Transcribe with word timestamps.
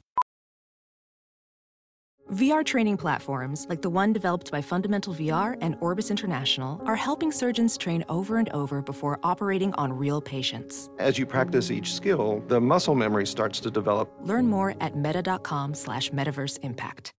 VR 2.33 2.65
training 2.65 2.97
platforms, 2.97 3.67
like 3.69 3.83
the 3.83 3.89
one 3.89 4.13
developed 4.13 4.51
by 4.51 4.63
Fundamental 4.63 5.15
VR 5.15 5.57
and 5.61 5.77
Orbis 5.81 6.11
International, 6.11 6.83
are 6.87 6.97
helping 6.97 7.31
surgeons 7.31 7.79
train 7.79 8.05
over 8.09 8.39
and 8.39 8.49
over 8.49 8.83
before 8.83 9.21
operating 9.23 9.73
on 9.75 9.93
real 9.93 10.21
patients. 10.21 10.91
As 10.99 11.17
you 11.17 11.25
practice 11.25 11.71
each 11.71 11.95
skill, 11.95 12.43
the 12.49 12.61
muscle 12.61 12.97
memory 12.97 13.29
starts 13.29 13.61
to 13.61 13.71
develop. 13.71 14.13
Learn 14.23 14.49
more 14.49 14.75
at 14.81 14.97
meta.com 14.97 15.75
slash 15.75 16.11
metaverse 16.11 16.59
impact. 16.65 17.13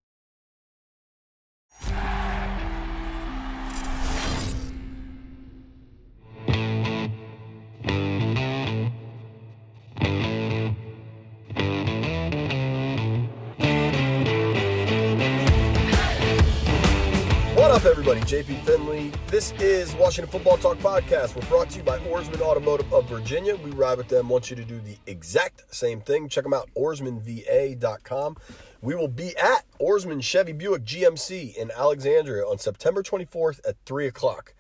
Up, 17.74 17.86
everybody? 17.86 18.20
JP 18.20 18.64
Finley. 18.66 19.12
This 19.30 19.52
is 19.54 19.96
Washington 19.96 20.32
Football 20.32 20.58
Talk 20.58 20.78
Podcast. 20.78 21.36
We're 21.36 21.50
brought 21.50 21.72
to 21.72 21.80
you 21.80 21.84
by 21.84 21.98
Ourisman 22.02 22.40
Automotive 22.40 22.94
of 22.94 23.10
Virginia. 23.10 23.56
We 23.56 23.72
ride 23.72 23.98
with 23.98 24.10
them. 24.10 24.30
Want 24.30 24.52
you 24.52 24.56
to 24.58 24.64
do 24.64 24.80
the 24.80 24.96
exact 25.08 25.74
same 25.74 26.00
thing. 26.00 26.30
Check 26.30 26.44
them 26.44 26.54
out, 26.54 26.70
ourismanva.com. 26.78 28.38
We 28.84 28.94
will 28.94 29.08
be 29.08 29.36
at 29.38 29.66
Ourisman 29.82 30.22
Chevy 30.22 30.52
Buick 30.52 30.84
GMC 30.84 31.56
in 31.56 31.72
Alexandria 31.72 32.44
on 32.44 32.60
September 32.60 33.02
24th 33.02 33.60
at 33.68 33.78
3 33.88 34.06
o'clock. 34.06 34.54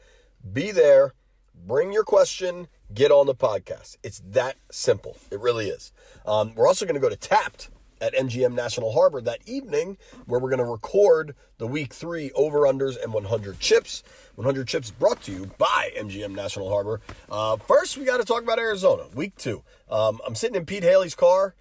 Be 0.51 0.71
there. 0.71 1.13
Bring 1.53 1.93
your 1.93 2.03
question. 2.03 2.67
Get 2.91 3.11
on 3.11 3.27
the 3.27 3.35
podcast. 3.35 3.97
It's 4.01 4.23
that 4.25 4.55
simple. 4.71 5.17
It 5.29 5.39
really 5.39 5.69
is. 5.69 5.91
Um, 6.25 6.55
we're 6.55 6.67
also 6.67 6.87
going 6.87 6.95
to 6.95 6.99
go 6.99 7.09
to 7.09 7.15
Tapped 7.15 7.69
at 8.03 8.13
MGM 8.13 8.53
National 8.53 8.91
Harbor 8.91 9.21
that 9.21 9.39
evening, 9.45 9.97
where 10.25 10.39
we're 10.39 10.49
going 10.49 10.59
to 10.59 10.65
record 10.65 11.35
the 11.57 11.65
week 11.65 11.93
three 11.93 12.31
over 12.35 12.59
unders 12.59 13.01
and 13.01 13.13
100 13.13 13.59
chips. 13.59 14.03
100 14.35 14.67
chips 14.67 14.91
brought 14.91 15.21
to 15.23 15.31
you 15.31 15.51
by 15.57 15.91
MGM 15.97 16.35
National 16.35 16.69
Harbor. 16.69 16.99
Uh, 17.29 17.55
first, 17.55 17.97
we 17.97 18.03
got 18.03 18.17
to 18.17 18.25
talk 18.25 18.43
about 18.43 18.59
Arizona, 18.59 19.05
week 19.15 19.37
two. 19.37 19.63
Um, 19.89 20.19
I'm 20.27 20.35
sitting 20.35 20.55
in 20.55 20.65
Pete 20.65 20.83
Hailey's 20.83 21.15
car. 21.15 21.55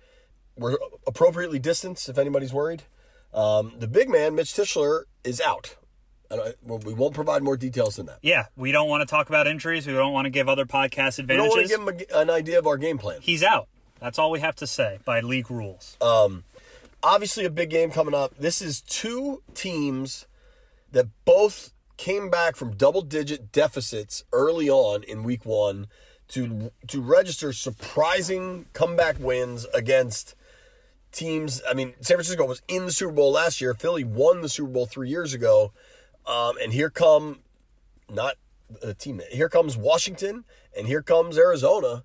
We're 0.57 0.77
appropriately 1.07 1.61
distanced, 1.61 2.09
if 2.09 2.19
anybody's 2.19 2.53
worried. 2.53 2.83
Um, 3.33 3.75
the 3.79 3.87
big 3.87 4.11
man, 4.11 4.35
Mitch 4.35 4.53
Tischler, 4.53 5.05
is 5.23 5.41
out. 5.41 5.77
And 6.29 6.41
I, 6.41 6.55
well, 6.63 6.79
we 6.79 6.93
won't 6.93 7.15
provide 7.15 7.43
more 7.43 7.57
details 7.57 7.97
than 7.97 8.07
that. 8.07 8.19
Yeah, 8.23 8.47
we 8.57 8.73
don't 8.73 8.89
want 8.89 9.03
to 9.03 9.07
talk 9.07 9.29
about 9.29 9.47
injuries. 9.47 9.87
We 9.87 9.93
don't 9.93 10.13
want 10.13 10.25
to 10.25 10.31
give 10.31 10.49
other 10.49 10.67
podcast 10.67 11.19
We 11.19 11.37
don't 11.37 11.49
want 11.49 11.63
to 11.63 11.69
give 11.69 11.81
him 11.81 11.89
a, 11.89 12.21
an 12.21 12.31
idea 12.31 12.59
of 12.59 12.67
our 12.67 12.79
game 12.79 12.99
plan. 12.99 13.21
He's 13.21 13.43
out. 13.43 13.69
That's 14.03 14.19
all 14.19 14.33
we 14.33 14.41
have 14.41 14.57
to 14.57 14.67
say 14.67 14.99
by 15.05 15.21
league 15.21 15.49
rules. 15.49 15.97
obviously 17.05 17.45
a 17.45 17.51
big 17.51 17.71
game 17.71 17.93
coming 17.93 18.15
up. 18.15 18.37
This 18.37 18.61
is 18.61 18.81
two 18.81 19.43
teams 19.55 20.27
that 20.91 21.07
both 21.25 21.73
came 21.97 22.29
back 22.29 22.57
from 22.57 22.75
double 22.75 23.03
digit 23.03 23.53
deficits 23.53 24.25
early 24.33 24.69
on 24.69 25.05
in 25.05 25.23
week 25.23 25.47
1 25.47 25.87
to 26.29 26.73
to 26.89 27.01
register 27.01 27.53
surprising 27.53 28.67
comeback 28.73 29.21
wins 29.21 29.67
against 29.73 30.35
teams. 31.13 31.63
I 31.71 31.75
mean, 31.75 31.95
San 32.01 32.17
Francisco 32.17 32.45
was 32.45 32.61
in 32.67 32.87
the 32.87 32.93
Super 32.93 33.13
Bowl 33.13 33.31
last 33.31 33.61
year. 33.61 33.73
Philly 33.73 34.03
won 34.03 34.41
the 34.43 34.49
Super 34.49 34.71
Bowl 34.71 34.87
3 34.87 35.09
years 35.09 35.33
ago. 35.33 35.73
Um, 36.27 36.57
and 36.61 36.73
here 36.73 36.91
come 36.91 37.39
not 38.11 38.35
a 38.83 38.95
team. 38.95 39.21
Here 39.31 39.49
comes 39.49 39.77
Washington 39.77 40.45
and 40.77 40.89
here 40.89 41.03
comes 41.03 41.39
Arizona. 41.39 42.03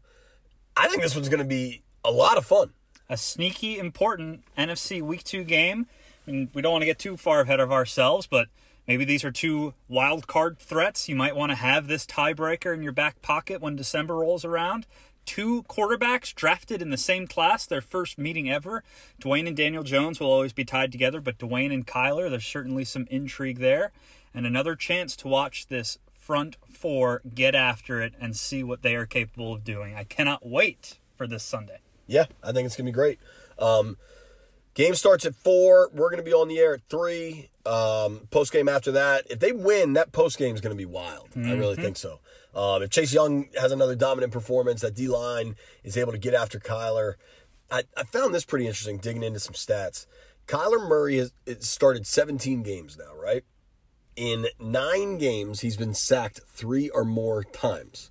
I 0.76 0.90
think 0.90 1.02
this 1.02 1.16
one's 1.16 1.30
going 1.30 1.40
to 1.40 1.46
be 1.46 1.82
a 2.08 2.12
lot 2.12 2.38
of 2.38 2.46
fun. 2.46 2.72
A 3.10 3.18
sneaky, 3.18 3.78
important 3.78 4.44
NFC 4.58 5.02
Week 5.02 5.24
2 5.24 5.44
game. 5.44 5.88
I 6.26 6.32
mean, 6.32 6.50
we 6.54 6.62
don't 6.62 6.72
want 6.72 6.82
to 6.82 6.88
get 6.88 7.00
too 7.00 7.18
far 7.18 7.42
ahead 7.42 7.60
of 7.60 7.72
ourselves, 7.72 8.28
but 8.28 8.48
maybe 8.88 9.04
these 9.04 9.26
are 9.26 9.32
two 9.32 9.74
wild 9.90 10.26
card 10.26 10.58
threats. 10.58 11.10
You 11.10 11.16
might 11.18 11.36
want 11.36 11.52
to 11.52 11.58
have 11.58 11.88
this 11.88 12.06
tiebreaker 12.06 12.74
in 12.74 12.82
your 12.82 12.94
back 12.94 13.22
pocket 13.22 13.62
when 13.62 13.76
December 13.76 14.16
rolls 14.16 14.46
around. 14.46 14.88
Two 15.26 15.64
quarterbacks 15.64 16.34
drafted 16.34 16.82
in 16.82 16.92
the 16.92 16.98
same 16.98 17.28
class, 17.28 17.66
their 17.66 17.82
first 17.82 18.18
meeting 18.18 18.50
ever. 18.50 18.84
Dwayne 19.22 19.46
and 19.46 19.58
Daniel 19.58 19.84
Jones 19.84 20.22
will 20.22 20.32
always 20.32 20.54
be 20.54 20.64
tied 20.64 20.94
together, 20.94 21.20
but 21.20 21.38
Dwayne 21.38 21.74
and 21.74 21.86
Kyler, 21.86 22.30
there's 22.30 22.46
certainly 22.46 22.86
some 22.86 23.06
intrigue 23.10 23.60
there. 23.60 23.92
And 24.34 24.46
another 24.46 24.76
chance 24.76 25.18
to 25.18 25.28
watch 25.28 25.68
this 25.68 25.98
front 26.14 26.56
four 26.70 27.22
get 27.36 27.54
after 27.54 28.02
it 28.02 28.14
and 28.20 28.38
see 28.38 28.64
what 28.64 28.82
they 28.82 28.96
are 28.96 29.06
capable 29.06 29.54
of 29.54 29.66
doing. 29.66 29.94
I 29.96 30.06
cannot 30.06 30.46
wait 30.46 31.00
for 31.18 31.28
this 31.28 31.44
Sunday. 31.44 31.80
Yeah, 32.08 32.26
I 32.44 32.52
think 32.52 32.66
it's 32.66 32.76
gonna 32.76 32.88
be 32.88 32.92
great. 32.94 33.20
Um, 33.60 33.98
game 34.74 34.96
starts 34.96 35.26
at 35.26 35.36
four. 35.36 35.90
We're 35.94 36.10
gonna 36.10 36.24
be 36.24 36.34
on 36.34 36.48
the 36.48 36.60
air 36.60 36.74
at 36.76 36.82
three. 36.90 37.50
Um, 37.66 38.28
post 38.32 38.52
game 38.54 38.70
after 38.70 38.92
that. 38.94 39.26
If 39.30 39.40
they 39.40 39.52
win, 39.52 39.94
that 39.94 40.12
post 40.12 40.38
game 40.38 40.56
is 40.56 40.62
gonna 40.62 40.76
be 40.76 40.86
wild. 40.86 41.30
I 41.36 41.54
really 41.54 41.76
think 41.76 41.98
so. 41.98 42.20
Um, 42.56 42.82
if 42.82 42.90
Chase 42.90 43.14
Young 43.14 43.50
has 43.60 43.72
another 43.72 43.96
dominant 43.96 44.34
performance, 44.34 44.82
that 44.82 44.96
D 44.96 45.08
line 45.08 45.56
is 45.84 45.96
able 45.98 46.12
to 46.12 46.18
get 46.18 46.34
after 46.34 46.60
Kyler. 46.60 47.16
I, 47.70 47.84
I 47.96 48.04
found 48.04 48.34
this 48.34 48.46
pretty 48.46 48.66
interesting 48.66 48.98
digging 48.98 49.24
into 49.24 49.40
some 49.40 49.54
stats. 49.54 50.06
Kyler 50.48 50.88
Murray 50.88 51.18
has 51.18 51.34
started 51.60 52.08
17 52.08 52.64
games 52.64 52.98
now, 52.98 53.14
right? 53.22 53.44
In 54.16 54.48
nine 54.60 55.18
games, 55.18 55.60
he's 55.60 55.78
been 55.78 55.94
sacked 55.94 56.40
three 56.48 56.90
or 56.90 57.04
more 57.04 57.44
times. 57.44 58.10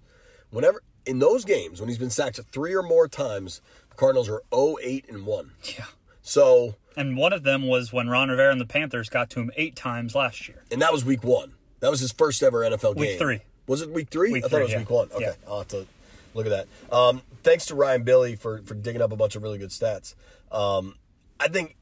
Whenever 0.51 0.83
in 1.07 1.19
those 1.19 1.45
games, 1.45 1.81
when 1.81 1.89
he's 1.89 1.99
been 1.99 2.11
sacked 2.11 2.39
three 2.53 2.75
or 2.75 2.83
more 2.83 3.09
times, 3.09 3.61
Cardinals 3.97 4.29
are 4.29 4.43
0-8 4.53 5.09
and 5.09 5.27
1. 5.27 5.51
Yeah. 5.77 5.85
So, 6.23 6.75
And 6.97 7.17
one 7.17 7.33
of 7.33 7.43
them 7.45 7.67
was 7.67 7.93
when 7.93 8.09
Ron 8.09 8.29
Rivera 8.29 8.51
and 8.51 8.61
the 8.61 8.67
Panthers 8.67 9.09
got 9.09 9.31
to 9.31 9.41
him 9.41 9.51
eight 9.57 9.77
times 9.77 10.15
last 10.15 10.49
year. 10.49 10.65
and 10.73 10.83
that 10.83 10.93
was 10.93 11.05
week 11.05 11.23
one. 11.23 11.53
That 11.81 11.91
was 11.91 12.01
his 12.01 12.11
first 12.13 12.43
ever 12.43 12.61
NFL 12.61 12.95
game. 12.95 13.01
Week 13.01 13.19
three. 13.19 13.41
Was 13.67 13.83
it 13.83 13.91
week 13.91 14.09
three? 14.11 14.33
Week 14.33 14.45
I 14.45 14.49
thought 14.49 14.57
three, 14.57 14.61
it 14.61 14.65
was 14.65 14.73
yeah. 14.73 14.79
week 14.79 14.91
one. 14.91 15.09
Okay. 15.13 15.25
Yeah. 15.25 15.33
I'll 15.49 15.59
have 15.59 15.69
to 15.69 15.87
look 16.35 16.47
at 16.47 16.51
that. 16.51 16.95
Um, 16.95 17.23
thanks 17.43 17.67
to 17.67 17.75
Ryan 17.75 18.03
Billy 18.03 18.35
for, 18.37 18.63
for 18.63 18.75
digging 18.75 19.03
up 19.03 19.13
a 19.13 19.17
bunch 19.17 19.37
of 19.37 19.43
really 19.43 19.59
good 19.59 19.71
stats. 19.71 20.15
Um, 20.51 20.97
I 21.39 21.49
think 21.49 21.77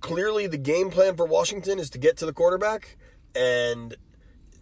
clearly 0.00 0.46
the 0.46 0.58
game 0.58 0.90
plan 0.90 1.16
for 1.16 1.26
Washington 1.26 1.78
is 1.78 1.90
to 1.90 1.98
get 1.98 2.16
to 2.18 2.26
the 2.26 2.32
quarterback, 2.32 2.96
and 3.34 3.96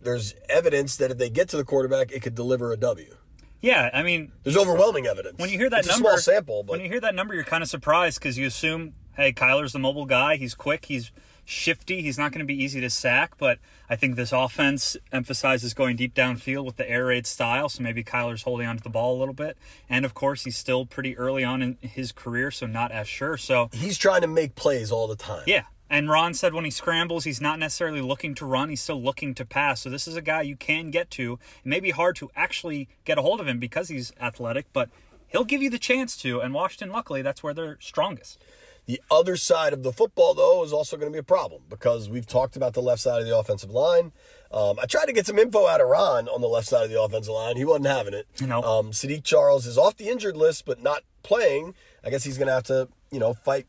there's 0.01 0.35
evidence 0.49 0.97
that 0.97 1.11
if 1.11 1.19
they 1.19 1.31
get 1.31 1.49
to 1.51 1.57
the 1.57 1.65
quarterback, 1.65 2.13
it 2.13 2.23
could 2.23 2.35
deliver 2.35 2.73
a 2.73 2.77
W. 2.77 3.17
Yeah, 3.62 3.89
I 3.95 4.03
mean, 4.03 4.33
There's 4.43 4.56
overwhelming 4.56 5.06
evidence. 5.06 5.39
when 5.39 5.49
you 5.49 5.56
hear 5.56 5.71
that 5.71 5.81
it's 5.81 5.89
number, 5.89 6.09
a 6.11 6.19
small 6.19 6.19
sample, 6.19 6.62
but 6.65 6.73
when 6.73 6.81
you 6.81 6.89
hear 6.89 7.00
that 7.00 7.15
number, 7.15 7.33
you're 7.34 7.45
kind 7.45 7.62
of 7.62 7.69
surprised 7.71 8.19
because 8.19 8.37
you 8.37 8.47
assume, 8.47 8.93
hey, 9.17 9.33
Kyler's 9.33 9.73
the 9.73 9.78
mobile 9.78 10.05
guy. 10.05 10.37
He's 10.37 10.55
quick. 10.55 10.87
He's 10.87 11.12
shifty. 11.45 12.03
He's 12.03 12.19
not 12.19 12.33
going 12.33 12.41
to 12.41 12.45
be 12.45 12.61
easy 12.62 12.81
to 12.81 12.91
sack. 12.91 13.34
But 13.39 13.59
I 13.89 13.97
think 13.97 14.17
this 14.17 14.33
offense 14.33 14.97
emphasizes 15.12 15.75
going 15.75 15.97
deep 15.97 16.15
downfield 16.15 16.65
with 16.65 16.77
the 16.77 16.89
air 16.91 17.06
raid 17.06 17.27
style. 17.27 17.69
So 17.69 17.83
maybe 17.83 18.03
Kyler's 18.03 18.43
holding 18.43 18.67
onto 18.67 18.83
the 18.83 18.91
ball 18.91 19.17
a 19.17 19.19
little 19.19 19.35
bit. 19.35 19.56
And 19.88 20.05
of 20.05 20.12
course, 20.14 20.44
he's 20.44 20.56
still 20.56 20.85
pretty 20.87 21.17
early 21.17 21.44
on 21.44 21.62
in 21.62 21.79
his 21.81 22.11
career, 22.12 22.50
so 22.50 22.67
not 22.67 22.91
as 22.91 23.06
sure. 23.09 23.37
So 23.37 23.70
he's 23.73 23.97
trying 23.99 24.23
to 24.23 24.29
make 24.29 24.55
plays 24.56 24.91
all 24.91 25.06
the 25.06 25.17
time. 25.17 25.44
yeah. 25.47 25.62
And 25.93 26.09
Ron 26.09 26.33
said 26.33 26.55
when 26.55 26.65
he 26.65 26.71
scrambles, 26.71 27.25
he's 27.25 27.43
not 27.43 27.59
necessarily 27.59 28.00
looking 28.00 28.35
to 28.37 28.47
run, 28.47 28.71
he's 28.71 28.83
still 28.83 29.00
looking 29.00 29.35
to 29.35 29.44
pass. 29.44 29.83
So 29.83 29.91
this 29.91 30.09
is 30.09 30.17
a 30.17 30.23
guy 30.23 30.41
you 30.41 30.56
can 30.56 30.91
get 30.91 31.11
to. 31.11 31.35
It 31.35 31.69
may 31.69 31.81
be 31.81 31.91
hard 31.91 32.17
to 32.17 32.31
actually 32.35 32.89
get 33.05 33.19
a 33.19 33.23
hold 33.23 33.41
of 33.41 33.47
him 33.47 33.59
because 33.59 33.91
he's 33.91 34.11
athletic, 34.19 34.73
but 34.73 34.89
he'll 35.29 35.44
give 35.44 35.61
you 35.61 35.69
the 35.69 35.79
chance 35.79 36.17
to. 36.23 36.41
And 36.41 36.55
Washington, 36.55 36.91
luckily, 36.91 37.21
that's 37.21 37.43
where 37.43 37.53
they're 37.53 37.77
strongest. 37.79 38.43
The 38.87 39.03
other 39.11 39.37
side 39.37 39.75
of 39.75 39.83
the 39.83 39.93
football, 39.93 40.33
though, 40.33 40.65
is 40.65 40.73
also 40.73 40.97
going 40.97 41.12
to 41.12 41.15
be 41.15 41.21
a 41.21 41.23
problem 41.23 41.65
because 41.69 42.09
we've 42.09 42.27
talked 42.27 42.56
about 42.56 42.73
the 42.73 42.81
left 42.81 43.03
side 43.03 43.21
of 43.21 43.27
the 43.27 43.37
offensive 43.37 43.71
line. 43.71 44.12
Um, 44.50 44.79
I 44.83 44.87
tried 44.87 45.06
to 45.06 45.12
get 45.12 45.27
some 45.27 45.38
info 45.38 45.67
out 45.67 45.83
of 45.83 45.88
Ron 45.88 46.27
on 46.27 46.41
the 46.41 46.49
left 46.49 46.69
side 46.69 46.85
of 46.85 46.91
the 46.91 47.00
offensive 47.00 47.35
line. 47.35 47.59
He 47.59 47.67
wasn't 47.67 47.87
having 47.88 48.15
it. 48.15 48.27
No. 48.41 48.62
Um, 48.62 48.93
Saahdiq 48.93 49.25
Charles 49.25 49.67
is 49.67 49.77
off 49.77 49.99
the 49.99 50.09
injured 50.09 50.38
list, 50.38 50.65
but 50.65 50.83
not 50.83 51.03
playing. 51.23 51.75
I 52.03 52.09
guess 52.09 52.25
he's 52.25 52.38
going 52.38 52.49
to 52.49 52.55
have 52.55 52.65
to, 52.65 52.88
you 53.11 53.21
know, 53.21 53.35
fight, 53.35 53.67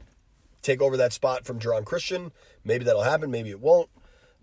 take 0.64 0.82
over 0.82 0.98
that 0.98 1.14
spot 1.14 1.46
from 1.46 1.60
Geron 1.60 1.86
Christian. 1.86 2.32
Maybe 2.64 2.84
that'll 2.84 3.04
happen. 3.04 3.30
Maybe 3.30 3.52
it 3.52 3.60
won't. 3.60 3.90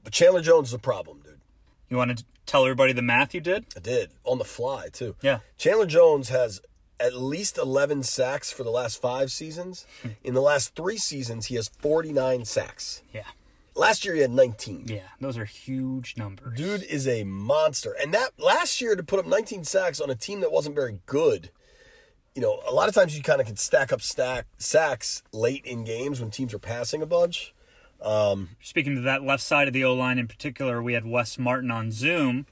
But 0.05 0.13
Chandler 0.13 0.43
Jones 0.43 0.69
is 0.69 0.75
a 0.75 0.79
problem, 0.79 1.21
dude. 1.25 1.41
You 1.89 1.97
want 1.97 2.17
to 2.17 2.25
tell 2.47 2.65
everybody 2.65 2.93
the 2.93 3.03
math 3.03 3.35
you 3.35 3.41
did? 3.41 3.67
I 3.77 3.81
did 3.81 4.11
on 4.25 4.39
the 4.39 4.45
fly 4.45 4.89
too. 4.93 5.17
Yeah. 5.23 5.41
Chandler 5.59 5.87
Jones 5.87 6.29
has 6.29 6.61
at 7.01 7.15
least 7.15 7.59
11 7.59 8.03
sacks 8.05 8.53
for 8.53 8.63
the 8.63 8.71
last 8.71 9.01
five 9.01 9.33
seasons. 9.33 9.87
In 10.25 10.35
the 10.35 10.43
last 10.43 10.77
three 10.77 10.99
seasons, 10.99 11.47
he 11.47 11.57
has 11.57 11.69
49 11.69 12.45
sacks. 12.45 13.03
Yeah. 13.13 13.25
Last 13.75 14.05
year, 14.05 14.15
he 14.15 14.21
had 14.21 14.33
19. 14.33 14.87
Yeah. 14.89 15.01
Those 15.21 15.39
are 15.39 15.45
huge 15.45 16.17
numbers. 16.17 16.59
Dude 16.59 16.83
is 16.83 17.07
a 17.09 17.25
monster. 17.25 17.97
And 18.01 18.13
that 18.13 18.33
last 18.39 18.81
year 18.81 18.95
to 18.97 19.03
put 19.03 19.19
up 19.21 19.27
19 19.27 19.65
sacks 19.65 20.01
on 20.01 20.11
a 20.11 20.15
team 20.15 20.41
that 20.41 20.53
wasn't 20.53 20.75
very 20.75 20.99
good, 21.07 21.51
you 22.35 22.43
know, 22.43 22.61
a 22.69 22.73
lot 22.73 22.89
of 22.89 22.95
times 22.95 23.17
you 23.17 23.23
kind 23.23 23.41
of 23.41 23.47
can 23.47 23.57
stack 23.57 23.93
up 23.93 24.01
stack 24.01 24.47
sacks 24.57 25.23
late 25.33 25.65
in 25.65 25.85
games 25.85 26.21
when 26.21 26.31
teams 26.31 26.55
are 26.55 26.59
passing 26.59 27.03
a 27.03 27.07
bunch. 27.07 27.55
Speaking 28.63 28.95
to 28.95 29.01
that 29.03 29.23
left 29.23 29.43
side 29.43 29.69
of 29.69 29.75
the 29.75 29.85
O 29.85 29.95
line 29.95 30.19
in 30.19 30.29
particular, 30.29 30.83
we 30.83 30.95
had 30.95 31.05
Wes 31.05 31.39
Martin 31.39 31.71
on 31.71 31.91
Zoom, 31.91 32.47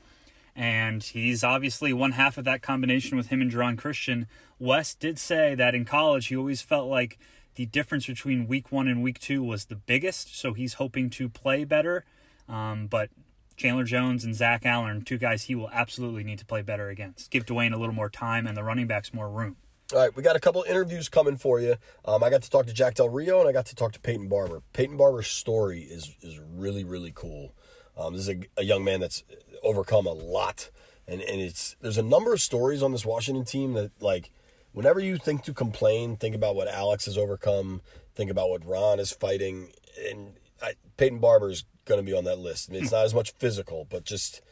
and 0.54 1.02
he's 1.02 1.44
obviously 1.44 1.92
one 1.92 2.12
half 2.12 2.36
of 2.36 2.44
that 2.44 2.60
combination 2.60 3.16
with 3.16 3.28
him 3.28 3.40
and 3.40 3.50
Geron 3.50 3.78
Christian. 3.78 4.26
Wes 4.58 4.94
did 4.94 5.18
say 5.18 5.54
that 5.54 5.74
in 5.74 5.84
college 5.84 6.26
he 6.26 6.36
always 6.36 6.60
felt 6.60 6.88
like 6.88 7.18
the 7.54 7.66
difference 7.66 8.06
between 8.06 8.46
week 8.46 8.70
one 8.70 8.88
and 8.88 9.02
week 9.02 9.18
two 9.20 9.42
was 9.42 9.66
the 9.66 9.76
biggest, 9.76 10.38
so 10.38 10.52
he's 10.52 10.74
hoping 10.74 11.08
to 11.10 11.28
play 11.28 11.64
better. 11.64 12.04
Um, 12.48 12.88
but 12.88 13.10
Chandler 13.56 13.84
Jones 13.84 14.24
and 14.24 14.34
Zach 14.34 14.66
Allen, 14.66 15.02
two 15.02 15.18
guys 15.18 15.44
he 15.44 15.54
will 15.54 15.70
absolutely 15.70 16.24
need 16.24 16.38
to 16.40 16.46
play 16.46 16.62
better 16.62 16.88
against. 16.88 17.30
Give 17.30 17.46
Dwayne 17.46 17.72
a 17.72 17.78
little 17.78 17.94
more 17.94 18.10
time 18.10 18.46
and 18.46 18.56
the 18.56 18.64
running 18.64 18.86
backs 18.86 19.14
more 19.14 19.30
room. 19.30 19.56
All 19.94 19.98
right, 19.98 20.14
we 20.14 20.22
got 20.22 20.36
a 20.36 20.40
couple 20.40 20.62
interviews 20.64 21.08
coming 21.08 21.38
for 21.38 21.60
you. 21.60 21.76
Um, 22.04 22.22
I 22.22 22.28
got 22.28 22.42
to 22.42 22.50
talk 22.50 22.66
to 22.66 22.74
Jack 22.74 22.96
Del 22.96 23.08
Rio 23.08 23.40
and 23.40 23.48
I 23.48 23.52
got 23.52 23.64
to 23.66 23.74
talk 23.74 23.92
to 23.92 24.00
Peyton 24.00 24.28
Barber. 24.28 24.60
Peyton 24.74 24.98
Barber's 24.98 25.28
story 25.28 25.80
is 25.80 26.14
is 26.20 26.38
really 26.38 26.84
really 26.84 27.10
cool. 27.14 27.54
Um, 27.96 28.12
this 28.12 28.28
is 28.28 28.28
a, 28.28 28.40
a 28.58 28.64
young 28.64 28.84
man 28.84 29.00
that's 29.00 29.24
overcome 29.62 30.06
a 30.06 30.12
lot, 30.12 30.68
and 31.06 31.22
and 31.22 31.40
it's 31.40 31.74
there's 31.80 31.96
a 31.96 32.02
number 32.02 32.34
of 32.34 32.42
stories 32.42 32.82
on 32.82 32.92
this 32.92 33.06
Washington 33.06 33.46
team 33.46 33.72
that 33.72 33.90
like 34.02 34.30
whenever 34.72 35.00
you 35.00 35.16
think 35.16 35.42
to 35.44 35.54
complain, 35.54 36.16
think 36.16 36.34
about 36.34 36.54
what 36.54 36.68
Alex 36.68 37.06
has 37.06 37.16
overcome, 37.16 37.80
think 38.14 38.30
about 38.30 38.50
what 38.50 38.66
Ron 38.66 39.00
is 39.00 39.10
fighting, 39.10 39.72
and 40.10 40.34
I, 40.62 40.74
Peyton 40.98 41.18
Barber's 41.18 41.64
going 41.86 41.98
to 41.98 42.04
be 42.04 42.14
on 42.14 42.24
that 42.24 42.38
list. 42.38 42.68
I 42.68 42.74
mean, 42.74 42.82
it's 42.82 42.92
not 42.92 43.06
as 43.06 43.14
much 43.14 43.30
physical, 43.38 43.86
but 43.88 44.04
just 44.04 44.42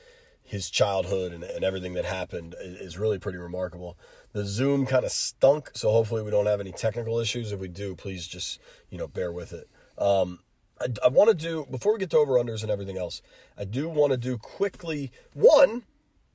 his 0.46 0.70
childhood 0.70 1.32
and, 1.32 1.44
and 1.44 1.64
everything 1.64 1.94
that 1.94 2.04
happened 2.04 2.54
is, 2.60 2.80
is 2.80 2.98
really 2.98 3.18
pretty 3.18 3.36
remarkable. 3.36 3.98
The 4.36 4.44
Zoom 4.44 4.84
kind 4.84 5.02
of 5.06 5.12
stunk, 5.12 5.70
so 5.72 5.90
hopefully 5.90 6.22
we 6.22 6.30
don't 6.30 6.44
have 6.44 6.60
any 6.60 6.70
technical 6.70 7.18
issues. 7.18 7.52
If 7.52 7.58
we 7.58 7.68
do, 7.68 7.94
please 7.94 8.26
just 8.26 8.60
you 8.90 8.98
know 8.98 9.08
bear 9.08 9.32
with 9.32 9.54
it. 9.54 9.66
Um, 9.96 10.40
I, 10.78 10.88
I 11.02 11.08
want 11.08 11.30
to 11.30 11.34
do 11.34 11.66
before 11.70 11.94
we 11.94 11.98
get 11.98 12.10
to 12.10 12.18
over 12.18 12.34
unders 12.34 12.60
and 12.60 12.70
everything 12.70 12.98
else. 12.98 13.22
I 13.56 13.64
do 13.64 13.88
want 13.88 14.12
to 14.12 14.18
do 14.18 14.36
quickly 14.36 15.10
one. 15.32 15.84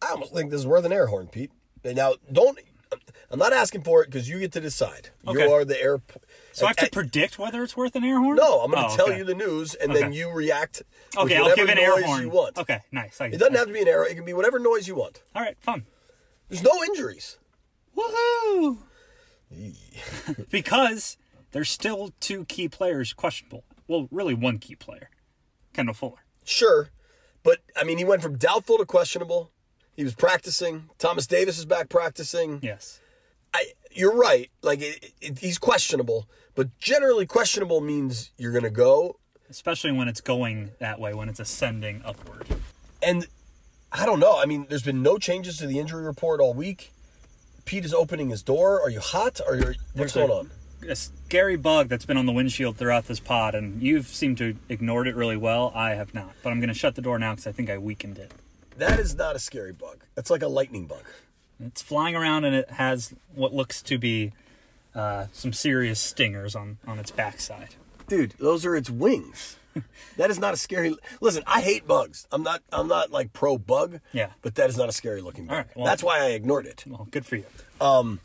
I 0.02 0.14
almost 0.14 0.34
think 0.34 0.50
this 0.50 0.62
is 0.62 0.66
worth 0.66 0.84
an 0.84 0.92
air 0.92 1.06
horn, 1.08 1.28
Pete. 1.28 1.52
And 1.84 1.96
Now, 1.96 2.16
don't. 2.32 2.58
I'm 3.30 3.38
not 3.38 3.54
asking 3.54 3.84
for 3.84 4.02
it 4.02 4.08
because 4.08 4.28
you 4.28 4.40
get 4.40 4.52
to 4.54 4.60
decide. 4.60 5.10
Okay. 5.28 5.44
You 5.44 5.52
are 5.54 5.64
the 5.64 5.80
air. 5.80 6.02
So 6.54 6.66
I 6.66 6.70
have 6.70 6.78
to 6.78 6.90
predict 6.90 7.38
whether 7.38 7.62
it's 7.62 7.78
worth 7.78 7.96
an 7.96 8.04
air 8.04 8.20
horn? 8.20 8.36
No, 8.36 8.62
I'm 8.62 8.72
going 8.72 8.84
to 8.84 8.92
Oh, 8.92 8.98
tell 8.98 9.10
okay. 9.10 9.20
you 9.20 9.24
the 9.26 9.36
news, 9.36 9.76
and 9.76 9.96
then 9.96 10.12
you 10.12 10.32
react. 10.32 10.82
with 11.16 11.26
Okay, 11.26 11.38
I'll 11.38 11.56
give 11.56 11.70
an 11.70 11.78
air 11.78 12.04
horn. 12.04 12.24
You 12.24 12.30
want. 12.30 12.58
Okay, 12.58 12.80
nice. 12.92 13.22
I 13.22 13.28
It 13.28 13.38
doesn't 13.38 13.54
have 13.54 13.68
to 13.68 13.74
be 13.74 13.82
an 13.82 13.88
arrow. 13.88 14.06
It 14.06 14.16
can 14.16 14.26
be 14.26 14.34
whatever 14.34 14.58
noise 14.58 14.88
you 14.88 14.96
want. 14.96 15.22
All 15.36 15.44
right, 15.44 15.56
fun. 15.62 15.86
There's 16.50 16.64
no 16.64 16.84
injuries. 16.84 17.38
Woohoo! 17.96 18.78
because 20.50 21.18
there's 21.52 21.70
still 21.70 22.14
two 22.20 22.46
key 22.46 22.70
players 22.70 23.14
questionable. 23.14 23.64
Well, 23.88 24.08
really 24.12 24.34
one 24.34 24.58
key 24.58 24.76
player, 24.76 25.10
Kendall 25.74 25.94
Fuller. 25.94 26.24
Sure, 26.44 26.90
but 27.44 27.60
I 27.76 27.84
mean, 27.84 27.98
he 27.98 28.06
went 28.06 28.22
from 28.22 28.38
doubtful 28.38 28.78
to 28.78 28.86
questionable. 28.86 29.52
He 29.96 30.04
was 30.04 30.16
practicing. 30.16 30.90
Thomas 30.98 31.28
Davis 31.28 31.58
is 31.58 31.66
back 31.66 31.90
practicing. 31.90 32.60
Yes. 32.62 33.00
I, 33.54 33.66
you're 33.92 34.16
right. 34.16 34.50
Like 34.62 34.82
it, 34.82 35.14
it, 35.20 35.40
he's 35.40 35.58
questionable, 35.58 36.28
but 36.56 36.78
generally 36.80 37.26
questionable 37.26 37.82
means 37.82 38.32
you're 38.38 38.52
going 38.52 38.64
to 38.64 38.70
go. 38.70 39.18
Especially 39.50 39.92
when 39.92 40.08
it's 40.08 40.22
going 40.22 40.72
that 40.80 40.98
way, 40.98 41.14
when 41.14 41.28
it's 41.28 41.42
ascending 41.42 42.02
upward. 42.06 42.48
And 43.04 43.28
I 43.92 44.06
don't 44.06 44.22
know. 44.22 44.40
I 44.40 44.46
mean, 44.46 44.68
there's 44.70 44.84
been 44.84 45.04
no 45.04 45.18
changes 45.18 45.58
to 45.58 45.68
the 45.68 45.78
injury 45.78 46.06
report 46.06 46.40
all 46.40 46.54
week. 46.54 46.94
Pete 47.72 47.86
is 47.86 47.94
opening 47.94 48.28
his 48.28 48.44
door. 48.44 48.82
Are 48.82 48.90
you 48.90 49.00
hot? 49.00 49.40
Or 49.48 49.56
you 49.56 49.64
what's 49.64 49.78
There's 49.96 50.14
going 50.14 50.30
a- 50.30 50.34
on? 50.34 50.52
A 50.90 50.94
scary 50.94 51.56
bug 51.56 51.88
that's 51.88 52.06
been 52.06 52.18
on 52.18 52.26
the 52.26 52.34
windshield 52.34 52.76
throughout 52.76 53.08
this 53.08 53.22
pod, 53.22 53.56
and 53.56 53.82
you've 53.82 54.08
seemed 54.08 54.40
to 54.40 54.58
ignored 54.68 55.08
it 55.08 55.16
really 55.16 55.38
well. 55.38 55.72
I 55.74 55.92
have 55.92 56.14
not. 56.14 56.34
But 56.44 56.50
I'm 56.52 56.60
going 56.60 56.68
to 56.68 56.74
shut 56.74 56.96
the 56.96 57.02
door 57.02 57.18
now 57.18 57.32
because 57.32 57.48
I 57.48 57.54
think 57.54 57.70
I 57.70 57.78
weakened 57.78 58.18
it. 58.18 58.34
That 58.76 59.00
is 59.00 59.16
not 59.16 59.38
a 59.38 59.40
scary 59.40 59.72
bug. 59.72 60.00
That's 60.16 60.30
like 60.30 60.42
a 60.42 60.50
lightning 60.50 60.86
bug. 60.86 61.04
It's 61.66 61.82
flying 61.82 62.14
around 62.14 62.44
and 62.44 62.54
it 62.54 62.72
has 62.72 63.14
what 63.36 63.54
looks 63.54 63.82
to 63.84 63.98
be 63.98 64.34
uh, 64.94 65.28
some 65.32 65.54
serious 65.54 66.02
stingers 66.02 66.58
on, 66.58 66.78
on 66.86 67.00
its 67.00 67.12
backside. 67.12 67.76
Dude, 68.10 68.32
those 68.38 68.66
are 68.66 68.76
its 68.76 68.90
wings. 68.90 69.56
that 70.18 70.30
is 70.30 70.40
not 70.40 70.54
a 70.54 70.58
scary. 70.58 70.96
Listen, 71.20 71.44
I 71.48 71.62
hate 71.62 71.88
bugs. 71.88 72.28
I'm 72.32 72.44
not. 72.44 72.62
I'm 72.72 72.88
not 72.88 73.12
like 73.12 73.34
pro 73.34 73.58
bug. 73.58 74.00
Yeah. 74.14 74.32
But 74.42 74.56
that 74.56 74.70
is 74.70 74.78
not 74.78 74.90
a 74.90 74.92
scary 74.92 75.22
looking 75.22 75.46
bug. 75.48 75.58
Right, 75.58 75.68
well- 75.76 75.86
That's 75.86 76.04
why 76.04 76.20
I 76.20 76.30
ignored 76.30 76.66
it. 76.66 76.84
Well, 76.88 77.08
good 77.12 77.26
for 77.26 77.36
you. 77.38 77.46
Um, 77.80 78.20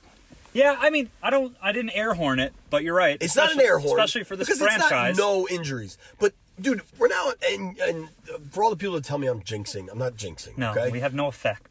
yeah, 0.53 0.77
I 0.81 0.89
mean, 0.91 1.11
I 1.23 1.29
don't, 1.29 1.55
I 1.63 1.73
didn't 1.73 1.91
air 1.91 2.15
horn 2.15 2.39
it, 2.41 2.55
but 2.71 2.83
you're 2.83 2.95
right. 2.95 3.19
It's 3.21 3.37
not 3.37 3.53
an 3.53 3.61
air 3.61 3.79
horn, 3.79 3.99
especially 4.01 4.25
for 4.25 4.37
this 4.37 4.47
because 4.49 4.61
franchise. 4.63 5.11
It's 5.11 5.19
not 5.19 5.25
no 5.25 5.47
injuries, 5.51 5.99
but 6.19 6.33
dude, 6.59 6.81
we're 6.99 7.09
now 7.09 7.33
and, 7.51 7.79
and 7.79 8.09
for 8.51 8.65
all 8.65 8.71
the 8.71 8.77
people 8.77 8.95
that 8.95 9.05
tell 9.05 9.19
me 9.19 9.27
I'm 9.27 9.43
jinxing, 9.43 9.89
I'm 9.93 9.99
not 9.99 10.15
jinxing. 10.15 10.57
no, 10.57 10.71
okay? 10.71 10.91
we 10.91 11.01
have 11.01 11.13
no 11.13 11.27
effect. 11.27 11.69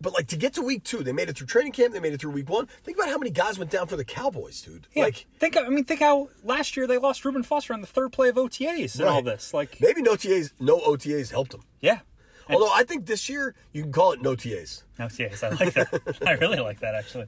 But 0.00 0.12
like 0.12 0.28
to 0.28 0.36
get 0.36 0.54
to 0.54 0.62
week 0.62 0.84
two, 0.84 1.02
they 1.02 1.12
made 1.12 1.28
it 1.28 1.36
through 1.36 1.48
training 1.48 1.72
camp. 1.72 1.92
They 1.92 2.00
made 2.00 2.12
it 2.12 2.20
through 2.20 2.30
week 2.30 2.48
one. 2.48 2.66
Think 2.84 2.96
about 2.98 3.08
how 3.10 3.18
many 3.18 3.30
guys 3.30 3.58
went 3.58 3.70
down 3.70 3.88
for 3.88 3.96
the 3.96 4.04
Cowboys, 4.04 4.62
dude. 4.62 4.86
yeah, 4.94 5.04
Like 5.04 5.26
think, 5.38 5.56
I 5.56 5.68
mean, 5.68 5.84
think 5.84 6.00
how 6.00 6.28
last 6.44 6.76
year 6.76 6.86
they 6.86 6.98
lost 6.98 7.24
Reuben 7.24 7.42
Foster 7.42 7.72
on 7.74 7.80
the 7.80 7.86
third 7.86 8.12
play 8.12 8.28
of 8.28 8.36
OTAs 8.36 8.98
and 9.00 9.08
all 9.08 9.22
this. 9.22 9.52
Like, 9.52 9.80
maybe 9.80 10.00
no 10.02 10.14
TAs, 10.14 10.52
no 10.60 10.78
OTAs 10.80 11.30
helped 11.30 11.50
them. 11.52 11.62
yeah, 11.80 12.00
Although 12.48 12.70
I 12.72 12.84
think 12.84 13.06
this 13.06 13.28
year 13.28 13.54
you 13.72 13.82
can 13.82 13.92
call 13.92 14.12
it 14.12 14.22
no 14.22 14.34
TAs. 14.36 14.84
OTAs. 15.00 15.42
I 15.42 15.48
like 15.64 15.74
that. 15.74 16.18
I 16.26 16.32
really 16.34 16.60
like 16.60 16.80
that 16.80 16.94
actually. 16.94 17.26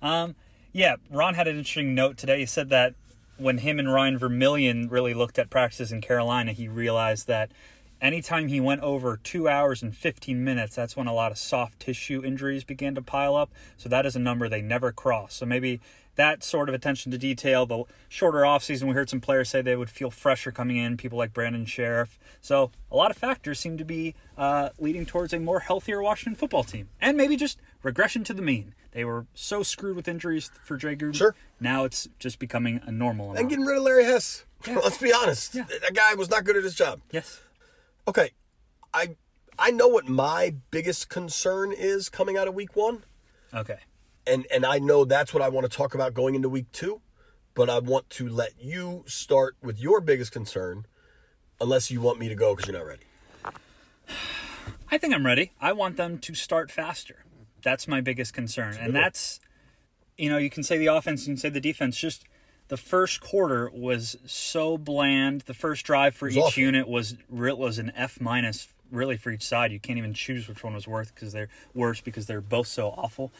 Um, 0.00 0.34
yeah, 0.72 0.96
Ron 1.10 1.34
had 1.34 1.48
an 1.48 1.56
interesting 1.58 1.94
note 1.94 2.16
today. 2.16 2.38
He 2.38 2.46
said 2.46 2.68
that 2.70 2.94
when 3.36 3.58
him 3.58 3.78
and 3.80 3.92
Ryan 3.92 4.16
Vermillion 4.16 4.88
really 4.88 5.12
looked 5.12 5.38
at 5.38 5.50
practices 5.50 5.90
in 5.92 6.00
Carolina, 6.00 6.52
he 6.52 6.68
realized 6.68 7.26
that 7.26 7.50
anytime 8.02 8.48
he 8.48 8.60
went 8.60 8.82
over 8.82 9.16
two 9.16 9.48
hours 9.48 9.82
and 9.82 9.96
15 9.96 10.42
minutes, 10.44 10.74
that's 10.74 10.96
when 10.96 11.06
a 11.06 11.14
lot 11.14 11.32
of 11.32 11.38
soft 11.38 11.80
tissue 11.80 12.22
injuries 12.22 12.64
began 12.64 12.94
to 12.96 13.02
pile 13.02 13.36
up. 13.36 13.50
So 13.78 13.88
that 13.88 14.04
is 14.04 14.16
a 14.16 14.18
number 14.18 14.48
they 14.48 14.60
never 14.60 14.92
cross. 14.92 15.34
So 15.34 15.46
maybe 15.46 15.80
that 16.16 16.44
sort 16.44 16.68
of 16.68 16.74
attention 16.74 17.10
to 17.12 17.16
detail, 17.16 17.64
the 17.64 17.84
shorter 18.08 18.40
offseason, 18.40 18.88
we 18.88 18.94
heard 18.94 19.08
some 19.08 19.20
players 19.20 19.48
say 19.48 19.62
they 19.62 19.76
would 19.76 19.88
feel 19.88 20.10
fresher 20.10 20.50
coming 20.50 20.76
in, 20.76 20.98
people 20.98 21.16
like 21.16 21.32
Brandon 21.32 21.64
Scherff. 21.64 22.18
So 22.42 22.70
a 22.90 22.96
lot 22.96 23.10
of 23.10 23.16
factors 23.16 23.58
seem 23.58 23.78
to 23.78 23.84
be 23.84 24.14
uh, 24.36 24.70
leading 24.78 25.06
towards 25.06 25.32
a 25.32 25.38
more 25.38 25.60
healthier 25.60 26.02
Washington 26.02 26.34
football 26.38 26.64
team. 26.64 26.88
And 27.00 27.16
maybe 27.16 27.36
just 27.36 27.58
regression 27.82 28.24
to 28.24 28.34
the 28.34 28.42
mean. 28.42 28.74
They 28.90 29.06
were 29.06 29.24
so 29.32 29.62
screwed 29.62 29.96
with 29.96 30.06
injuries 30.06 30.50
for 30.64 30.76
Dre 30.76 30.96
Gruden. 30.96 31.14
Sure. 31.16 31.34
Now 31.58 31.84
it's 31.84 32.08
just 32.18 32.38
becoming 32.38 32.80
a 32.84 32.92
normal 32.92 33.26
amount. 33.26 33.38
And 33.38 33.48
getting 33.48 33.64
rid 33.64 33.78
of 33.78 33.84
Larry 33.84 34.04
Hess. 34.04 34.44
Yeah. 34.66 34.78
Let's 34.82 34.98
be 34.98 35.14
honest. 35.14 35.54
Yeah. 35.54 35.64
That 35.80 35.94
guy 35.94 36.14
was 36.14 36.28
not 36.28 36.44
good 36.44 36.56
at 36.56 36.64
his 36.64 36.74
job. 36.74 37.00
yes. 37.10 37.40
Okay, 38.08 38.30
I 38.92 39.16
I 39.58 39.70
know 39.70 39.88
what 39.88 40.08
my 40.08 40.54
biggest 40.70 41.08
concern 41.08 41.72
is 41.72 42.08
coming 42.08 42.36
out 42.36 42.48
of 42.48 42.54
week 42.54 42.74
one, 42.74 43.04
Okay. 43.54 43.78
and 44.26 44.46
and 44.52 44.66
I 44.66 44.78
know 44.78 45.04
that's 45.04 45.32
what 45.32 45.42
I 45.42 45.48
want 45.48 45.70
to 45.70 45.76
talk 45.76 45.94
about 45.94 46.14
going 46.14 46.34
into 46.34 46.48
week 46.48 46.70
two, 46.72 47.00
but 47.54 47.70
I 47.70 47.78
want 47.78 48.10
to 48.10 48.28
let 48.28 48.52
you 48.60 49.04
start 49.06 49.56
with 49.62 49.78
your 49.80 50.00
biggest 50.00 50.32
concern, 50.32 50.86
unless 51.60 51.90
you 51.90 52.00
want 52.00 52.18
me 52.18 52.28
to 52.28 52.34
go 52.34 52.54
because 52.56 52.68
you're 52.68 52.78
not 52.78 52.86
ready. 52.86 53.04
I 54.90 54.98
think 54.98 55.14
I'm 55.14 55.24
ready. 55.24 55.52
I 55.60 55.72
want 55.72 55.96
them 55.96 56.18
to 56.18 56.34
start 56.34 56.70
faster. 56.70 57.24
That's 57.62 57.86
my 57.86 58.00
biggest 58.00 58.34
concern. 58.34 58.76
And 58.78 58.94
that's, 58.94 59.40
you 60.18 60.28
know, 60.28 60.36
you 60.36 60.50
can 60.50 60.62
say 60.64 60.76
the 60.76 60.88
offense, 60.88 61.22
you 61.26 61.34
can 61.34 61.38
say 61.38 61.48
the 61.48 61.60
defense. 61.60 61.96
Just 61.96 62.24
the 62.68 62.76
first 62.76 63.20
quarter 63.20 63.70
was 63.72 64.16
so 64.26 64.78
bland. 64.78 65.42
The 65.42 65.54
first 65.54 65.84
drive 65.84 66.14
for 66.14 66.28
each 66.28 66.38
awful. 66.38 66.62
unit 66.62 66.88
was 66.88 67.16
was 67.30 67.78
an 67.78 67.92
F 67.94 68.20
minus 68.20 68.68
really 68.90 69.16
for 69.16 69.30
each 69.30 69.42
side. 69.42 69.72
You 69.72 69.80
can't 69.80 69.98
even 69.98 70.14
choose 70.14 70.48
which 70.48 70.62
one 70.62 70.74
was 70.74 70.86
worth 70.86 71.14
because 71.14 71.32
they're 71.32 71.48
worse 71.74 72.00
because 72.00 72.26
they're 72.26 72.40
both 72.40 72.66
so 72.66 72.90
awful. 72.90 73.32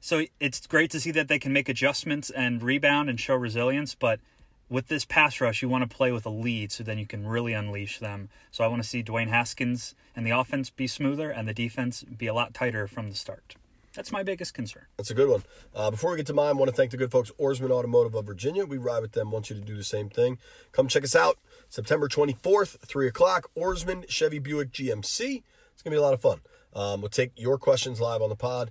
So 0.00 0.24
it's 0.38 0.66
great 0.66 0.90
to 0.92 1.00
see 1.00 1.10
that 1.12 1.28
they 1.28 1.38
can 1.38 1.52
make 1.52 1.68
adjustments 1.68 2.30
and 2.30 2.62
rebound 2.62 3.08
and 3.08 3.18
show 3.18 3.34
resilience, 3.34 3.94
but 3.94 4.20
with 4.68 4.88
this 4.88 5.04
pass 5.04 5.40
rush, 5.40 5.62
you 5.62 5.68
want 5.68 5.88
to 5.88 5.96
play 5.96 6.12
with 6.12 6.26
a 6.26 6.30
lead 6.30 6.72
so 6.72 6.82
then 6.84 6.98
you 6.98 7.06
can 7.06 7.26
really 7.26 7.52
unleash 7.52 7.98
them. 7.98 8.28
So 8.50 8.64
I 8.64 8.66
want 8.66 8.82
to 8.82 8.88
see 8.88 9.02
Dwayne 9.02 9.28
Haskins 9.28 9.94
and 10.14 10.26
the 10.26 10.30
offense 10.30 10.70
be 10.70 10.86
smoother 10.86 11.30
and 11.30 11.48
the 11.48 11.54
defense 11.54 12.02
be 12.02 12.26
a 12.26 12.34
lot 12.34 12.52
tighter 12.52 12.86
from 12.86 13.08
the 13.08 13.16
start. 13.16 13.54
That's 13.96 14.12
my 14.12 14.22
biggest 14.22 14.52
concern. 14.52 14.84
That's 14.98 15.10
a 15.10 15.14
good 15.14 15.28
one. 15.28 15.42
Uh, 15.74 15.90
before 15.90 16.10
we 16.10 16.18
get 16.18 16.26
to 16.26 16.34
mine, 16.34 16.50
I 16.50 16.52
want 16.52 16.70
to 16.70 16.76
thank 16.76 16.90
the 16.90 16.98
good 16.98 17.10
folks 17.10 17.32
Ourisman 17.40 17.70
Automotive 17.70 18.14
of 18.14 18.26
Virginia. 18.26 18.66
We 18.66 18.76
ride 18.76 19.00
with 19.00 19.12
them. 19.12 19.30
Want 19.30 19.48
you 19.48 19.56
to 19.56 19.62
do 19.62 19.74
the 19.74 19.82
same 19.82 20.10
thing. 20.10 20.38
Come 20.72 20.86
check 20.86 21.02
us 21.02 21.16
out. 21.16 21.38
September 21.70 22.06
24th, 22.06 22.78
3 22.80 23.08
o'clock. 23.08 23.50
Ourisman 23.56 24.08
Chevy 24.08 24.38
Buick 24.38 24.70
GMC. 24.70 25.42
It's 25.72 25.82
gonna 25.82 25.94
be 25.94 25.98
a 25.98 26.02
lot 26.02 26.14
of 26.14 26.20
fun. 26.20 26.40
Um, 26.74 27.00
we'll 27.00 27.08
take 27.08 27.32
your 27.36 27.56
questions 27.56 28.00
live 28.00 28.20
on 28.20 28.28
the 28.28 28.36
pod. 28.36 28.70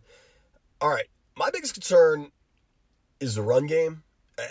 All 0.79 0.89
right, 0.89 1.08
my 1.36 1.50
biggest 1.50 1.74
concern 1.74 2.32
is 3.20 3.36
the 3.36 3.41
run 3.41 3.65
game. 3.65 4.03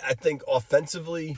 I 0.05 0.13
think 0.13 0.41
offensively, 0.47 1.37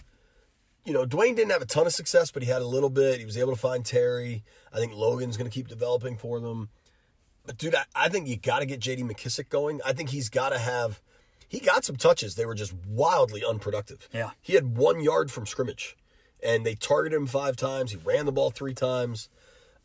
you 0.84 0.94
know, 0.94 1.06
Dwayne 1.06 1.36
didn't 1.36 1.52
have 1.52 1.62
a 1.62 1.66
ton 1.66 1.86
of 1.86 1.94
success, 1.94 2.32
but 2.32 2.42
he 2.42 2.50
had 2.50 2.62
a 2.62 2.68
little 2.68 2.90
bit. 2.90 3.20
He 3.20 3.26
was 3.26 3.38
able 3.38 3.54
to 3.54 3.60
find 3.60 3.86
Terry. 3.86 4.44
I 4.74 4.78
think 4.78 4.94
Logan's 4.94 5.38
going 5.38 5.50
to 5.50 5.54
keep 5.54 5.68
developing 5.68 6.18
for 6.18 6.40
them. 6.40 6.70
But 7.48 7.58
dude, 7.58 7.74
I, 7.74 7.86
I 7.96 8.10
think 8.10 8.28
you 8.28 8.36
got 8.38 8.60
to 8.60 8.66
get 8.66 8.80
J.D. 8.80 9.04
McKissick 9.04 9.50
going. 9.50 9.80
I 9.84 9.94
think 9.94 10.10
he's 10.10 10.30
got 10.30 10.50
to 10.50 10.60
have. 10.60 11.02
He 11.48 11.60
got 11.60 11.86
some 11.86 11.96
touches. 11.96 12.36
They 12.36 12.46
were 12.46 12.54
just 12.54 12.74
wildly 12.88 13.44
unproductive. 13.44 14.08
Yeah. 14.14 14.32
He 14.42 14.54
had 14.54 14.78
one 14.78 15.02
yard 15.02 15.32
from 15.32 15.46
scrimmage, 15.46 15.96
and 16.44 16.66
they 16.66 16.76
targeted 16.76 17.18
him 17.18 17.26
five 17.26 17.56
times. 17.56 17.92
He 17.92 17.98
ran 17.98 18.26
the 18.26 18.34
ball 18.34 18.52
three 18.52 18.74
times. 18.74 19.30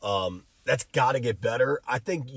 Um, 0.02 0.42
that's 0.64 0.84
got 0.84 1.12
to 1.12 1.20
get 1.20 1.40
better. 1.40 1.80
I 1.88 1.98
think. 1.98 2.28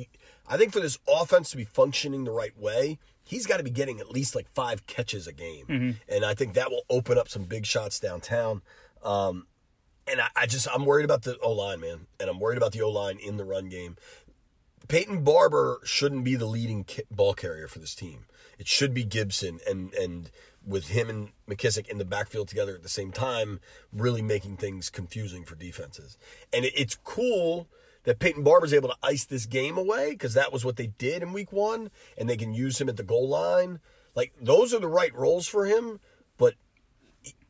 I 0.47 0.57
think 0.57 0.71
for 0.71 0.79
this 0.79 0.99
offense 1.07 1.49
to 1.49 1.57
be 1.57 1.63
functioning 1.63 2.23
the 2.23 2.31
right 2.31 2.55
way, 2.55 2.99
he's 3.23 3.47
got 3.47 3.57
to 3.57 3.63
be 3.63 3.71
getting 3.71 3.99
at 3.99 4.11
least 4.11 4.35
like 4.35 4.47
five 4.53 4.85
catches 4.85 5.25
a 5.25 5.33
game, 5.33 5.65
and 6.07 6.23
I 6.23 6.35
think 6.35 6.53
that 6.53 6.69
will 6.69 6.83
open 6.87 7.17
up 7.17 7.27
some 7.29 7.45
big 7.45 7.65
shots 7.65 7.99
downtown. 7.99 8.61
Um, 9.03 9.47
and 10.07 10.21
I, 10.21 10.27
I 10.35 10.45
just 10.45 10.67
I'm 10.71 10.85
worried 10.85 11.05
about 11.05 11.23
the 11.23 11.35
O 11.39 11.51
line, 11.51 11.79
man, 11.79 12.05
and 12.19 12.29
I'm 12.29 12.39
worried 12.39 12.57
about 12.57 12.73
the 12.73 12.81
O 12.83 12.89
line 12.91 13.17
in 13.17 13.37
the 13.37 13.43
run 13.43 13.69
game. 13.69 13.97
Peyton 14.87 15.23
Barber 15.23 15.79
shouldn't 15.83 16.23
be 16.23 16.35
the 16.35 16.45
leading 16.45 16.85
ball 17.09 17.33
carrier 17.33 17.67
for 17.67 17.79
this 17.79 17.95
team. 17.95 18.25
It 18.57 18.67
should 18.67 18.93
be 18.93 19.03
Gibson, 19.03 19.59
and 19.67 19.93
and 19.93 20.31
with 20.65 20.89
him 20.89 21.09
and 21.09 21.29
McKissick 21.47 21.87
in 21.87 21.97
the 21.97 22.05
backfield 22.05 22.47
together 22.47 22.73
at 22.73 22.83
the 22.83 22.89
same 22.89 23.11
time, 23.11 23.59
really 23.93 24.21
making 24.21 24.57
things 24.57 24.89
confusing 24.89 25.43
for 25.43 25.55
defenses. 25.55 26.17
And 26.51 26.65
it, 26.65 26.73
it's 26.75 26.97
cool 27.03 27.67
that 28.03 28.19
Peyton 28.19 28.43
Barber's 28.43 28.73
able 28.73 28.89
to 28.89 28.95
ice 29.03 29.25
this 29.25 29.45
game 29.45 29.77
away 29.77 30.11
because 30.11 30.33
that 30.33 30.53
was 30.53 30.65
what 30.65 30.77
they 30.77 30.87
did 30.87 31.21
in 31.21 31.33
Week 31.33 31.51
One, 31.51 31.91
and 32.17 32.29
they 32.29 32.37
can 32.37 32.53
use 32.53 32.79
him 32.79 32.89
at 32.89 32.97
the 32.97 33.03
goal 33.03 33.27
line. 33.27 33.79
Like 34.15 34.33
those 34.41 34.73
are 34.73 34.79
the 34.79 34.87
right 34.87 35.13
roles 35.13 35.47
for 35.47 35.65
him, 35.65 35.99
but 36.37 36.55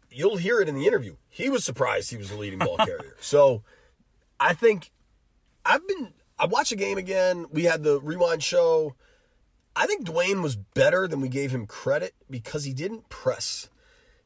you'll 0.09 0.37
hear 0.37 0.59
it 0.59 0.69
in 0.69 0.75
the 0.75 0.87
interview. 0.87 1.15
He 1.29 1.49
was 1.49 1.63
surprised 1.63 2.09
he 2.09 2.17
was 2.17 2.29
the 2.29 2.37
leading 2.37 2.59
ball 2.59 2.77
carrier. 2.85 3.15
So 3.19 3.63
I 4.39 4.53
think 4.53 4.91
I've 5.65 5.87
been 5.87 6.13
I 6.37 6.45
watched 6.45 6.71
the 6.71 6.75
game 6.75 6.97
again. 6.97 7.45
We 7.51 7.63
had 7.63 7.83
the 7.83 7.99
rewind 8.01 8.43
show. 8.43 8.95
I 9.75 9.85
think 9.87 10.05
Dwayne 10.05 10.41
was 10.41 10.55
better 10.55 11.07
than 11.07 11.21
we 11.21 11.29
gave 11.29 11.51
him 11.51 11.65
credit 11.65 12.13
because 12.29 12.63
he 12.63 12.73
didn't 12.73 13.09
press. 13.09 13.69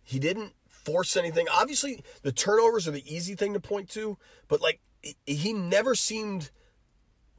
He 0.03 0.19
didn't 0.19 0.53
force 0.67 1.15
anything. 1.17 1.47
Obviously, 1.51 2.03
the 2.23 2.31
turnovers 2.31 2.87
are 2.87 2.91
the 2.91 3.03
easy 3.15 3.35
thing 3.35 3.53
to 3.53 3.59
point 3.59 3.89
to, 3.89 4.17
but 4.47 4.61
like 4.61 4.79
he- 5.25 5.53
never 5.53 5.93
seemed 5.95 6.49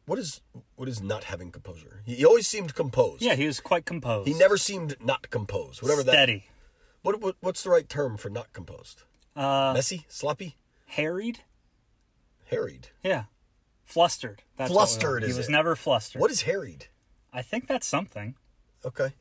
what 0.06 0.18
is 0.18 0.40
what 0.76 0.88
is 0.88 1.00
not 1.02 1.24
having 1.24 1.50
composure? 1.52 2.02
He 2.04 2.24
always 2.24 2.46
seemed 2.48 2.74
composed. 2.74 3.22
Yeah, 3.22 3.34
he 3.36 3.46
was 3.46 3.60
quite 3.60 3.84
composed. 3.86 4.26
He 4.28 4.34
never 4.34 4.56
seemed 4.56 4.96
not 5.00 5.30
composed. 5.30 5.82
Whatever 5.82 6.02
that 6.04 6.12
steady, 6.12 6.46
what, 7.02 7.20
what 7.20 7.36
what's 7.40 7.62
the 7.62 7.70
right 7.70 7.88
term 7.88 8.16
for 8.16 8.28
not 8.30 8.52
composed? 8.52 9.02
uh, 9.36 9.72
Messy, 9.74 10.06
sloppy, 10.08 10.56
harried. 10.86 11.40
harried. 12.46 12.88
Yeah, 13.04 13.24
flustered. 13.90 14.42
That's 14.56 14.70
what 14.70 14.76
Flustered 14.88 15.22
want. 15.22 15.32
He 15.32 15.36
was 15.36 15.48
it? 15.48 15.52
never 15.52 15.76
flustered. 15.76 16.20
What 16.20 16.30
is 16.30 16.42
harried? 16.42 16.86
I 17.32 17.42
think 17.42 17.66
that's 17.66 17.86
something. 17.86 18.34
Okay, 18.84 19.12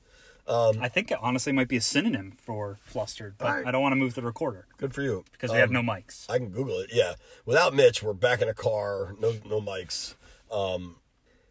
I 0.48 0.88
think 0.90 1.12
it 1.12 1.18
honestly 1.22 1.52
might 1.52 1.68
be 1.68 1.78
a 1.78 1.82
synonym 1.82 2.32
for 2.42 2.80
flustered, 2.82 3.36
but 3.38 3.46
Alright. 3.48 3.68
I 3.68 3.72
don't 3.72 3.82
want 3.84 3.92
to 3.92 3.98
move 3.98 4.16
the 4.16 4.22
recorder 4.24 4.66
good 4.78 4.94
for 4.96 5.02
you. 5.04 5.24
because 5.32 5.52
we 5.52 5.58
have 5.58 5.70
Um, 5.70 5.74
no 5.86 5.94
mics. 5.94 6.26
I 6.30 6.38
can 6.40 6.50
Google 6.50 6.80
it. 6.80 6.90
Yeah, 6.94 7.16
without 7.46 7.74
Mitch, 7.76 8.02
we're 8.02 8.14
back 8.14 8.42
in 8.42 8.48
a 8.50 8.54
car. 8.54 9.16
No, 9.20 9.34
no 9.46 9.62
mics. 9.62 10.16
Um, 10.52 10.96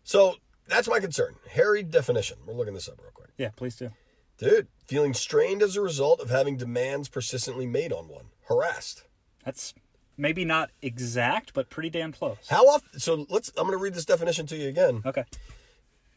so 0.02 0.36
that's 0.66 0.88
my 0.88 0.98
concern. 1.00 1.36
Harried 1.50 1.90
definition. 1.90 2.38
We're 2.46 2.54
looking 2.54 2.74
this 2.74 2.88
up 2.88 3.00
real 3.00 3.12
quick, 3.12 3.30
yeah, 3.36 3.50
please 3.54 3.76
do. 3.76 3.90
dude. 4.38 4.66
Feeling 4.86 5.14
strained 5.14 5.62
as 5.62 5.76
a 5.76 5.80
result 5.82 6.18
of 6.20 6.30
having 6.30 6.56
demands 6.56 7.08
persistently 7.08 7.66
made 7.66 7.92
on 7.92 8.08
one. 8.08 8.30
Harassed. 8.48 9.04
That's 9.44 9.74
maybe 10.18 10.44
not 10.44 10.70
exact, 10.82 11.54
but 11.54 11.70
pretty 11.70 11.88
damn 11.90 12.12
close. 12.12 12.36
How 12.48 12.66
often? 12.66 13.00
So 13.00 13.24
let's. 13.30 13.48
I'm 13.56 13.64
going 13.66 13.78
to 13.78 13.82
read 13.82 13.94
this 13.94 14.04
definition 14.04 14.46
to 14.48 14.56
you 14.56 14.68
again. 14.68 15.02
Okay. 15.06 15.24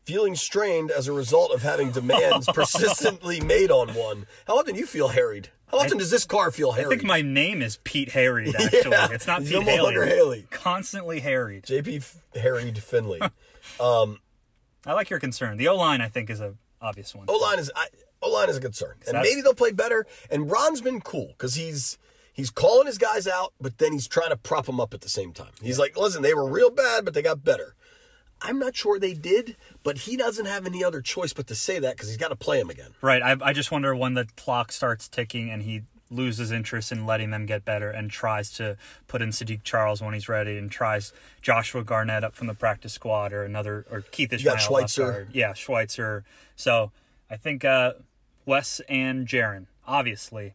feeling 0.03 0.35
strained 0.35 0.91
as 0.91 1.07
a 1.07 1.13
result 1.13 1.51
of 1.51 1.61
having 1.61 1.91
demands 1.91 2.47
persistently 2.53 3.39
made 3.39 3.71
on 3.71 3.89
one. 3.93 4.25
How 4.47 4.57
often 4.57 4.73
do 4.73 4.79
you 4.79 4.87
feel 4.87 5.09
harried? 5.09 5.49
How 5.67 5.77
often 5.79 5.97
does 5.99 6.09
this 6.11 6.25
car 6.25 6.51
feel 6.51 6.73
harried? 6.73 6.87
I 6.87 6.89
think 6.89 7.03
my 7.05 7.21
name 7.21 7.61
is 7.61 7.77
Pete 7.85 8.09
Harried. 8.09 8.53
Actually, 8.59 8.91
Yeah, 8.91 9.07
it's 9.11 9.25
not 9.25 9.41
Pete 9.43 9.51
no 9.53 9.59
longer 9.59 10.03
Hailey. 10.05 10.39
Hailey. 10.39 10.47
Constantly 10.49 11.19
harried. 11.21 11.63
JP 11.63 12.13
harried 12.35 12.77
Finley. 12.79 13.21
Um, 13.79 14.19
I 14.87 14.93
like 14.93 15.11
your 15.11 15.19
concern. 15.19 15.57
The 15.57 15.67
O 15.67 15.75
line, 15.75 16.01
I 16.01 16.07
think, 16.09 16.29
is 16.31 16.41
a 16.41 16.55
obvious 16.81 17.13
one. 17.13 17.27
O 17.29 17.37
line 17.37 17.59
is 17.59 17.71
O 18.23 18.29
line 18.31 18.49
is 18.49 18.57
a 18.57 18.59
concern, 18.59 18.95
and 19.07 19.19
maybe 19.21 19.41
they'll 19.41 19.53
play 19.53 19.71
better. 19.71 20.07
And 20.31 20.49
Ron's 20.51 20.81
been 20.81 20.99
cool 20.99 21.27
because 21.27 21.53
he's 21.53 21.99
he's 22.33 22.49
calling 22.49 22.87
his 22.87 22.97
guys 22.97 23.27
out, 23.27 23.53
but 23.59 23.77
then 23.77 23.93
he's 23.93 24.07
trying 24.07 24.29
to 24.29 24.37
prop 24.37 24.65
them 24.65 24.79
up 24.79 24.93
at 24.93 25.01
the 25.01 25.09
same 25.09 25.33
time. 25.33 25.51
He's 25.61 25.79
like, 25.79 25.97
listen, 25.97 26.21
they 26.21 26.33
were 26.33 26.49
real 26.49 26.69
bad, 26.69 27.05
but 27.05 27.13
they 27.13 27.21
got 27.21 27.43
better. 27.43 27.75
I'm 28.41 28.57
not 28.57 28.75
sure 28.75 28.97
they 28.97 29.13
did, 29.13 29.55
but 29.83 29.99
he 29.99 30.17
doesn't 30.17 30.47
have 30.47 30.65
any 30.65 30.83
other 30.83 31.01
choice 31.01 31.31
but 31.31 31.45
to 31.47 31.55
say 31.55 31.77
that 31.79 31.95
because 31.95 32.09
he's 32.09 32.17
got 32.17 32.29
to 32.29 32.35
play 32.35 32.59
him 32.59 32.69
again. 32.69 32.91
Right. 33.01 33.21
I, 33.21 33.37
I 33.41 33.53
just 33.53 33.71
wonder 33.71 33.95
when 33.95 34.15
the 34.15 34.27
clock 34.35 34.71
starts 34.71 35.07
ticking 35.07 35.51
and 35.51 35.61
he 35.61 35.83
loses 36.09 36.51
interest 36.51 36.91
in 36.91 37.05
letting 37.05 37.29
them 37.29 37.45
get 37.45 37.63
better 37.63 37.89
and 37.89 38.09
tries 38.11 38.51
to 38.51 38.77
put 39.07 39.21
in 39.21 39.29
Saahdiq 39.29 39.63
Charles 39.63 40.01
when 40.01 40.13
he's 40.13 40.27
ready 40.27 40.57
and 40.57 40.69
tries 40.71 41.13
Joshua 41.41 41.83
Garnett 41.83 42.23
up 42.23 42.35
from 42.35 42.47
the 42.47 42.53
practice 42.53 42.93
squad 42.93 43.31
or 43.31 43.43
another 43.43 43.85
or 43.89 44.01
Keith 44.01 44.33
Ismael. 44.33 44.55
got 44.55 44.61
Schweitzer. 44.61 45.27
Yeah, 45.31 45.53
Schweitzer. 45.53 46.23
So 46.55 46.91
I 47.29 47.37
think 47.37 47.63
uh, 47.63 47.93
Wes 48.45 48.81
and 48.89 49.27
Geron, 49.27 49.67
obviously, 49.87 50.53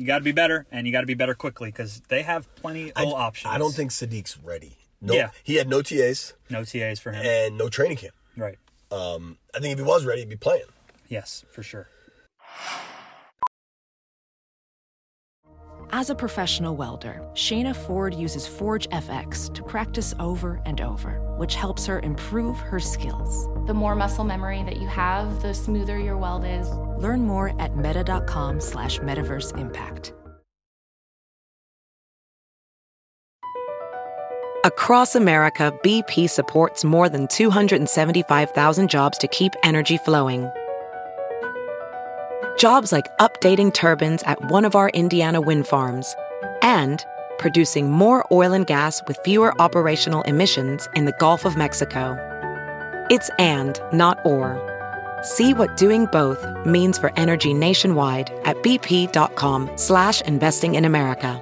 you 0.00 0.06
got 0.06 0.18
to 0.18 0.24
be 0.24 0.32
better 0.32 0.66
and 0.72 0.86
you 0.86 0.92
got 0.92 1.02
to 1.02 1.06
be 1.06 1.14
better 1.14 1.34
quickly 1.34 1.68
because 1.70 2.00
they 2.08 2.22
have 2.22 2.52
plenty 2.56 2.90
I, 2.96 3.02
of 3.04 3.12
options. 3.12 3.52
I 3.54 3.58
don't 3.58 3.72
think 3.74 3.90
Saahdiq's 3.90 4.38
ready. 4.42 4.78
No, 5.02 5.12
Yeah. 5.14 5.30
he 5.44 5.56
had 5.56 5.68
no 5.68 5.82
TAs 5.82 6.32
no 6.48 6.64
TAs 6.64 6.98
for 7.00 7.12
him. 7.12 7.24
and 7.24 7.58
no 7.58 7.68
training 7.68 7.98
camp. 7.98 8.14
right. 8.36 8.58
Um, 8.90 9.36
I 9.54 9.60
think 9.60 9.72
if 9.74 9.78
he 9.78 9.84
was 9.84 10.04
ready, 10.06 10.20
he'd 10.22 10.28
be 10.30 10.36
playing. 10.36 10.64
Yes, 11.08 11.44
for 11.52 11.62
sure. 11.62 11.88
As 15.92 16.08
a 16.08 16.14
professional 16.14 16.76
welder, 16.76 17.20
Shayna 17.34 17.74
Ford 17.74 18.14
uses 18.14 18.46
Forge 18.46 18.88
FX 18.90 19.52
to 19.54 19.62
practice 19.64 20.14
over 20.20 20.62
and 20.64 20.80
over, 20.80 21.18
which 21.36 21.56
helps 21.56 21.84
her 21.86 21.98
improve 21.98 22.56
her 22.60 22.78
skills. 22.78 23.48
The 23.66 23.74
more 23.74 23.96
muscle 23.96 24.22
memory 24.22 24.62
that 24.62 24.76
you 24.76 24.86
have, 24.86 25.42
the 25.42 25.52
smoother 25.52 25.98
your 25.98 26.16
weld 26.16 26.44
is. 26.44 26.70
Learn 26.98 27.22
more 27.26 27.60
at 27.60 27.76
meta.com 27.76 28.60
slash 28.60 29.00
metaverse 29.00 29.58
impact. 29.58 30.12
Across 34.64 35.16
America, 35.16 35.76
BP 35.82 36.30
supports 36.30 36.84
more 36.84 37.08
than 37.08 37.26
275,000 37.26 38.88
jobs 38.88 39.18
to 39.18 39.26
keep 39.26 39.54
energy 39.64 39.96
flowing. 39.96 40.50
Jobs 42.58 42.92
like 42.92 43.16
updating 43.18 43.72
turbines 43.72 44.22
at 44.24 44.50
one 44.50 44.64
of 44.64 44.74
our 44.74 44.90
Indiana 44.90 45.40
wind 45.40 45.66
farms 45.66 46.14
and 46.62 47.04
producing 47.38 47.90
more 47.90 48.26
oil 48.30 48.52
and 48.52 48.66
gas 48.66 49.02
with 49.06 49.18
fewer 49.24 49.58
operational 49.60 50.22
emissions 50.22 50.88
in 50.94 51.06
the 51.06 51.12
Gulf 51.18 51.44
of 51.44 51.56
Mexico. 51.56 52.16
It's 53.10 53.30
and, 53.38 53.80
not 53.92 54.24
or. 54.24 54.58
See 55.22 55.54
what 55.54 55.76
doing 55.76 56.06
both 56.06 56.44
means 56.66 56.98
for 56.98 57.12
energy 57.16 57.54
nationwide 57.54 58.30
at 58.44 58.56
bp.com 58.58 59.70
slash 59.76 60.20
investing 60.22 60.74
in 60.74 60.84
America. 60.84 61.38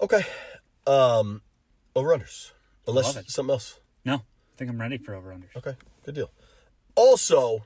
Okay. 0.00 0.24
Um, 0.86 1.42
over 1.94 2.16
unders. 2.16 2.52
Unless 2.86 3.16
Love 3.16 3.16
it. 3.24 3.30
something 3.30 3.52
else. 3.52 3.80
No, 4.04 4.14
I 4.14 4.20
think 4.56 4.70
I'm 4.70 4.80
ready 4.80 4.98
for 4.98 5.14
over 5.14 5.30
unders. 5.34 5.54
Okay. 5.56 5.74
Good 6.04 6.14
deal. 6.14 6.30
Also, 6.94 7.64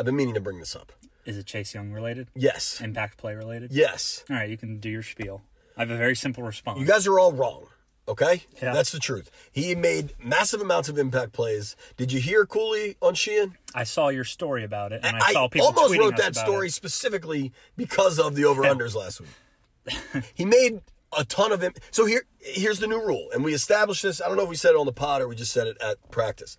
I've 0.00 0.06
been 0.06 0.16
meaning 0.16 0.32
to 0.32 0.40
bring 0.40 0.60
this 0.60 0.74
up. 0.74 0.92
Is 1.26 1.36
it 1.36 1.44
Chase 1.44 1.74
Young 1.74 1.92
related? 1.92 2.28
Yes. 2.34 2.80
Impact 2.80 3.18
play 3.18 3.34
related? 3.34 3.70
Yes. 3.70 4.24
All 4.30 4.36
right, 4.36 4.48
you 4.48 4.56
can 4.56 4.80
do 4.80 4.88
your 4.88 5.02
spiel. 5.02 5.42
I 5.76 5.80
have 5.80 5.90
a 5.90 5.96
very 5.98 6.16
simple 6.16 6.42
response. 6.42 6.80
You 6.80 6.86
guys 6.86 7.06
are 7.06 7.20
all 7.20 7.34
wrong. 7.34 7.66
Okay? 8.08 8.44
Yeah. 8.62 8.72
That's 8.72 8.92
the 8.92 8.98
truth. 8.98 9.30
He 9.52 9.74
made 9.74 10.14
massive 10.18 10.62
amounts 10.62 10.88
of 10.88 10.98
impact 10.98 11.32
plays. 11.32 11.76
Did 11.98 12.12
you 12.12 12.18
hear 12.18 12.46
Cooley 12.46 12.96
on 13.02 13.12
Sheehan? 13.14 13.58
I 13.74 13.84
saw 13.84 14.08
your 14.08 14.24
story 14.24 14.64
about 14.64 14.94
it, 14.94 15.02
and 15.04 15.18
I, 15.18 15.34
saw 15.34 15.48
people 15.48 15.66
almost 15.66 15.92
tweeting 15.92 15.98
wrote 15.98 16.16
that 16.16 16.34
story 16.34 16.68
it. 16.68 16.72
specifically 16.72 17.52
because 17.76 18.18
of 18.18 18.34
the 18.36 18.46
over 18.46 18.62
unders 18.62 18.94
last 18.94 19.20
week. 19.20 20.24
he 20.34 20.46
made 20.46 20.80
a 21.14 21.26
ton 21.26 21.52
of 21.52 21.60
him. 21.60 21.74
So 21.90 22.06
here, 22.06 22.24
here's 22.38 22.80
the 22.80 22.86
new 22.86 23.04
rule, 23.04 23.28
and 23.34 23.44
we 23.44 23.52
established 23.52 24.02
this. 24.02 24.22
I 24.22 24.28
don't 24.28 24.38
know 24.38 24.44
if 24.44 24.48
we 24.48 24.56
said 24.56 24.70
it 24.70 24.78
on 24.78 24.86
the 24.86 24.94
pod 24.94 25.20
or 25.20 25.28
we 25.28 25.36
just 25.36 25.52
said 25.52 25.66
it 25.66 25.76
at 25.82 26.10
practice. 26.10 26.56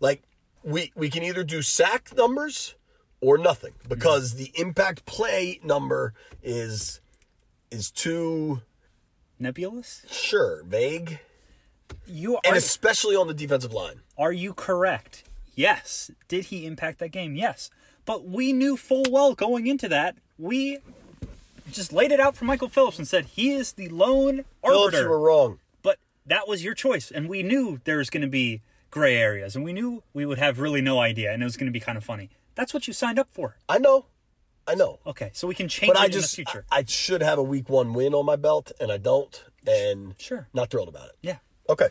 Like 0.00 0.24
we 0.64 0.92
we 0.96 1.08
can 1.08 1.22
either 1.22 1.44
do 1.44 1.62
sack 1.62 2.10
numbers 2.16 2.74
or 3.20 3.36
nothing 3.38 3.72
because 3.88 4.34
the 4.34 4.50
impact 4.54 5.04
play 5.06 5.60
number 5.62 6.14
is 6.42 7.00
is 7.70 7.90
too 7.90 8.62
Nebulous? 9.38 10.04
sure 10.10 10.62
vague. 10.64 11.20
You 12.06 12.36
are 12.36 12.40
and 12.44 12.56
especially 12.56 13.16
on 13.16 13.26
the 13.26 13.34
defensive 13.34 13.72
line. 13.72 14.00
Are 14.18 14.32
you 14.32 14.52
correct? 14.52 15.24
Yes. 15.54 16.10
Did 16.28 16.46
he 16.46 16.66
impact 16.66 16.98
that 16.98 17.08
game? 17.10 17.36
Yes. 17.36 17.70
But 18.04 18.26
we 18.26 18.52
knew 18.52 18.76
full 18.76 19.04
well 19.10 19.34
going 19.34 19.66
into 19.66 19.88
that, 19.88 20.16
we 20.38 20.78
just 21.70 21.92
laid 21.92 22.10
it 22.12 22.20
out 22.20 22.36
for 22.36 22.44
Michael 22.44 22.68
Phillips 22.68 22.98
and 22.98 23.06
said 23.06 23.24
he 23.26 23.52
is 23.52 23.72
the 23.72 23.88
lone 23.88 24.44
Phillips, 24.64 24.94
arbiter. 24.94 25.02
you 25.04 25.08
were 25.08 25.20
wrong. 25.20 25.58
But 25.82 25.98
that 26.26 26.48
was 26.48 26.64
your 26.64 26.74
choice, 26.74 27.10
and 27.10 27.28
we 27.28 27.42
knew 27.42 27.80
there 27.84 27.98
was 27.98 28.10
going 28.10 28.22
to 28.22 28.28
be 28.28 28.62
gray 28.90 29.16
areas, 29.16 29.54
and 29.54 29.64
we 29.64 29.72
knew 29.72 30.02
we 30.12 30.26
would 30.26 30.38
have 30.38 30.58
really 30.58 30.80
no 30.80 30.98
idea, 30.98 31.32
and 31.32 31.42
it 31.42 31.44
was 31.44 31.56
going 31.56 31.66
to 31.66 31.72
be 31.72 31.78
kind 31.80 31.96
of 31.96 32.02
funny. 32.04 32.30
That's 32.54 32.74
what 32.74 32.86
you 32.86 32.92
signed 32.92 33.18
up 33.18 33.28
for. 33.30 33.56
I 33.68 33.78
know, 33.78 34.06
I 34.66 34.74
know. 34.74 34.98
Okay, 35.06 35.30
so 35.32 35.46
we 35.48 35.54
can 35.54 35.68
change 35.68 35.92
But 35.92 35.98
it 35.98 36.02
I 36.02 36.06
in 36.06 36.20
the 36.20 36.26
future. 36.28 36.64
I, 36.70 36.78
I 36.78 36.84
should 36.86 37.22
have 37.22 37.38
a 37.38 37.42
week 37.42 37.68
one 37.68 37.92
win 37.94 38.14
on 38.14 38.26
my 38.26 38.36
belt, 38.36 38.72
and 38.80 38.90
I 38.92 38.98
don't, 38.98 39.44
and 39.66 40.14
Sure. 40.18 40.48
not 40.52 40.70
thrilled 40.70 40.88
about 40.88 41.08
it. 41.08 41.16
yeah. 41.22 41.36
Okay. 41.68 41.88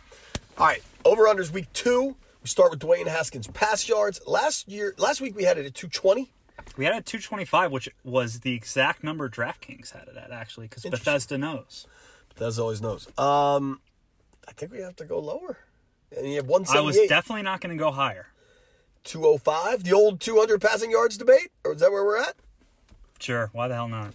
All 0.58 0.66
right. 0.68 0.84
Over 1.06 1.24
unders 1.24 1.52
week 1.52 1.72
two. 1.72 2.16
We 2.44 2.48
start 2.48 2.72
with 2.72 2.80
Dwayne 2.82 3.08
Haskins 3.08 3.48
pass 3.48 3.88
yards. 3.88 4.20
Last 4.28 4.68
year, 4.68 4.94
last 4.98 5.22
week 5.22 5.36
we 5.36 5.44
had 5.44 5.58
it 5.58 5.66
at 5.66 5.74
220. 5.74 6.30
We 6.76 6.84
had 6.86 6.94
it 6.94 6.98
at 6.98 7.06
225, 7.06 7.72
which 7.72 7.90
was 8.04 8.42
the 8.42 8.54
exact 8.54 9.04
number 9.04 9.30
DraftKings 9.30 9.92
had 9.92 10.08
it 10.10 10.18
at, 10.18 10.32
actually, 10.32 10.68
because 10.68 10.84
Bethesda 10.84 11.38
knows. 11.38 11.88
Bethesda 12.30 12.62
always 12.62 12.82
knows. 12.82 13.08
Um, 13.18 13.80
I 14.48 14.52
think 14.52 14.72
we 14.74 14.80
have 14.80 14.96
to 14.98 15.06
go 15.06 15.20
lower. 15.20 15.58
And 16.16 16.28
you 16.28 16.36
have 16.38 16.50
I 16.70 16.82
was 16.82 16.98
definitely 17.08 17.44
not 17.44 17.62
going 17.62 17.78
to 17.78 17.82
go 17.82 17.92
higher. 17.92 18.28
205. 19.04 19.84
The 19.84 19.94
old 19.94 20.20
200 20.20 20.62
passing 20.62 20.92
yards 20.92 21.18
debate, 21.18 21.52
or 21.64 21.74
is 21.74 21.82
that 21.82 21.92
where 21.92 22.04
we're 22.04 22.20
at? 22.20 22.36
Sure, 23.20 23.50
why 23.54 23.68
the 23.68 23.76
hell 23.76 23.88
not? 23.88 24.14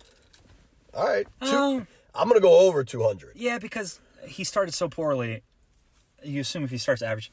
All 0.95 1.07
right. 1.07 1.27
Two, 1.43 1.57
Um, 1.57 1.87
I'm 2.15 2.29
going 2.29 2.41
to 2.41 2.43
go 2.43 2.61
over 2.61 2.85
200. 2.85 3.33
Yeah, 3.35 3.59
because 3.59 4.01
he 4.27 4.45
started 4.45 4.73
so 4.73 4.89
poorly. 4.89 5.43
You 6.23 6.41
assume 6.41 6.65
if 6.65 6.71
he 6.71 6.79
starts 6.79 7.03
average. 7.03 7.31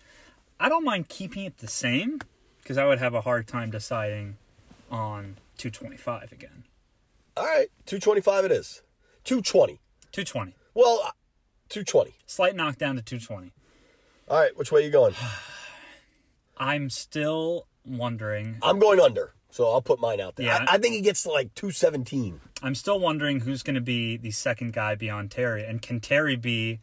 I 0.59 0.69
don't 0.69 0.83
mind 0.83 1.07
keeping 1.07 1.45
it 1.45 1.59
the 1.59 1.67
same 1.67 2.19
because 2.61 2.77
I 2.77 2.85
would 2.85 2.99
have 2.99 3.13
a 3.13 3.21
hard 3.21 3.47
time 3.47 3.71
deciding 3.71 4.37
on 4.89 5.37
225 5.57 6.31
again. 6.31 6.63
All 7.37 7.45
right. 7.45 7.67
225 7.85 8.45
it 8.45 8.51
is. 8.51 8.81
220. 9.23 9.79
220. 10.11 10.55
Well, 10.73 11.01
uh, 11.05 11.11
220. 11.69 12.15
Slight 12.25 12.55
knockdown 12.55 12.95
to 12.97 13.01
220. 13.01 13.51
All 14.27 14.39
right. 14.39 14.57
Which 14.57 14.71
way 14.71 14.81
are 14.81 14.85
you 14.85 14.91
going? 14.91 15.13
I'm 16.57 16.89
still 16.89 17.67
wondering. 17.85 18.57
I'm 18.61 18.79
going 18.79 18.99
under. 18.99 19.33
So 19.49 19.69
I'll 19.69 19.81
put 19.81 19.99
mine 19.99 20.21
out 20.21 20.37
there. 20.37 20.45
Yeah. 20.45 20.65
I, 20.67 20.75
I 20.75 20.77
think 20.77 20.95
he 20.95 21.01
gets 21.01 21.23
to 21.23 21.31
like 21.31 21.53
217. 21.55 22.39
I'm 22.63 22.75
still 22.75 22.99
wondering 22.99 23.41
who's 23.41 23.63
going 23.63 23.75
to 23.75 23.81
be 23.81 24.17
the 24.17 24.31
second 24.31 24.73
guy 24.73 24.95
beyond 24.95 25.31
Terry, 25.31 25.65
and 25.65 25.81
can 25.81 25.99
Terry 25.99 26.35
be 26.35 26.79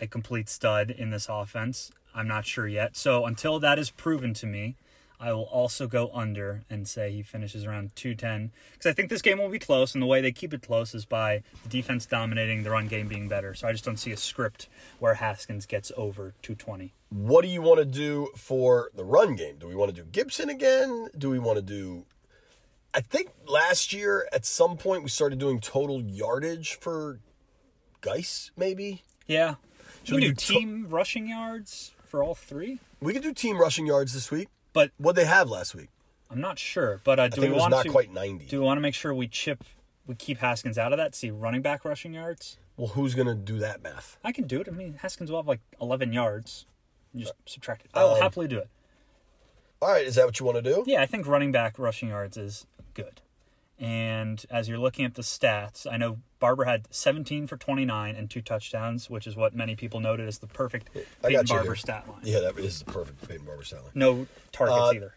a 0.00 0.06
complete 0.06 0.48
stud 0.48 0.90
in 0.90 1.10
this 1.10 1.28
offense? 1.28 1.92
I'm 2.14 2.26
not 2.26 2.46
sure 2.46 2.66
yet. 2.66 2.96
So 2.96 3.26
until 3.26 3.60
that 3.60 3.78
is 3.78 3.90
proven 3.90 4.34
to 4.34 4.46
me, 4.46 4.76
I 5.20 5.32
will 5.34 5.42
also 5.44 5.86
go 5.86 6.10
under 6.14 6.62
and 6.70 6.88
say 6.88 7.12
he 7.12 7.22
finishes 7.22 7.66
around 7.66 7.94
210 7.94 8.52
because 8.72 8.86
I 8.90 8.94
think 8.94 9.10
this 9.10 9.20
game 9.20 9.38
will 9.38 9.50
be 9.50 9.58
close, 9.58 9.92
and 9.94 10.00
the 10.02 10.06
way 10.06 10.20
they 10.22 10.32
keep 10.32 10.54
it 10.54 10.62
close 10.62 10.94
is 10.94 11.04
by 11.04 11.42
the 11.62 11.68
defense 11.68 12.06
dominating, 12.06 12.62
the 12.62 12.70
run 12.70 12.88
game 12.88 13.06
being 13.06 13.28
better. 13.28 13.52
So 13.54 13.68
I 13.68 13.72
just 13.72 13.84
don't 13.84 13.98
see 13.98 14.12
a 14.12 14.16
script 14.16 14.68
where 14.98 15.14
Haskins 15.14 15.66
gets 15.66 15.92
over 15.96 16.34
220. 16.42 16.94
What 17.10 17.42
do 17.42 17.48
you 17.48 17.60
want 17.60 17.80
to 17.80 17.84
do 17.84 18.28
for 18.36 18.90
the 18.94 19.04
run 19.04 19.34
game? 19.34 19.56
Do 19.58 19.68
we 19.68 19.74
want 19.74 19.94
to 19.94 20.02
do 20.02 20.08
Gibson 20.10 20.48
again? 20.48 21.08
Do 21.18 21.28
we 21.28 21.38
want 21.38 21.56
to 21.56 21.62
do. 21.62 22.06
I 22.94 23.00
think 23.00 23.30
last 23.46 23.92
year 23.92 24.26
at 24.32 24.44
some 24.46 24.76
point 24.76 25.02
we 25.02 25.10
started 25.10 25.38
doing 25.38 25.60
total 25.60 26.00
yardage 26.00 26.74
for 26.74 27.20
Geis, 28.00 28.50
maybe? 28.56 29.02
Yeah. 29.26 29.56
Should 30.02 30.14
we 30.16 30.20
we 30.22 30.26
do 30.28 30.32
do 30.32 30.34
to- 30.34 30.52
team 30.54 30.86
rushing 30.88 31.28
yards 31.28 31.92
for 32.06 32.22
all 32.22 32.34
three? 32.34 32.78
We 33.00 33.12
could 33.12 33.22
do 33.22 33.32
team 33.34 33.58
rushing 33.58 33.86
yards 33.86 34.14
this 34.14 34.30
week. 34.30 34.48
But 34.72 34.90
What 34.98 35.16
they 35.16 35.24
have 35.24 35.48
last 35.50 35.74
week? 35.74 35.88
I'm 36.30 36.40
not 36.40 36.58
sure. 36.58 37.00
But 37.04 37.18
uh, 37.18 37.28
do 37.28 37.36
think 37.36 37.42
we 37.42 37.48
it 37.48 37.54
was 37.54 37.60
want 37.60 37.70
not 37.72 37.82
to 37.86 37.90
quite 37.90 38.12
90. 38.12 38.46
Do 38.46 38.60
we 38.60 38.64
want 38.64 38.78
to 38.78 38.82
make 38.82 38.94
sure 38.94 39.12
we 39.12 39.26
chip, 39.26 39.64
we 40.06 40.14
keep 40.14 40.38
Haskins 40.38 40.78
out 40.78 40.92
of 40.92 40.98
that? 40.98 41.14
See 41.14 41.30
running 41.30 41.60
back 41.62 41.84
rushing 41.84 42.14
yards. 42.14 42.56
Well, 42.76 42.88
who's 42.88 43.14
going 43.14 43.26
to 43.26 43.34
do 43.34 43.58
that 43.58 43.82
math? 43.82 44.16
I 44.24 44.32
can 44.32 44.46
do 44.46 44.60
it. 44.60 44.68
I 44.68 44.70
mean, 44.70 44.94
Haskins 45.02 45.30
will 45.30 45.38
have 45.38 45.48
like 45.48 45.60
11 45.80 46.12
yards. 46.12 46.66
You 47.12 47.22
just 47.22 47.34
subtract 47.46 47.84
it. 47.84 47.90
I'll 47.94 48.14
Um, 48.14 48.20
happily 48.22 48.46
do 48.46 48.58
it. 48.58 48.68
All 49.82 49.88
right, 49.90 50.06
is 50.06 50.14
that 50.14 50.26
what 50.26 50.38
you 50.38 50.46
want 50.46 50.56
to 50.56 50.62
do? 50.62 50.84
Yeah, 50.86 51.02
I 51.02 51.06
think 51.06 51.26
running 51.26 51.52
back 51.52 51.78
rushing 51.78 52.10
yards 52.10 52.36
is 52.36 52.66
good. 52.94 53.20
And 53.80 54.44
as 54.50 54.68
you're 54.68 54.78
looking 54.78 55.06
at 55.06 55.14
the 55.14 55.22
stats, 55.22 55.90
I 55.90 55.96
know 55.96 56.18
Barber 56.38 56.64
had 56.64 56.86
17 56.90 57.46
for 57.46 57.56
29 57.56 58.14
and 58.14 58.28
two 58.30 58.42
touchdowns, 58.42 59.08
which 59.08 59.26
is 59.26 59.36
what 59.36 59.54
many 59.54 59.74
people 59.74 60.00
noted 60.00 60.28
as 60.28 60.38
the 60.38 60.46
perfect 60.46 60.90
Peyton 61.22 61.46
Barber 61.46 61.64
here. 61.64 61.74
stat 61.76 62.06
line. 62.06 62.20
Yeah, 62.22 62.40
that 62.40 62.58
is 62.58 62.80
the 62.80 62.92
perfect 62.92 63.26
Peyton 63.26 63.46
Barber 63.46 63.64
stat 63.64 63.82
line. 63.82 63.92
No 63.94 64.26
targets 64.52 64.78
Uh, 64.78 64.92
either. 64.94 65.14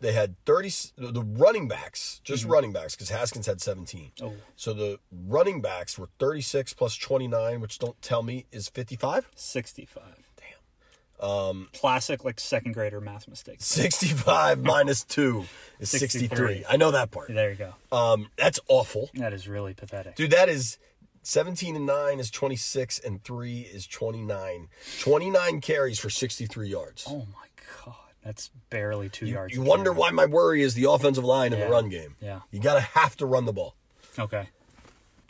They 0.00 0.12
had 0.12 0.36
30, 0.44 0.70
the 0.96 1.22
running 1.22 1.66
backs, 1.66 2.20
just 2.22 2.44
running 2.44 2.72
backs, 2.72 2.94
because 2.94 3.10
Haskins 3.10 3.46
had 3.46 3.60
17. 3.60 4.10
Mm-hmm. 4.16 4.26
Oh. 4.26 4.32
So 4.54 4.72
the 4.72 4.98
running 5.12 5.60
backs 5.60 5.98
were 5.98 6.08
36 6.20 6.72
plus 6.74 6.96
29, 6.96 7.60
which 7.60 7.78
don't 7.80 8.00
tell 8.02 8.22
me 8.22 8.46
is 8.52 8.68
55. 8.68 9.28
65. 9.34 10.02
Um, 11.20 11.68
Classic, 11.74 12.24
like 12.24 12.38
second 12.38 12.72
grader 12.74 13.00
math 13.00 13.26
mistakes. 13.28 13.64
65 13.66 14.62
minus 14.62 15.02
2 15.04 15.44
is 15.80 15.90
63. 15.90 16.28
63. 16.28 16.64
I 16.68 16.76
know 16.76 16.90
that 16.92 17.10
part. 17.10 17.28
There 17.34 17.50
you 17.50 17.56
go. 17.56 17.74
Um, 17.96 18.28
that's 18.36 18.60
awful. 18.68 19.10
That 19.14 19.32
is 19.32 19.48
really 19.48 19.74
pathetic. 19.74 20.14
Dude, 20.16 20.30
that 20.30 20.48
is 20.48 20.78
17 21.22 21.74
and 21.76 21.86
9 21.86 22.20
is 22.20 22.30
26 22.30 23.00
and 23.00 23.22
3 23.24 23.60
is 23.62 23.86
29. 23.86 24.68
29 25.00 25.60
carries 25.60 25.98
for 25.98 26.08
63 26.08 26.68
yards. 26.68 27.04
Oh 27.08 27.26
my 27.34 27.46
god, 27.84 27.96
that's 28.24 28.50
barely 28.70 29.08
two 29.08 29.26
yards. 29.26 29.54
you 29.54 29.62
wonder 29.62 29.92
why 29.92 30.10
my 30.10 30.24
worry 30.26 30.62
is 30.62 30.74
the 30.74 30.84
offensive 30.90 31.24
line 31.24 31.52
in 31.52 31.58
Yeah. 31.58 31.64
the 31.66 31.70
run 31.70 31.88
game. 31.88 32.14
Yeah. 32.20 32.40
You 32.52 32.60
got 32.60 32.74
to 32.74 32.80
have 32.80 33.16
to 33.16 33.26
run 33.26 33.44
the 33.44 33.52
ball. 33.52 33.74
Okay, 34.18 34.48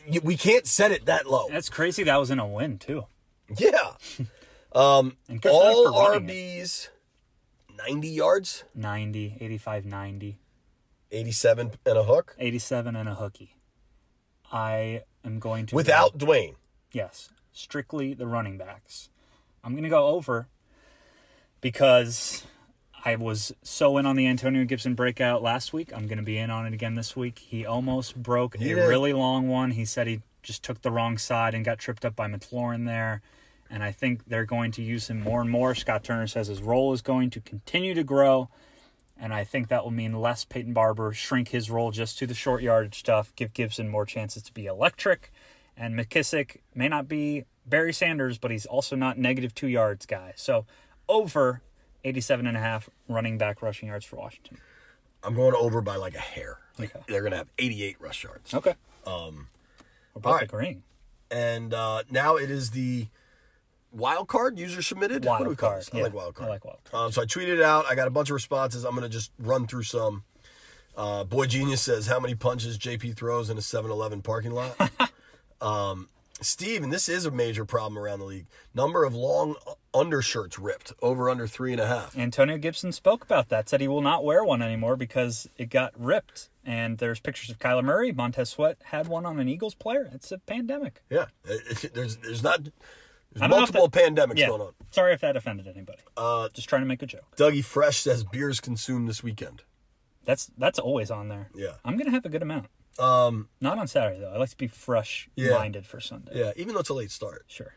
You- 0.07 0.21
We 0.23 0.37
can't 0.37 0.67
set 0.67 0.93
it 0.93 1.07
that 1.07 1.27
low. 1.29 1.47
that's 1.51 1.69
crazy. 1.69 2.03
That 2.05 2.17
was 2.19 2.31
in 2.31 2.39
a 2.39 2.47
win 2.47 2.79
too. 2.79 3.07
Yeah. 3.57 3.95
Um, 4.75 5.17
Good 5.29 5.47
All 5.51 6.09
running 6.11 6.29
it. 6.29 6.33
RBs 6.33 6.89
90 7.87 8.09
yards, 8.09 8.65
90, 8.75 9.37
85, 9.41 9.85
90, 9.87 10.39
87 11.11 11.71
and 11.87 11.99
a 11.99 12.03
hook 12.05 12.35
87, 12.39 12.97
and 12.97 13.09
a 13.09 13.15
hookie. 13.15 13.51
I 14.53 15.03
am 15.25 15.39
going 15.39 15.67
to 15.67 15.75
without 15.75 16.19
go- 16.19 16.27
Dwayne. 16.27 16.55
yes, 16.93 17.31
strictly 17.53 18.15
the 18.15 18.27
running 18.27 18.59
backs. 18.59 19.09
I'm 19.65 19.73
going 19.73 19.85
to 19.85 19.89
go 19.91 20.07
over 20.09 20.49
because 21.61 22.45
I 23.05 23.17
was 23.17 23.53
so 23.63 23.97
in 23.99 24.07
on 24.07 24.17
the 24.17 24.27
Antonio 24.27 24.65
Gibson 24.65 24.95
breakout 24.95 25.43
last 25.43 25.73
week. 25.73 25.93
I'm 25.95 26.07
going 26.07 26.19
to 26.19 26.25
be 26.25 26.39
in 26.39 26.51
on 26.51 26.67
it 26.67 26.75
again 26.75 26.95
this 26.95 27.15
week. 27.17 27.39
He 27.41 27.65
almost 27.65 28.17
broke 28.23 28.57
He 28.57 28.73
a 28.73 28.75
did. 28.77 28.89
really 28.89 29.13
long 29.13 29.49
one. 29.49 29.73
He 29.73 29.85
said 29.85 30.07
he 30.07 30.21
just 30.43 30.63
took 30.63 30.83
the 30.83 30.91
wrong 30.91 31.19
side 31.19 31.55
and 31.55 31.65
got 31.65 31.79
tripped 31.79 32.05
up 32.05 32.15
by 32.17 32.29
McLaurin 32.29 32.87
there. 32.87 33.23
And 33.71 33.83
I 33.83 33.93
think 33.93 34.27
they're 34.27 34.45
going 34.47 34.71
to 34.73 34.83
use 34.83 35.09
him 35.11 35.21
more 35.21 35.41
and 35.43 35.51
more. 35.51 35.75
Scott 35.75 36.03
Turner 36.03 36.27
says 36.27 36.47
his 36.47 36.63
role 36.63 36.93
is 36.93 37.03
going 37.03 37.31
to 37.31 37.41
continue 37.41 37.95
to 37.95 38.03
grow. 38.05 38.49
And 39.21 39.35
I 39.35 39.45
think 39.45 39.69
that 39.69 39.85
will 39.85 39.91
mean 39.91 40.21
less 40.21 40.45
Peyton 40.45 40.73
Barber, 40.73 41.13
shrink 41.13 41.49
his 41.49 41.71
role 41.71 41.91
just 41.91 42.19
to 42.19 42.27
the 42.27 42.35
short 42.35 42.63
yardage 42.63 42.99
stuff, 42.99 43.33
give 43.37 43.53
Gibson 43.53 43.89
more 43.89 44.07
chances 44.07 44.43
to 44.45 44.53
be 44.55 44.67
electric. 44.67 45.33
And 45.77 45.99
McKissick 45.99 46.59
may 46.75 46.89
not 46.89 47.09
be 47.09 47.45
Barry 47.67 47.93
Sanders, 47.93 48.39
but 48.39 48.51
he's 48.51 48.65
also 48.65 48.97
not 48.97 49.19
negative 49.19 49.55
two 49.55 49.67
yards 49.69 50.07
guy. 50.07 50.33
So 50.37 50.65
over 51.09 51.61
87 52.05 52.47
and 52.47 52.57
a 52.57 52.61
half 52.61 52.89
running 53.09 53.37
back 53.39 53.61
rushing 53.61 53.89
yards 53.89 54.05
for 54.07 54.17
Washington. 54.17 54.59
I'm 55.23 55.35
going 55.35 55.55
over 55.55 55.81
by 55.81 55.97
like 55.97 56.15
a 56.15 56.21
hair. 56.21 56.61
Like 56.79 56.95
Okay. 56.95 57.05
they're 57.09 57.21
going 57.23 57.33
to 57.33 57.39
have 57.39 57.49
88 57.59 58.01
rush 58.01 58.23
yards. 58.25 58.55
Okay. 58.55 58.75
Um, 59.05 59.49
We're 60.15 60.23
both 60.23 60.35
right. 60.35 60.45
agreeing. 60.45 60.85
And 61.31 61.75
uh, 61.75 62.05
now 62.09 62.37
it 62.37 62.51
is 62.51 62.71
the 62.71 63.09
wild 63.93 64.29
card 64.29 64.59
user 64.59 64.83
submitted. 64.83 65.25
what 65.25 65.39
do 65.39 65.45
Wild 65.45 65.49
we 65.49 65.57
call 65.57 65.71
card, 65.71 65.81
this? 65.83 65.91
I 65.93 65.97
yeah, 65.99 66.03
like 66.05 66.15
wild 66.15 66.35
card. 66.35 66.49
I 66.49 66.53
like 66.53 66.65
wild 66.65 66.79
card. 66.85 67.05
Um, 67.07 67.13
so 67.13 67.23
I 67.23 67.25
tweeted 67.25 67.55
it 67.59 67.63
out. 67.63 67.87
I 67.87 67.95
got 67.95 68.09
a 68.09 68.11
bunch 68.11 68.31
of 68.31 68.35
responses. 68.35 68.85
I'm 68.85 68.93
going 68.93 69.03
to 69.03 69.09
just 69.09 69.33
run 69.39 69.67
through 69.67 69.85
some. 69.85 70.25
Uh, 70.97 71.25
Boy 71.25 71.47
Genius 71.47 71.81
says, 71.81 72.07
How 72.09 72.19
many 72.19 72.35
punches 72.35 72.77
JP 72.77 73.17
throws 73.17 73.51
in 73.51 73.57
a 73.59 73.63
7 73.63 73.91
Eleven 73.91 74.21
parking 74.21 74.51
lot? 74.53 74.77
um, 75.61 76.09
Steve, 76.41 76.83
and 76.85 76.93
this 76.93 77.09
is 77.09 77.27
a 77.27 77.31
major 77.33 77.65
problem 77.65 77.99
around 77.99 78.21
the 78.21 78.25
league. 78.25 78.47
Number 78.75 79.05
of 79.05 79.15
long 79.15 79.57
undershirts 79.93 80.59
ripped, 80.59 80.93
over 81.03 81.29
under 81.29 81.49
three 81.49 81.73
and 81.73 81.81
a 81.81 81.87
half. 81.87 82.17
Antonio 82.17 82.57
Gibson 82.59 82.93
spoke 82.93 83.25
about 83.25 83.49
that, 83.49 83.69
said 83.69 83.81
he 83.81 83.89
will 83.89 84.01
not 84.03 84.25
wear 84.25 84.45
one 84.45 84.63
anymore 84.63 84.95
because 84.97 85.49
it 85.57 85.69
got 85.71 85.93
ripped. 85.99 86.49
And 86.65 86.99
there's 86.99 87.19
pictures 87.19 87.51
of 87.51 87.59
Kyler 87.59 87.83
Murray. 87.83 88.13
Montez 88.13 88.51
Sweat 88.51 88.77
had 88.85 89.09
one 89.09 89.27
on 89.27 89.41
an 89.41 89.49
Eagles 89.49 89.75
player. 89.75 90.09
It's 90.13 90.31
a 90.31 90.39
pandemic. 90.39 91.03
Yeah, 91.11 91.27
there's 91.95 92.19
there's 92.19 92.43
not 92.43 92.61
there's 93.39 93.43
I 93.43 93.49
don't 93.49 93.59
know 93.61 93.65
if 93.65 93.73
multiple 93.75 93.89
that- 93.89 94.15
pandemics 94.15 94.39
yeah. 94.39 94.49
going 94.49 94.61
on. 94.63 94.73
Sorry 94.91 95.13
if 95.13 95.21
that 95.21 95.37
offended 95.37 95.67
anybody. 95.69 95.99
Uh, 96.17 96.49
Just 96.53 96.69
trying 96.69 96.83
to 96.83 96.87
make 96.87 97.03
a 97.03 97.07
joke. 97.07 97.37
Dougie 97.37 97.65
Fresh 97.65 97.99
says 97.99 98.25
beers 98.25 98.61
consumed 98.61 99.09
this 99.09 99.23
weekend. 99.23 99.63
That's 100.25 100.51
that's 100.59 100.79
always 100.79 101.11
on 101.11 101.29
there. 101.29 101.49
Yeah. 101.55 101.75
I'm 101.85 101.97
gonna 101.97 102.11
have 102.11 102.25
a 102.25 102.29
good 102.29 102.43
amount. 102.43 102.67
Um, 102.99 103.49
Not 103.61 103.79
on 103.79 103.87
Saturday 103.89 104.21
though. 104.21 104.33
I 104.33 104.37
like 104.39 104.51
to 104.51 104.57
be 104.57 104.67
fresh 104.67 105.29
Yeah. 105.37 105.53
minded 105.53 105.87
for 105.87 106.01
Sunday. 106.01 106.33
yeah, 106.35 106.53
even 106.57 106.75
though 106.75 106.81
it's 106.81 106.89
a 106.89 106.95
late 106.95 107.11
start. 107.11 107.45
Sure. 107.49 107.73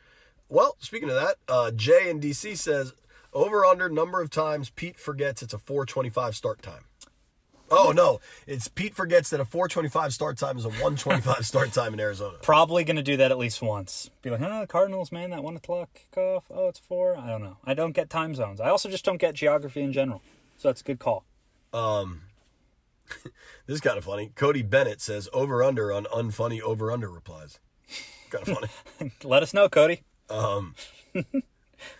well, 0.49 0.75
speaking 0.79 1.09
of 1.09 1.15
that, 1.15 1.35
uh, 1.47 1.71
Jay 1.71 2.09
in 2.09 2.19
DC 2.19 2.57
says 2.57 2.93
over 3.33 3.63
under 3.65 3.87
number 3.87 4.19
of 4.21 4.29
times 4.29 4.69
Pete 4.69 4.97
forgets 4.97 5.41
it's 5.41 5.53
a 5.53 5.57
425 5.57 6.35
start 6.35 6.61
time. 6.61 6.85
Oh 7.73 7.93
no, 7.95 8.19
it's 8.47 8.67
Pete 8.67 8.93
forgets 8.93 9.29
that 9.29 9.39
a 9.39 9.45
425 9.45 10.13
start 10.13 10.37
time 10.37 10.57
is 10.57 10.65
a 10.65 10.69
125 10.69 11.45
start 11.45 11.71
time 11.71 11.93
in 11.93 11.99
Arizona. 11.99 12.37
Probably 12.41 12.83
going 12.83 12.97
to 12.97 13.01
do 13.01 13.15
that 13.17 13.31
at 13.31 13.37
least 13.37 13.61
once. 13.61 14.09
Be 14.21 14.29
like, 14.29 14.41
oh, 14.41 14.59
the 14.59 14.67
Cardinals, 14.67 15.11
man, 15.11 15.29
that 15.29 15.43
one 15.43 15.55
o'clock 15.55 15.89
kickoff. 16.13 16.43
Oh, 16.51 16.67
it's 16.67 16.79
four. 16.79 17.15
I 17.15 17.29
don't 17.29 17.41
know. 17.41 17.57
I 17.63 17.73
don't 17.73 17.93
get 17.93 18.09
time 18.09 18.35
zones. 18.35 18.59
I 18.59 18.69
also 18.69 18.89
just 18.89 19.05
don't 19.05 19.17
get 19.17 19.35
geography 19.35 19.81
in 19.81 19.93
general. 19.93 20.21
So 20.57 20.67
that's 20.67 20.81
a 20.81 20.83
good 20.83 20.99
call. 20.99 21.23
This 23.67 23.75
is 23.75 23.81
kind 23.81 23.97
of 23.97 24.03
funny. 24.03 24.31
Cody 24.35 24.63
Bennett 24.63 25.01
says 25.01 25.29
over 25.33 25.63
under 25.63 25.93
on 25.93 26.05
unfunny 26.05 26.59
over 26.61 26.91
under 26.91 27.09
replies. 27.09 27.59
Kind 28.29 28.47
of 28.47 28.55
funny. 28.55 29.11
Let 29.23 29.43
us 29.43 29.53
know, 29.53 29.69
Cody. 29.69 30.03
Um, 30.29 30.75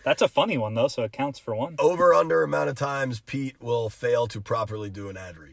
that's 0.04 0.22
a 0.22 0.28
funny 0.28 0.58
one 0.58 0.74
though, 0.74 0.88
so 0.88 1.02
it 1.02 1.12
counts 1.12 1.38
for 1.38 1.54
one. 1.54 1.76
over 1.78 2.12
under 2.14 2.42
amount 2.42 2.70
of 2.70 2.76
times 2.76 3.20
Pete 3.20 3.56
will 3.60 3.90
fail 3.90 4.26
to 4.28 4.40
properly 4.40 4.90
do 4.90 5.08
an 5.08 5.16
ad 5.16 5.36
read. 5.38 5.51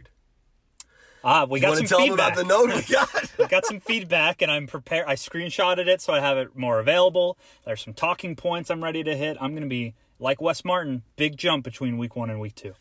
Ah, 1.24 1.46
we 1.46 1.60
You 1.60 1.66
got 1.66 1.78
some 1.78 1.86
tell 1.86 2.00
feedback. 2.00 2.34
about 2.34 2.36
the 2.38 2.44
note 2.46 2.74
we 2.74 2.82
got? 2.94 3.32
we 3.38 3.48
got 3.48 3.66
some 3.66 3.80
feedback, 3.80 4.42
and 4.42 4.50
I'm 4.52 4.68
prepared. 4.68 5.06
I 5.08 5.16
screenshotted 5.16 5.88
it, 5.88 6.02
so 6.02 6.14
I 6.14 6.20
have 6.22 6.38
it 6.38 6.56
more 6.56 6.80
available. 6.80 7.38
There's 7.66 7.82
some 7.84 7.94
talking 7.94 8.36
points 8.36 8.70
I'm 8.72 8.84
ready 8.84 9.04
to 9.04 9.16
hit. 9.16 9.38
I'm 9.42 9.52
going 9.52 9.64
to 9.64 9.70
be 9.70 9.96
like 10.20 10.40
Wes 10.42 10.64
Martin, 10.64 11.04
big 11.18 11.36
jump 11.38 11.64
between 11.66 11.98
week 11.98 12.16
one 12.16 12.30
and 12.30 12.40
week 12.40 12.56
two. 12.56 12.74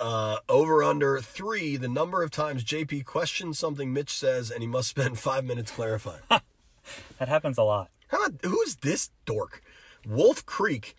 uh, 0.00 0.36
over 0.48 0.82
under 0.82 1.18
three, 1.20 1.76
the 1.76 1.88
number 1.88 2.22
of 2.22 2.30
times 2.30 2.64
JP 2.64 3.04
questions 3.04 3.58
something 3.58 3.92
Mitch 3.92 4.10
says 4.16 4.50
and 4.50 4.60
he 4.62 4.66
must 4.66 4.88
spend 4.88 5.18
five 5.28 5.44
minutes 5.44 5.70
clarifying. 5.70 6.22
That 7.18 7.28
happens 7.28 7.58
a 7.58 7.64
lot. 7.64 7.90
How 8.06 8.24
about 8.24 8.40
who's 8.42 8.76
this 8.76 9.10
dork? 9.26 9.60
Wolf 10.06 10.46
Creek. 10.46 10.96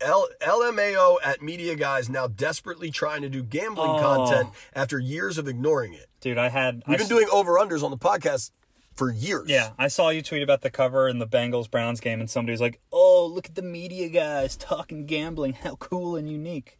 L- 0.00 0.28
LMAO 0.40 1.18
at 1.24 1.42
Media 1.42 1.74
Guys 1.76 2.08
now 2.08 2.26
desperately 2.26 2.90
trying 2.90 3.22
to 3.22 3.28
do 3.28 3.42
gambling 3.42 3.90
Oh. 3.90 4.00
content 4.00 4.48
after 4.74 4.98
years 4.98 5.38
of 5.38 5.46
ignoring 5.48 5.92
it. 5.94 6.06
Dude, 6.20 6.38
I 6.38 6.48
had. 6.48 6.82
We've 6.86 6.98
been 6.98 7.04
s- 7.04 7.08
doing 7.08 7.28
over 7.32 7.54
unders 7.54 7.82
on 7.82 7.90
the 7.90 7.98
podcast 7.98 8.50
for 8.94 9.10
years. 9.10 9.48
Yeah, 9.48 9.70
I 9.78 9.88
saw 9.88 10.08
you 10.10 10.22
tweet 10.22 10.42
about 10.42 10.62
the 10.62 10.70
cover 10.70 11.08
in 11.08 11.18
the 11.18 11.26
Bengals 11.26 11.70
Browns 11.70 12.00
game, 12.00 12.20
and 12.20 12.28
somebody 12.30 12.52
was 12.52 12.60
like, 12.60 12.80
"Oh, 12.92 13.26
look 13.26 13.46
at 13.46 13.54
the 13.54 13.62
media 13.62 14.08
guys 14.08 14.56
talking 14.56 15.06
gambling. 15.06 15.52
How 15.54 15.76
cool 15.76 16.16
and 16.16 16.30
unique." 16.30 16.78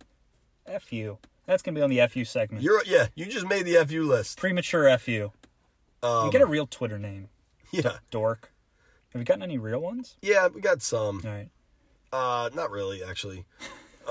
F 0.67 0.93
you. 0.93 1.19
That's 1.47 1.63
gonna 1.63 1.75
be 1.75 1.83
on 1.83 1.91
the 1.91 2.01
FU 2.01 2.25
segment. 2.25 2.63
You're 2.63 2.83
yeah, 2.85 3.07
you 3.15 3.27
just 3.27 3.47
made 3.47 3.65
the 3.67 3.77
FU 3.77 4.05
list. 4.05 4.39
premature 4.39 4.89
FU. 4.99 5.33
Um, 6.03 6.27
you 6.27 6.33
get 6.33 6.41
a 6.43 6.47
real 6.47 6.67
Twitter 6.67 6.99
name, 6.99 7.29
Yeah. 7.73 7.99
dork. 8.11 8.53
Have 9.13 9.21
you 9.21 9.25
gotten 9.27 9.43
any 9.43 9.59
real 9.59 9.81
ones? 9.81 10.17
Yeah, 10.23 10.47
we 10.49 10.61
got 10.61 10.81
some. 10.83 11.21
All 11.25 11.31
right. 11.31 11.49
Uh 12.13 12.51
not 12.55 12.71
really 12.71 13.03
actually. 13.05 13.45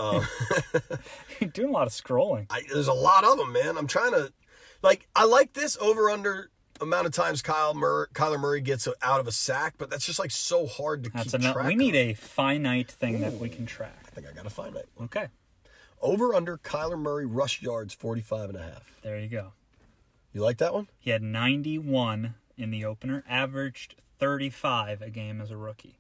You're 1.39 1.49
doing 1.51 1.69
a 1.69 1.71
lot 1.73 1.88
of 1.88 1.93
scrolling. 1.93 2.45
I, 2.49 2.62
there's 2.71 2.88
a 2.88 2.93
lot 2.93 3.23
of 3.25 3.38
them, 3.38 3.51
man. 3.51 3.77
I'm 3.77 3.88
trying 3.88 4.12
to, 4.12 4.31
like, 4.81 5.07
I 5.13 5.25
like 5.25 5.53
this 5.53 5.75
over 5.81 6.09
under 6.09 6.51
amount 6.79 7.05
of 7.07 7.12
times 7.12 7.41
Kyle 7.41 7.73
Murray, 7.73 8.07
Kyler 8.13 8.39
Murray 8.39 8.62
gets 8.62 8.88
out 9.01 9.19
of 9.19 9.27
a 9.27 9.31
sack, 9.33 9.75
but 9.77 9.89
that's 9.89 10.05
just 10.05 10.17
like 10.19 10.31
so 10.31 10.65
hard 10.67 11.03
to 11.03 11.09
That's 11.09 11.31
keep 11.31 11.41
enough. 11.41 11.53
track. 11.53 11.67
We 11.67 11.75
need 11.75 11.95
of. 11.95 12.01
a 12.01 12.13
finite 12.13 12.89
thing 12.89 13.19
that 13.21 13.33
we 13.33 13.49
can 13.49 13.65
track. 13.65 14.05
I 14.07 14.09
think 14.12 14.25
I 14.27 14.31
gotta 14.31 14.49
find 14.49 14.75
it. 14.77 14.88
Okay. 15.01 15.27
Over 16.01 16.33
under 16.33 16.57
Kyler 16.57 16.97
Murray 16.97 17.25
rush 17.25 17.62
yards 17.62 17.93
45 17.93 18.49
and 18.51 18.57
a 18.57 18.62
half. 18.62 19.01
There 19.01 19.19
you 19.19 19.27
go. 19.27 19.51
You 20.31 20.41
like 20.41 20.59
that 20.59 20.73
one? 20.73 20.88
He 20.97 21.09
had 21.09 21.21
91 21.21 22.35
in 22.55 22.71
the 22.71 22.85
opener, 22.85 23.25
averaged 23.27 23.95
35 24.19 25.01
a 25.01 25.09
game 25.09 25.41
as 25.41 25.51
a 25.51 25.57
rookie. 25.57 25.99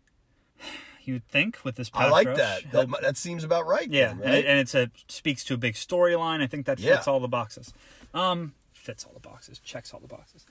You 1.09 1.15
would 1.15 1.27
think 1.27 1.57
with 1.63 1.75
this 1.75 1.89
I 1.91 2.07
like 2.09 2.27
rush, 2.27 2.37
that. 2.37 2.71
That, 2.71 2.87
that 3.01 3.17
seems 3.17 3.43
about 3.43 3.65
right. 3.65 3.89
yeah, 3.89 4.13
then, 4.13 4.21
and, 4.21 4.33
it, 4.35 4.45
and 4.45 4.59
it's 4.59 4.75
a 4.75 4.91
speaks 5.07 5.43
to 5.45 5.55
a 5.55 5.57
big 5.57 5.73
storyline. 5.73 6.39
I 6.43 6.45
think 6.45 6.67
that 6.67 6.77
fits 6.79 6.87
Yeah. 7.07 7.11
all 7.11 7.19
the 7.19 7.27
boxes. 7.27 7.73
Um, 8.13 8.53
fits 8.73 9.05
all 9.05 9.11
the 9.13 9.19
boxes, 9.19 9.57
checks 9.57 9.91
all 9.91 9.99
the 9.99 10.07
boxes. 10.07 10.45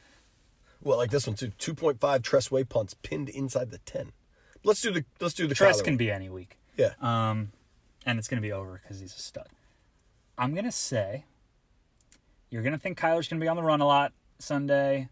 well, 0.83 0.97
like 0.99 1.11
this 1.13 1.29
one 1.29 1.37
too. 1.37 1.53
2.5 1.61 2.23
Tress-Way 2.23 2.65
punts 2.65 2.95
pinned 3.05 3.29
inside 3.29 3.71
the 3.71 3.79
10. 3.79 4.11
Let's 4.65 4.81
do 4.83 4.91
the 4.91 5.05
let's 5.21 5.35
do 5.35 5.47
the 5.47 5.55
Tress 5.55 5.81
can 5.81 5.93
one. 5.93 5.97
be 5.99 6.11
any 6.11 6.29
week. 6.29 6.59
Yeah. 6.77 6.95
Um, 7.01 7.53
and 8.05 8.19
it's 8.19 8.27
going 8.27 8.43
to 8.43 8.47
be 8.47 8.53
over 8.53 8.81
because 8.83 8.99
he's 8.99 9.15
a 9.15 9.21
stud. 9.21 9.47
I'm 10.37 10.55
going 10.55 10.65
to 10.65 10.73
say 10.73 11.25
you're 12.51 12.63
going 12.63 12.73
to 12.73 12.79
think 12.81 12.99
Kyler's 12.99 13.29
going 13.29 13.39
to 13.39 13.45
be 13.45 13.49
on 13.49 13.57
the 13.57 13.63
run 13.63 13.81
a 13.81 13.87
lot 13.87 14.13
Sunday, 14.41 15.09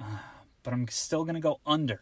uh, 0.00 0.04
but 0.64 0.72
I'm 0.74 0.88
still 0.88 1.22
going 1.24 1.34
to 1.36 1.40
go 1.40 1.60
under 1.64 2.00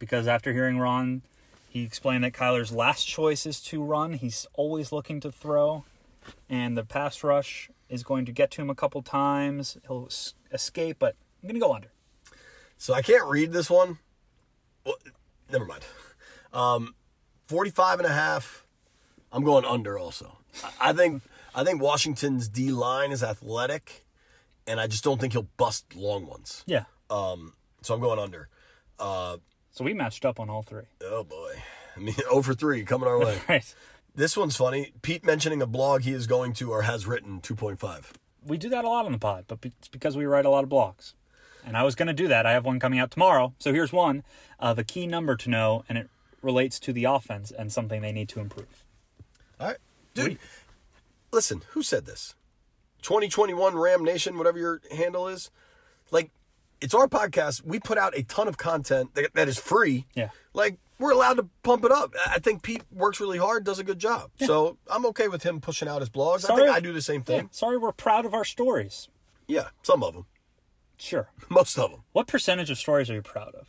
because 0.00 0.26
after 0.26 0.52
hearing 0.52 0.78
Ron, 0.78 1.22
he 1.68 1.84
explained 1.84 2.24
that 2.24 2.32
Kyler's 2.32 2.72
last 2.72 3.06
choice 3.06 3.46
is 3.46 3.60
to 3.62 3.80
run. 3.80 4.14
He's 4.14 4.48
always 4.54 4.90
looking 4.90 5.20
to 5.20 5.30
throw, 5.30 5.84
and 6.48 6.76
the 6.76 6.82
pass 6.84 7.22
rush 7.22 7.70
is 7.88 8.02
going 8.02 8.24
to 8.24 8.32
get 8.32 8.50
to 8.52 8.62
him 8.62 8.70
a 8.70 8.74
couple 8.74 9.02
times. 9.02 9.76
He'll 9.86 10.06
s- 10.06 10.34
escape, 10.52 10.96
but 10.98 11.14
I'm 11.42 11.48
going 11.48 11.60
to 11.60 11.64
go 11.64 11.72
under. 11.72 11.92
So 12.76 12.92
I 12.94 13.02
can't 13.02 13.28
read 13.28 13.52
this 13.52 13.70
one. 13.70 13.98
Well, 14.84 14.96
never 15.52 15.64
mind. 15.64 15.84
Um, 16.52 16.94
45 17.46 18.00
and 18.00 18.06
a 18.08 18.12
half. 18.12 18.64
I'm 19.32 19.44
going 19.44 19.64
under 19.64 19.96
also. 19.98 20.38
I- 20.64 20.90
I 20.90 20.92
think 20.92 21.22
I 21.54 21.62
think 21.62 21.80
Washington's 21.82 22.48
D 22.48 22.70
line 22.72 23.12
is 23.12 23.22
athletic, 23.22 24.04
and 24.66 24.80
I 24.80 24.86
just 24.88 25.04
don't 25.04 25.20
think 25.20 25.34
he'll 25.34 25.48
bust 25.56 25.94
long 25.94 26.26
ones. 26.26 26.64
Yeah. 26.66 26.84
Um, 27.10 27.52
so 27.82 27.94
I'm 27.94 28.00
going 28.00 28.18
under. 28.18 28.48
Uh, 28.98 29.36
So 29.80 29.84
we 29.84 29.94
matched 29.94 30.26
up 30.26 30.38
on 30.38 30.50
all 30.50 30.60
three. 30.62 30.82
oh 31.06 31.24
boy. 31.24 31.54
I 31.96 32.00
mean, 32.00 32.12
0 32.30 32.42
for 32.42 32.52
3 32.52 32.84
coming 32.84 33.08
our 33.08 33.18
way. 33.18 33.40
Right. 33.48 33.74
this 34.14 34.36
one's 34.36 34.54
funny. 34.54 34.92
Pete 35.00 35.24
mentioning 35.24 35.62
a 35.62 35.66
blog 35.66 36.02
he 36.02 36.12
is 36.12 36.26
going 36.26 36.52
to 36.54 36.70
or 36.70 36.82
has 36.82 37.06
written 37.06 37.40
2.5. 37.40 38.10
we 38.44 38.58
do 38.58 38.68
that 38.68 38.84
a 38.84 38.88
lot 38.90 39.06
on 39.06 39.12
the 39.12 39.16
pod, 39.18 39.46
but 39.48 39.60
it's 39.64 39.88
because 39.88 40.18
we 40.18 40.26
write 40.26 40.44
a 40.44 40.50
lot 40.50 40.64
of 40.64 40.68
blogs. 40.68 41.14
And 41.64 41.78
I 41.78 41.82
was 41.82 41.94
going 41.94 42.08
to 42.08 42.12
do 42.12 42.28
that. 42.28 42.44
I 42.44 42.52
have 42.52 42.66
one 42.66 42.78
coming 42.78 42.98
out 42.98 43.10
tomorrow. 43.10 43.54
So 43.58 43.72
here's 43.72 43.90
one 43.90 44.22
uh, 44.58 44.74
the 44.74 44.84
key 44.84 45.06
number 45.06 45.34
to 45.34 45.48
know, 45.48 45.82
and 45.88 45.96
it 45.96 46.10
relates 46.42 46.78
to 46.80 46.92
the 46.92 47.04
offense 47.04 47.50
and 47.50 47.72
something 47.72 48.02
they 48.02 48.12
need 48.12 48.28
to 48.28 48.40
improve. 48.40 48.84
All 49.58 49.68
right. 49.68 49.78
Dude, 50.12 50.38
listen, 51.32 51.62
who 51.70 51.82
said 51.82 52.04
this? 52.04 52.34
2021 53.00 53.78
Ram 53.78 54.04
Nation, 54.04 54.36
whatever 54.36 54.58
your 54.58 54.82
handle 54.94 55.26
is. 55.26 55.50
Like, 56.10 56.32
it's 56.80 56.94
our 56.94 57.06
podcast. 57.08 57.64
We 57.64 57.78
put 57.80 57.98
out 57.98 58.16
a 58.16 58.22
ton 58.22 58.48
of 58.48 58.56
content 58.56 59.14
that, 59.14 59.34
that 59.34 59.48
is 59.48 59.58
free. 59.58 60.06
Yeah. 60.14 60.30
Like, 60.54 60.78
we're 60.98 61.12
allowed 61.12 61.34
to 61.38 61.48
pump 61.62 61.84
it 61.84 61.92
up. 61.92 62.12
I 62.26 62.38
think 62.38 62.62
Pete 62.62 62.82
works 62.92 63.20
really 63.20 63.38
hard, 63.38 63.64
does 63.64 63.78
a 63.78 63.84
good 63.84 63.98
job. 63.98 64.30
So 64.44 64.76
I'm 64.90 65.06
okay 65.06 65.28
with 65.28 65.42
him 65.42 65.60
pushing 65.60 65.88
out 65.88 66.00
his 66.00 66.10
blogs. 66.10 66.48
I 66.50 66.54
think 66.56 66.68
I 66.68 66.80
do 66.80 66.92
the 66.92 67.00
same 67.02 67.20
Yeah, 67.26 67.36
thing. 67.38 67.48
sorry, 67.52 67.78
we're 67.78 67.92
proud 67.92 68.26
of 68.26 68.34
our 68.34 68.44
stories. 68.44 69.08
Yeah, 69.46 69.68
some 69.82 70.02
of 70.02 70.12
them. 70.14 70.26
Sure. 70.98 71.30
Most 71.48 71.78
of 71.78 71.90
them. 71.90 72.00
What 72.12 72.26
percentage 72.26 72.70
of 72.70 72.76
stories 72.78 73.08
are 73.10 73.14
you 73.14 73.22
proud 73.22 73.54
of? 73.54 73.66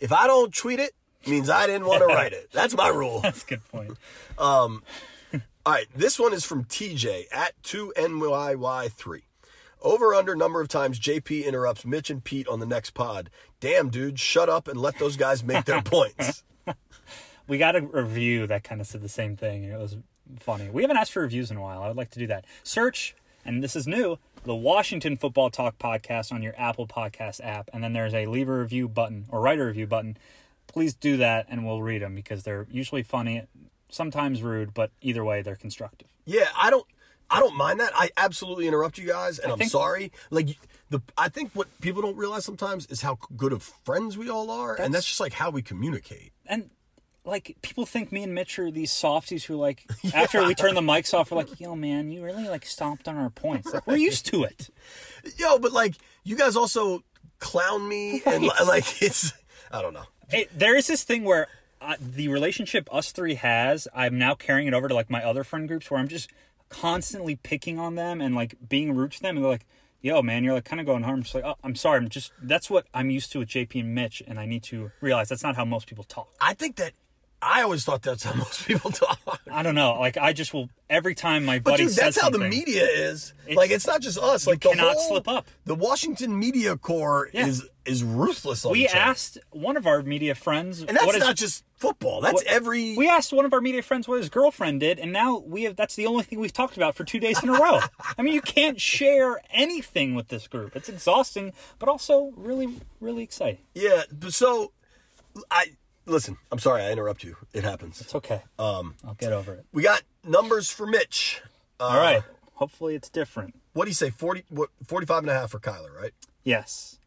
If 0.00 0.12
I 0.12 0.26
don't 0.26 0.54
tweet 0.54 0.80
it, 0.80 0.92
means 1.26 1.48
I 1.50 1.66
didn't 1.66 1.86
want 1.86 2.00
to 2.00 2.06
write 2.14 2.32
it. 2.34 2.50
That's 2.52 2.76
my 2.76 2.88
rule. 2.88 3.20
That's 3.22 3.42
a 3.42 3.46
good 3.46 3.64
point. 3.68 3.92
Um, 4.38 4.82
all 5.66 5.72
right, 5.74 5.86
this 5.94 6.18
one 6.18 6.32
is 6.34 6.44
from 6.44 6.64
TJ 6.64 7.24
at 7.32 7.52
2NYY3. 7.62 9.22
Over 9.82 10.14
under 10.14 10.34
number 10.36 10.60
of 10.60 10.68
times 10.68 11.00
JP 11.00 11.46
interrupts 11.46 11.86
Mitch 11.86 12.10
and 12.10 12.22
Pete 12.22 12.46
on 12.48 12.60
the 12.60 12.66
next 12.66 12.90
pod. 12.90 13.30
Damn, 13.60 13.88
dude, 13.88 14.18
shut 14.20 14.48
up 14.48 14.68
and 14.68 14.78
let 14.80 14.98
those 14.98 15.16
guys 15.16 15.42
make 15.42 15.64
their 15.64 15.82
points. 15.84 16.44
we 17.48 17.56
got 17.56 17.76
a 17.76 17.80
review 17.80 18.46
that 18.46 18.62
kind 18.62 18.80
of 18.80 18.86
said 18.86 19.00
the 19.00 19.08
same 19.08 19.36
thing, 19.36 19.64
and 19.64 19.72
it 19.72 19.78
was 19.78 19.96
funny. 20.38 20.68
We 20.68 20.82
haven't 20.82 20.98
asked 20.98 21.12
for 21.12 21.22
reviews 21.22 21.50
in 21.50 21.56
a 21.56 21.62
while. 21.62 21.82
I 21.82 21.88
would 21.88 21.96
like 21.96 22.10
to 22.10 22.18
do 22.18 22.26
that. 22.26 22.44
Search, 22.62 23.14
and 23.44 23.62
this 23.62 23.74
is 23.74 23.86
new, 23.86 24.18
the 24.44 24.54
Washington 24.54 25.16
Football 25.16 25.50
Talk 25.50 25.78
podcast 25.78 26.30
on 26.30 26.42
your 26.42 26.54
Apple 26.58 26.86
Podcast 26.86 27.40
app, 27.42 27.70
and 27.72 27.82
then 27.82 27.94
there's 27.94 28.14
a 28.14 28.26
leave 28.26 28.48
a 28.48 28.58
review 28.58 28.86
button 28.86 29.24
or 29.28 29.40
write 29.40 29.58
a 29.58 29.64
review 29.64 29.86
button. 29.86 30.18
Please 30.66 30.94
do 30.94 31.16
that, 31.16 31.46
and 31.48 31.66
we'll 31.66 31.82
read 31.82 32.02
them 32.02 32.14
because 32.14 32.42
they're 32.42 32.66
usually 32.70 33.02
funny, 33.02 33.42
sometimes 33.88 34.42
rude, 34.42 34.74
but 34.74 34.90
either 35.00 35.24
way, 35.24 35.40
they're 35.42 35.56
constructive. 35.56 36.08
Yeah, 36.26 36.48
I 36.56 36.68
don't 36.70 36.86
I 37.30 37.40
don't 37.40 37.56
mind 37.56 37.80
that. 37.80 37.92
I 37.94 38.10
absolutely 38.16 38.66
interrupt 38.66 38.98
you 38.98 39.06
guys 39.06 39.38
and 39.38 39.50
I 39.50 39.52
I'm 39.52 39.58
think- 39.58 39.70
sorry. 39.70 40.12
Like 40.30 40.56
the 40.90 41.00
I 41.16 41.28
think 41.28 41.52
what 41.54 41.68
people 41.80 42.02
don't 42.02 42.16
realize 42.16 42.44
sometimes 42.44 42.86
is 42.86 43.02
how 43.02 43.18
good 43.36 43.52
of 43.52 43.62
friends 43.62 44.18
we 44.18 44.28
all 44.28 44.50
are 44.50 44.70
and 44.70 44.78
That's- 44.78 44.92
that's 44.92 45.06
just 45.06 45.20
like 45.20 45.32
how 45.34 45.50
we 45.50 45.62
communicate. 45.62 46.32
and 46.46 46.70
like 47.24 47.54
people 47.62 47.84
think 47.84 48.10
me 48.12 48.22
and 48.22 48.34
Mitch 48.34 48.58
are 48.58 48.70
these 48.70 48.90
softies 48.90 49.44
who 49.44 49.54
like 49.56 49.84
after 50.14 50.44
we 50.44 50.54
turn 50.54 50.74
the 50.74 50.80
mics 50.80 51.12
off, 51.14 51.30
we're 51.30 51.36
like, 51.36 51.60
yo 51.60 51.76
man, 51.76 52.10
you 52.10 52.24
really 52.24 52.48
like 52.48 52.64
stomped 52.66 53.06
on 53.06 53.16
our 53.16 53.28
points. 53.30 53.72
Like, 53.72 53.86
we're 53.86 53.96
used 53.96 54.26
to 54.26 54.44
it. 54.44 54.70
Yo, 55.36 55.58
but 55.58 55.70
like 55.72 55.94
you 56.24 56.34
guys 56.36 56.56
also 56.56 57.04
clown 57.38 57.86
me 57.88 58.22
and 58.26 58.44
like 58.66 59.02
it's 59.02 59.32
I 59.70 59.82
don't 59.82 59.92
know. 59.94 60.04
It, 60.32 60.48
there 60.58 60.74
is 60.76 60.86
this 60.86 61.04
thing 61.04 61.24
where 61.24 61.46
uh, 61.82 61.96
the 62.00 62.28
relationship 62.28 62.88
us 62.92 63.12
three 63.12 63.34
has, 63.34 63.86
I'm 63.94 64.18
now 64.18 64.34
carrying 64.34 64.66
it 64.68 64.74
over 64.74 64.88
to 64.88 64.94
like 64.94 65.10
my 65.10 65.22
other 65.24 65.44
friend 65.44 65.68
groups 65.68 65.90
where 65.90 66.00
I'm 66.00 66.08
just 66.08 66.30
constantly 66.70 67.36
picking 67.36 67.78
on 67.78 67.96
them 67.96 68.20
and 68.20 68.34
like 68.34 68.54
being 68.68 68.94
rude 68.94 69.12
to 69.12 69.20
them, 69.22 69.36
and 69.36 69.44
they're 69.44 69.52
like, 69.52 69.66
yo, 70.00 70.22
man, 70.22 70.44
you're 70.44 70.54
like 70.54 70.64
kind 70.64 70.80
of 70.80 70.86
going 70.86 71.02
hard. 71.02 71.18
I'm 71.18 71.22
just 71.22 71.34
like, 71.34 71.44
oh, 71.44 71.56
I'm 71.62 71.74
sorry. 71.74 71.98
I'm 71.98 72.08
just, 72.08 72.32
that's 72.42 72.70
what 72.70 72.86
I'm 72.94 73.10
used 73.10 73.32
to 73.32 73.40
with 73.40 73.48
JP 73.48 73.80
and 73.80 73.94
Mitch. 73.94 74.22
And 74.26 74.38
I 74.40 74.46
need 74.46 74.62
to 74.64 74.90
realize 75.00 75.28
that's 75.28 75.42
not 75.42 75.56
how 75.56 75.64
most 75.64 75.86
people 75.86 76.04
talk. 76.04 76.28
I 76.40 76.54
think 76.54 76.76
that 76.76 76.92
I 77.42 77.62
always 77.62 77.84
thought 77.84 78.02
that's 78.02 78.22
how 78.24 78.34
most 78.44 78.66
people 78.66 78.90
talk. 78.90 79.40
I 79.50 79.62
don't 79.62 79.74
know. 79.74 79.94
Like, 79.98 80.16
I 80.16 80.32
just 80.32 80.52
will, 80.52 80.68
every 80.88 81.14
time 81.14 81.44
my 81.44 81.58
buddy 81.58 81.84
But 81.84 81.88
dude, 81.88 81.96
that's 81.96 82.20
how 82.20 82.28
the 82.30 82.38
media 82.38 82.84
is. 82.84 83.32
It's- 83.44 83.56
like 83.56 83.70
it's 83.70 83.86
not 83.86 84.00
just 84.02 84.18
us. 84.18 84.46
Like 84.46 84.60
the 84.60 84.70
cannot 84.70 84.94
whole, 84.94 85.08
slip 85.08 85.28
up. 85.28 85.46
The 85.64 85.74
Washington 85.74 86.38
media 86.38 86.76
corps 86.76 87.30
Yeah. 87.32 87.46
is 87.46 87.66
is 87.86 88.04
ruthless 88.04 88.64
on 88.66 88.72
We 88.72 88.86
asked 88.86 89.38
one 89.50 89.76
of 89.78 89.86
our 89.86 90.02
media 90.02 90.34
friends, 90.34 90.80
and 90.80 90.90
that's 90.90 91.04
what 91.06 91.14
is- 91.16 91.20
not 91.20 91.34
just 91.36 91.64
football. 91.76 92.20
That's 92.20 92.34
what- 92.34 92.46
every. 92.46 92.94
We 92.96 93.08
asked 93.08 93.32
one 93.32 93.44
of 93.46 93.52
our 93.54 93.60
media 93.62 93.82
friends 93.82 94.06
what 94.06 94.18
his 94.18 94.28
girlfriend 94.28 94.80
did, 94.80 94.98
and 94.98 95.12
now 95.12 95.38
we 95.38 95.62
have. 95.64 95.76
That's 95.76 95.96
the 95.96 96.06
only 96.06 96.22
thing 96.24 96.38
we've 96.40 96.52
talked 96.52 96.76
about 96.76 96.94
for 96.94 97.04
two 97.04 97.18
days 97.18 97.42
in 97.42 97.48
a 97.48 97.52
row. 97.52 97.80
I 98.18 98.22
mean, 98.22 98.34
you 98.34 98.42
can't 98.42 98.78
share 98.80 99.40
anything 99.50 100.14
with 100.14 100.28
this 100.28 100.46
group. 100.46 100.76
It's 100.76 100.88
exhausting, 100.90 101.52
but 101.78 101.88
also 101.88 102.32
really, 102.36 102.68
really 103.00 103.22
exciting. 103.22 103.60
yeah. 103.74 104.02
but 104.12 104.34
So, 104.34 104.72
I 105.50 105.72
listen. 106.06 106.36
I'm 106.50 106.58
sorry 106.58 106.82
I 106.82 106.92
interrupt 106.92 107.24
you. 107.24 107.36
It 107.52 107.64
happens. 107.64 108.00
It's 108.00 108.14
okay. 108.14 108.42
Um, 108.58 108.94
I'll 109.06 109.14
get 109.14 109.32
over 109.32 109.54
it. 109.54 109.64
We 109.72 109.82
got 109.82 110.02
numbers 110.24 110.70
for 110.70 110.86
Mitch. 110.86 111.40
Uh, 111.78 111.84
All 111.84 111.96
right. 111.98 112.22
Hopefully, 112.54 112.94
it's 112.94 113.08
different. 113.08 113.54
What 113.72 113.84
do 113.84 113.90
you 113.90 113.94
say? 113.94 114.10
40, 114.10 114.44
what, 114.50 114.68
45 114.86 115.18
and 115.22 115.30
a 115.30 115.34
half 115.34 115.50
for 115.50 115.60
Kyler, 115.60 115.94
right? 115.94 116.12
Yes. 116.44 116.98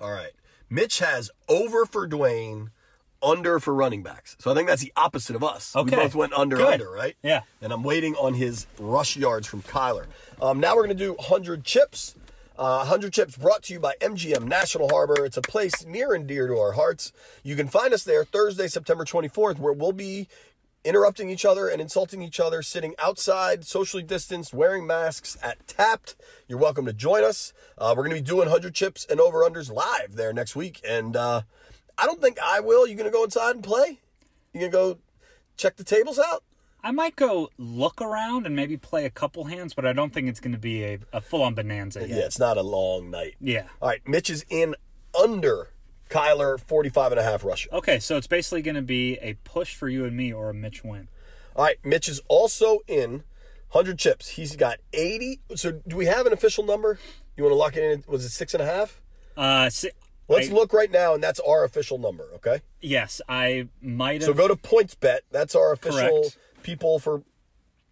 All 0.00 0.10
right. 0.10 0.32
Mitch 0.68 0.98
has 0.98 1.30
over 1.48 1.86
for 1.86 2.08
Dwayne, 2.08 2.70
under 3.22 3.58
for 3.60 3.74
running 3.74 4.02
backs. 4.02 4.36
So 4.40 4.50
I 4.50 4.54
think 4.54 4.68
that's 4.68 4.82
the 4.82 4.92
opposite 4.96 5.36
of 5.36 5.44
us. 5.44 5.74
Okay. 5.74 5.96
We 5.96 6.02
both 6.02 6.14
went 6.14 6.32
under, 6.32 6.56
Good. 6.56 6.74
under, 6.74 6.90
right? 6.90 7.16
Yeah. 7.22 7.42
And 7.62 7.72
I'm 7.72 7.82
waiting 7.82 8.14
on 8.16 8.34
his 8.34 8.66
rush 8.78 9.16
yards 9.16 9.46
from 9.46 9.62
Kyler. 9.62 10.06
Um, 10.40 10.60
now 10.60 10.74
we're 10.76 10.86
going 10.86 10.96
to 10.96 11.04
do 11.04 11.14
100 11.14 11.64
chips. 11.64 12.14
Uh, 12.58 12.78
100 12.78 13.12
chips 13.12 13.36
brought 13.36 13.62
to 13.64 13.74
you 13.74 13.80
by 13.80 13.94
MGM 14.00 14.48
National 14.48 14.88
Harbor. 14.88 15.26
It's 15.26 15.36
a 15.36 15.42
place 15.42 15.84
near 15.84 16.14
and 16.14 16.26
dear 16.26 16.46
to 16.46 16.56
our 16.56 16.72
hearts. 16.72 17.12
You 17.42 17.54
can 17.54 17.68
find 17.68 17.92
us 17.92 18.02
there 18.02 18.24
Thursday, 18.24 18.66
September 18.66 19.04
24th, 19.04 19.58
where 19.58 19.74
we'll 19.74 19.92
be 19.92 20.26
interrupting 20.82 21.28
each 21.28 21.44
other 21.44 21.68
and 21.68 21.82
insulting 21.82 22.22
each 22.22 22.40
other, 22.40 22.62
sitting 22.62 22.94
outside, 22.98 23.66
socially 23.66 24.02
distanced, 24.02 24.54
wearing 24.54 24.86
masks 24.86 25.36
at 25.42 25.66
Tapped. 25.66 26.16
You're 26.48 26.58
welcome 26.58 26.86
to 26.86 26.94
join 26.94 27.24
us. 27.24 27.52
Uh, 27.76 27.92
we're 27.94 28.04
going 28.04 28.16
to 28.16 28.22
be 28.22 28.26
doing 28.26 28.48
100 28.48 28.74
chips 28.74 29.06
and 29.10 29.20
over 29.20 29.40
unders 29.40 29.70
live 29.70 30.14
there 30.16 30.32
next 30.32 30.56
week. 30.56 30.80
And 30.88 31.14
uh, 31.14 31.42
I 31.98 32.06
don't 32.06 32.22
think 32.22 32.38
I 32.42 32.60
will. 32.60 32.86
You 32.86 32.94
going 32.94 33.04
to 33.04 33.12
go 33.12 33.24
inside 33.24 33.56
and 33.56 33.62
play? 33.62 34.00
You 34.54 34.60
going 34.60 34.72
to 34.72 34.78
go 34.78 34.98
check 35.58 35.76
the 35.76 35.84
tables 35.84 36.18
out? 36.18 36.42
I 36.86 36.92
might 36.92 37.16
go 37.16 37.50
look 37.58 38.00
around 38.00 38.46
and 38.46 38.54
maybe 38.54 38.76
play 38.76 39.06
a 39.06 39.10
couple 39.10 39.46
hands, 39.46 39.74
but 39.74 39.84
I 39.84 39.92
don't 39.92 40.12
think 40.12 40.28
it's 40.28 40.38
going 40.38 40.52
to 40.52 40.58
be 40.58 40.84
a, 40.84 40.98
a 41.12 41.20
full 41.20 41.42
on 41.42 41.54
bonanza 41.54 41.98
yet. 42.02 42.10
Yeah, 42.10 42.24
it's 42.26 42.38
not 42.38 42.56
a 42.56 42.62
long 42.62 43.10
night. 43.10 43.34
Yeah. 43.40 43.64
All 43.82 43.88
right, 43.88 44.06
Mitch 44.06 44.30
is 44.30 44.44
in 44.48 44.76
under 45.20 45.70
Kyler 46.08 46.60
45 46.60 47.10
and 47.10 47.20
a 47.20 47.24
half 47.24 47.44
rushing. 47.44 47.72
Okay, 47.72 47.98
so 47.98 48.16
it's 48.16 48.28
basically 48.28 48.62
going 48.62 48.76
to 48.76 48.82
be 48.82 49.14
a 49.14 49.34
push 49.42 49.74
for 49.74 49.88
you 49.88 50.04
and 50.04 50.16
me 50.16 50.32
or 50.32 50.48
a 50.48 50.54
Mitch 50.54 50.84
win. 50.84 51.08
All 51.56 51.64
right, 51.64 51.78
Mitch 51.82 52.08
is 52.08 52.20
also 52.28 52.78
in 52.86 53.24
100 53.72 53.98
chips. 53.98 54.28
He's 54.28 54.54
got 54.54 54.78
80. 54.92 55.40
So 55.56 55.80
do 55.88 55.96
we 55.96 56.06
have 56.06 56.24
an 56.24 56.32
official 56.32 56.62
number? 56.62 57.00
You 57.36 57.42
want 57.42 57.50
to 57.52 57.58
lock 57.58 57.76
it 57.76 57.82
in? 57.82 58.04
Was 58.06 58.24
it 58.24 58.28
six 58.28 58.54
and 58.54 58.62
a 58.62 58.66
half? 58.66 59.02
Uh, 59.36 59.70
si- 59.70 59.90
Let's 60.28 60.50
I- 60.50 60.52
look 60.52 60.72
right 60.72 60.90
now, 60.90 61.14
and 61.14 61.22
that's 61.22 61.40
our 61.40 61.64
official 61.64 61.98
number, 61.98 62.28
okay? 62.36 62.60
Yes, 62.80 63.20
I 63.28 63.68
might 63.82 64.22
have. 64.22 64.24
So 64.24 64.34
go 64.34 64.46
to 64.46 64.54
PointsBet. 64.54 65.20
That's 65.32 65.56
our 65.56 65.72
official 65.72 65.98
Correct. 66.22 66.38
People 66.66 66.98
for 66.98 67.22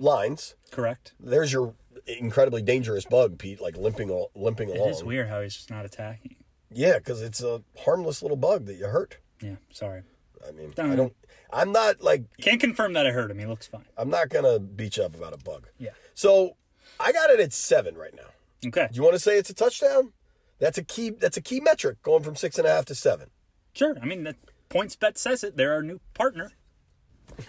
lines. 0.00 0.56
Correct. 0.72 1.14
There's 1.20 1.52
your 1.52 1.74
incredibly 2.08 2.60
dangerous 2.60 3.04
bug, 3.04 3.38
Pete, 3.38 3.60
like 3.60 3.76
limping 3.76 4.26
limping 4.34 4.70
It 4.70 4.76
along. 4.78 4.88
is 4.90 5.04
weird 5.04 5.28
how 5.28 5.42
he's 5.42 5.54
just 5.54 5.70
not 5.70 5.84
attacking. 5.84 6.34
Yeah, 6.70 6.98
because 6.98 7.22
it's 7.22 7.40
a 7.40 7.62
harmless 7.84 8.20
little 8.20 8.36
bug 8.36 8.66
that 8.66 8.74
you 8.74 8.86
hurt. 8.88 9.18
Yeah, 9.40 9.56
sorry. 9.72 10.02
I 10.46 10.50
mean, 10.50 10.72
Don't- 10.74 10.90
I 10.90 10.96
don't. 10.96 11.14
I'm 11.52 11.70
not 11.70 12.02
like 12.02 12.24
Can't 12.40 12.60
confirm 12.60 12.94
that 12.94 13.06
I 13.06 13.12
heard 13.12 13.30
him. 13.30 13.38
He 13.38 13.46
looks 13.46 13.68
fine. 13.68 13.84
I'm 13.96 14.10
not 14.10 14.28
gonna 14.28 14.58
beat 14.58 14.96
you 14.96 15.04
up 15.04 15.14
about 15.14 15.32
a 15.32 15.38
bug. 15.38 15.68
Yeah. 15.78 15.90
So 16.14 16.56
I 16.98 17.12
got 17.12 17.30
it 17.30 17.38
at 17.38 17.52
seven 17.52 17.94
right 17.96 18.14
now. 18.14 18.30
Okay. 18.66 18.88
Do 18.90 18.96
you 18.96 19.02
want 19.04 19.14
to 19.14 19.20
say 19.20 19.38
it's 19.38 19.50
a 19.50 19.54
touchdown? 19.54 20.12
That's 20.58 20.78
a 20.78 20.82
key. 20.82 21.10
That's 21.10 21.36
a 21.36 21.40
key 21.42 21.60
metric 21.60 22.02
going 22.02 22.24
from 22.24 22.34
six 22.34 22.58
and 22.58 22.66
a 22.66 22.70
half 22.70 22.86
to 22.86 22.94
seven. 22.96 23.30
Sure. 23.72 23.96
I 24.02 24.04
mean, 24.04 24.24
the 24.24 24.34
PointsBet 24.68 25.16
says 25.16 25.44
it. 25.44 25.56
They're 25.56 25.72
our 25.74 25.82
new 25.82 26.00
partner. 26.14 26.50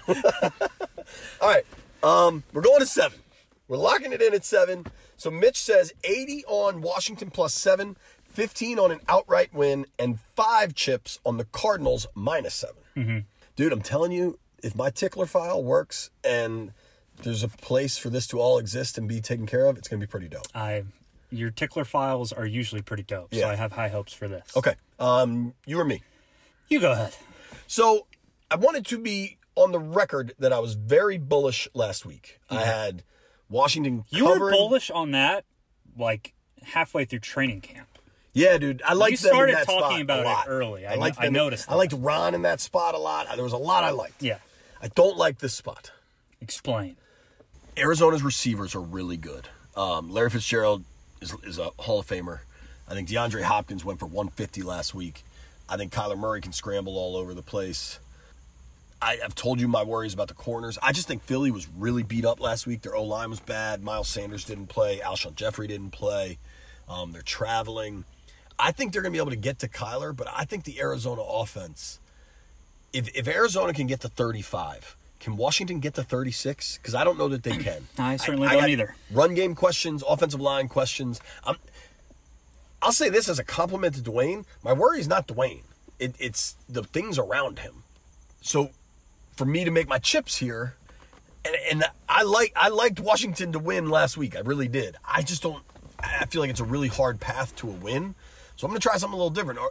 All 1.41 1.49
right. 1.49 1.65
Um, 2.03 2.43
we're 2.53 2.61
going 2.61 2.79
to 2.79 2.85
seven. 2.85 3.19
We're 3.67 3.77
locking 3.77 4.13
it 4.13 4.21
in 4.21 4.33
at 4.33 4.45
seven. 4.45 4.85
So 5.17 5.31
Mitch 5.31 5.57
says 5.57 5.93
80 6.03 6.45
on 6.45 6.81
Washington 6.81 7.31
plus 7.31 7.53
seven, 7.53 7.97
15 8.25 8.77
on 8.77 8.91
an 8.91 8.99
outright 9.07 9.53
win, 9.53 9.85
and 9.97 10.19
five 10.35 10.75
chips 10.75 11.19
on 11.25 11.37
the 11.37 11.45
Cardinals 11.45 12.05
minus 12.13 12.53
7 12.55 13.25
Dude, 13.55 13.71
I'm 13.71 13.81
telling 13.81 14.11
you, 14.11 14.37
if 14.61 14.75
my 14.75 14.89
tickler 14.89 15.25
file 15.25 15.63
works 15.63 16.09
and 16.23 16.73
there's 17.23 17.43
a 17.43 17.47
place 17.47 17.97
for 17.97 18.09
this 18.09 18.27
to 18.27 18.39
all 18.39 18.57
exist 18.57 18.97
and 18.97 19.07
be 19.07 19.21
taken 19.21 19.45
care 19.45 19.65
of, 19.65 19.77
it's 19.77 19.87
going 19.87 19.99
to 19.99 20.05
be 20.05 20.09
pretty 20.09 20.27
dope. 20.27 20.47
I, 20.53 20.83
your 21.29 21.51
tickler 21.51 21.85
files 21.85 22.33
are 22.33 22.45
usually 22.45 22.81
pretty 22.81 23.03
dope, 23.03 23.33
so 23.33 23.47
I 23.47 23.55
have 23.55 23.71
high 23.71 23.87
hopes 23.87 24.11
for 24.13 24.27
this. 24.27 24.45
Okay. 24.55 24.75
Um, 24.99 25.53
you 25.65 25.79
or 25.79 25.85
me? 25.85 26.03
You 26.67 26.79
go 26.81 26.91
ahead. 26.91 27.15
So 27.67 28.07
I 28.51 28.55
wanted 28.55 28.85
to 28.87 28.97
be 28.99 29.37
on 29.55 29.71
the 29.71 29.79
record 29.79 30.33
that 30.39 30.51
I 30.53 30.59
was 30.59 30.73
very 30.75 31.17
bullish 31.17 31.67
last 31.73 32.05
week. 32.05 32.39
I 32.49 32.61
had 32.61 33.03
Washington 33.49 34.03
You 34.09 34.25
were 34.25 34.51
bullish 34.51 34.89
on 34.91 35.11
that, 35.11 35.45
like 35.97 36.33
halfway 36.63 37.05
through 37.05 37.19
training 37.19 37.61
camp. 37.61 37.87
Yeah, 38.33 38.57
dude. 38.57 38.81
I 38.85 38.93
liked 38.93 39.21
them 39.21 39.29
in 39.29 39.33
started 39.35 39.55
that 39.55 39.65
talking 39.65 40.03
spot 40.05 40.19
about 40.19 40.47
a 40.47 40.51
it 40.51 40.53
early. 40.53 40.85
I- 40.85 40.95
liked 40.95 41.17
I 41.19 41.25
them- 41.25 41.33
noticed 41.33 41.71
I 41.71 41.75
liked 41.75 41.93
Ron 41.93 42.35
in 42.35 42.41
that 42.41 42.59
spot 42.59 42.93
a 42.95 42.97
lot. 42.97 43.27
There 43.35 43.43
was 43.43 43.53
a 43.53 43.57
lot 43.57 43.83
I 43.83 43.91
liked. 43.91 44.21
Yeah. 44.21 44.37
I 44.81 44.89
don't 44.89 45.17
like 45.17 45.39
this 45.39 45.53
spot. 45.53 45.91
Explain. 46.41 46.97
Arizona's 47.77 48.23
receivers 48.23 48.75
are 48.75 48.81
really 48.81 49.17
good. 49.17 49.47
Um, 49.75 50.09
Larry 50.11 50.29
Fitzgerald 50.29 50.83
is, 51.21 51.33
is 51.43 51.57
a 51.59 51.69
Hall 51.79 51.99
of 51.99 52.07
Famer. 52.07 52.39
I 52.87 52.93
think 52.93 53.09
DeAndre 53.09 53.43
Hopkins 53.43 53.83
went 53.83 53.99
for 53.99 54.05
150 54.05 54.61
last 54.63 54.93
week. 54.93 55.23
I 55.67 55.75
think 55.77 55.91
Kyler 55.91 56.17
Murray 56.17 56.41
can 56.41 56.51
scramble 56.53 56.97
all 56.97 57.15
over 57.17 57.33
the 57.33 57.41
place. 57.41 57.99
I, 59.05 59.19
I've 59.23 59.35
told 59.35 59.59
you 59.61 59.67
my 59.67 59.83
worries 59.83 60.15
about 60.15 60.29
the 60.29 60.33
corners. 60.33 60.79
I 60.81 60.91
just 60.91 61.07
think 61.07 61.21
Philly 61.21 61.51
was 61.51 61.67
really 61.77 62.01
beat 62.01 62.25
up 62.25 62.39
last 62.39 62.65
week. 62.65 62.81
Their 62.81 62.95
O 62.95 63.03
line 63.03 63.29
was 63.29 63.39
bad. 63.39 63.83
Miles 63.83 64.09
Sanders 64.09 64.43
didn't 64.45 64.65
play. 64.65 64.97
Alshon 64.97 65.35
Jeffery 65.35 65.67
didn't 65.67 65.91
play. 65.91 66.39
Um, 66.89 67.11
they're 67.11 67.21
traveling. 67.21 68.05
I 68.57 68.71
think 68.71 68.93
they're 68.93 69.03
going 69.03 69.13
to 69.13 69.15
be 69.15 69.21
able 69.21 69.29
to 69.29 69.37
get 69.37 69.59
to 69.59 69.67
Kyler, 69.67 70.15
but 70.15 70.27
I 70.33 70.45
think 70.45 70.63
the 70.63 70.79
Arizona 70.79 71.21
offense, 71.21 71.99
if, 72.93 73.07
if 73.15 73.27
Arizona 73.27 73.73
can 73.73 73.85
get 73.85 73.99
to 74.01 74.07
35, 74.07 74.95
can 75.19 75.37
Washington 75.37 75.79
get 75.79 75.93
to 75.95 76.03
36? 76.03 76.77
Because 76.77 76.95
I 76.95 77.03
don't 77.03 77.19
know 77.19 77.27
that 77.27 77.43
they 77.43 77.57
can. 77.57 77.87
I 77.99 78.17
certainly 78.17 78.47
I 78.47 78.53
don't 78.53 78.69
either. 78.69 78.95
Run 79.11 79.35
game 79.35 79.53
questions, 79.53 80.03
offensive 80.07 80.41
line 80.41 80.67
questions. 80.67 81.21
I'm, 81.43 81.57
I'll 82.81 82.91
say 82.91 83.09
this 83.09 83.29
as 83.29 83.37
a 83.37 83.43
compliment 83.43 83.93
to 83.95 84.01
Dwayne. 84.01 84.45
My 84.63 84.73
worry 84.73 84.99
is 84.99 85.07
not 85.07 85.27
Dwayne. 85.27 85.63
It, 85.99 86.15
it's 86.17 86.55
the 86.67 86.83
things 86.83 87.19
around 87.19 87.59
him. 87.59 87.83
So 88.41 88.71
for 89.35 89.45
me 89.45 89.63
to 89.65 89.71
make 89.71 89.87
my 89.87 89.99
chips 89.99 90.37
here, 90.37 90.75
and, 91.43 91.55
and 91.69 91.83
I 92.07 92.23
like 92.23 92.53
I 92.55 92.69
liked 92.69 92.99
Washington 92.99 93.51
to 93.51 93.59
win 93.59 93.89
last 93.89 94.17
week. 94.17 94.35
I 94.35 94.39
really 94.39 94.67
did. 94.67 94.95
I 95.05 95.21
just 95.21 95.43
don't. 95.43 95.63
I 95.99 96.25
feel 96.25 96.41
like 96.41 96.49
it's 96.49 96.59
a 96.59 96.65
really 96.65 96.87
hard 96.87 97.19
path 97.19 97.55
to 97.57 97.69
a 97.69 97.73
win. 97.73 98.15
So 98.55 98.65
I'm 98.65 98.71
gonna 98.71 98.79
try 98.79 98.97
something 98.97 99.13
a 99.13 99.17
little 99.17 99.29
different. 99.29 99.59
Or 99.59 99.69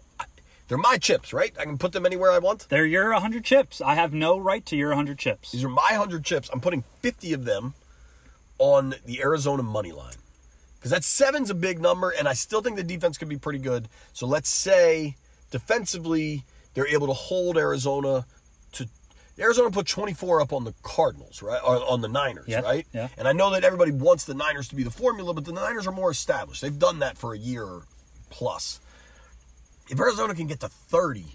they're 0.69 0.79
my 0.79 0.97
chips, 0.99 1.33
right? 1.33 1.55
I 1.59 1.65
can 1.65 1.79
put 1.79 1.93
them 1.93 2.07
anywhere 2.07 2.33
I 2.33 2.39
want. 2.39 2.69
They're 2.69 2.87
your 2.87 3.13
100 3.13 3.45
chips. 3.45 3.81
I 3.81 3.95
have 3.95 4.13
no 4.13 4.39
right 4.39 4.65
to 4.67 4.77
your 4.77 4.91
100 4.91 5.19
chips. 5.19 5.53
These 5.53 5.65
are 5.65 5.69
my 5.69 5.89
100 5.91 6.25
chips. 6.25 6.49
I'm 6.53 6.61
putting 6.61 6.85
50 7.01 7.33
of 7.35 7.45
them 7.45 7.75
on 8.59 8.95
the 9.05 9.21
Arizona 9.21 9.63
money 9.63 9.93
line. 9.93 10.15
Because 10.79 10.91
that 10.91 11.05
seven's 11.05 11.51
a 11.51 11.55
big 11.55 11.81
number, 11.81 12.11
and 12.11 12.29
I 12.29 12.35
still 12.35 12.61
think 12.61 12.77
the 12.77 12.85
defense 12.85 13.17
could 13.19 13.29
be 13.29 13.39
pretty 13.39 13.59
good. 13.59 13.89
So 14.13 14.27
let's 14.27 14.51
say 14.51 15.17
defensively, 15.51 16.45
they're 16.75 16.87
able 16.87 17.07
to 17.07 17.15
hold 17.15 17.57
Arizona 17.57 18.27
to. 18.27 18.27
Arizona 19.39 19.71
put 19.71 19.87
24 19.87 20.41
up 20.41 20.53
on 20.53 20.65
the 20.65 20.75
Cardinals, 20.83 21.43
right? 21.43 21.61
Or 21.65 21.77
on 21.91 22.01
the 22.01 22.09
Niners, 22.09 22.47
Yeah, 22.47 22.61
right? 22.61 22.87
yeah. 22.93 23.09
And 23.19 23.27
I 23.27 23.33
know 23.33 23.51
that 23.51 23.65
everybody 23.65 23.91
wants 23.91 24.25
the 24.25 24.35
Niners 24.35 24.69
to 24.69 24.77
be 24.77 24.83
the 24.85 24.91
formula, 24.91 25.35
but 25.35 25.45
the 25.45 25.53
Niners 25.53 25.87
are 25.87 25.93
more 25.93 26.11
established. 26.11 26.63
They've 26.63 26.79
done 26.79 27.01
that 27.01 27.19
for 27.19 27.35
a 27.35 27.39
year 27.39 27.83
plus. 28.31 28.81
If 29.91 29.99
Arizona 30.01 30.35
can 30.35 30.47
get 30.47 30.61
to 30.61 30.69
30, 30.69 31.27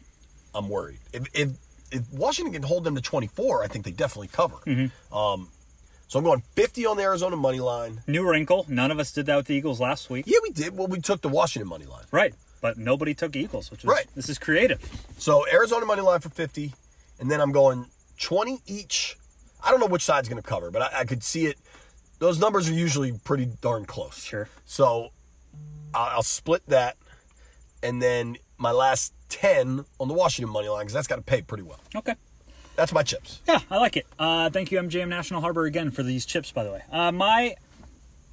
I'm 0.56 0.70
worried. 0.70 1.00
If, 1.14 1.28
if 1.34 1.50
if 1.92 2.04
Washington 2.14 2.54
can 2.54 2.62
hold 2.64 2.84
them 2.84 2.94
to 2.96 3.02
24, 3.02 3.64
I 3.64 3.68
think 3.68 3.84
they 3.84 3.92
definitely 3.92 4.28
cover. 4.28 4.58
Mm-hmm. 4.66 5.14
Um, 5.16 5.50
so 6.08 6.20
I'm 6.20 6.26
going 6.26 6.44
50 6.56 6.86
on 6.86 6.98
the 6.98 7.04
Arizona 7.04 7.36
money 7.36 7.60
line. 7.60 8.02
New 8.08 8.30
wrinkle. 8.30 8.66
None 8.68 8.92
of 8.92 9.00
us 9.00 9.12
did 9.12 9.26
that 9.26 9.36
with 9.38 9.48
the 9.48 9.56
Eagles 9.56 9.80
last 9.80 10.10
week. 10.10 10.26
Yeah, 10.28 10.38
we 10.44 10.52
did. 10.52 10.78
Well, 10.78 10.88
we 10.88 11.02
took 11.02 11.22
the 11.22 11.30
Washington 11.30 11.68
money 11.68 11.86
line. 11.86 12.06
Right. 12.12 12.34
But 12.62 12.78
nobody 12.78 13.14
took 13.16 13.36
Eagles, 13.36 13.72
which 13.72 13.84
was 13.84 13.92
Right. 13.94 14.06
this 14.16 14.30
is 14.30 14.38
creative. 14.38 14.80
So 15.18 15.46
Arizona 15.52 15.86
money 15.86 16.02
line 16.04 16.20
for 16.20 16.30
50, 16.30 16.74
and 17.20 17.30
then 17.30 17.42
I'm 17.42 17.52
going 17.52 17.88
20 18.20 18.60
each. 18.66 19.18
I 19.64 19.72
don't 19.72 19.80
know 19.80 19.88
which 19.88 20.04
side's 20.04 20.30
going 20.30 20.42
to 20.42 20.48
cover, 20.48 20.72
but 20.72 20.82
I, 20.82 21.00
I 21.00 21.06
could 21.06 21.24
see 21.24 21.46
it. 21.46 21.58
Those 22.20 22.40
numbers 22.40 22.70
are 22.70 22.74
usually 22.74 23.14
pretty 23.24 23.46
darn 23.62 23.86
close. 23.86 24.24
Sure. 24.24 24.50
So 24.66 25.10
I'll, 25.94 26.18
I'll 26.18 26.24
split 26.24 26.64
that, 26.68 26.98
and 27.82 28.02
then 28.02 28.38
my 28.58 28.72
last 28.72 29.14
ten 29.30 29.86
on 30.00 30.08
the 30.08 30.14
Washington 30.14 30.52
money 30.52 30.68
line 30.68 30.82
because 30.82 30.94
that's 30.94 31.08
got 31.08 31.18
to 31.18 31.22
pay 31.22 31.42
pretty 31.42 31.64
well. 31.64 31.80
Okay. 31.96 32.16
That's 32.76 32.94
my 32.94 33.04
chips. 33.04 33.42
Yeah, 33.46 33.60
I 33.70 33.78
like 33.78 33.98
it. 33.98 34.06
Uh, 34.18 34.50
thank 34.50 34.72
you, 34.72 34.80
MGM 34.80 35.10
National 35.10 35.42
Harbor, 35.42 35.66
again 35.66 35.92
for 35.92 36.02
these 36.02 36.26
chips, 36.26 36.52
by 36.52 36.64
the 36.64 36.72
way. 36.72 36.84
Uh, 36.90 37.12
my 37.12 37.56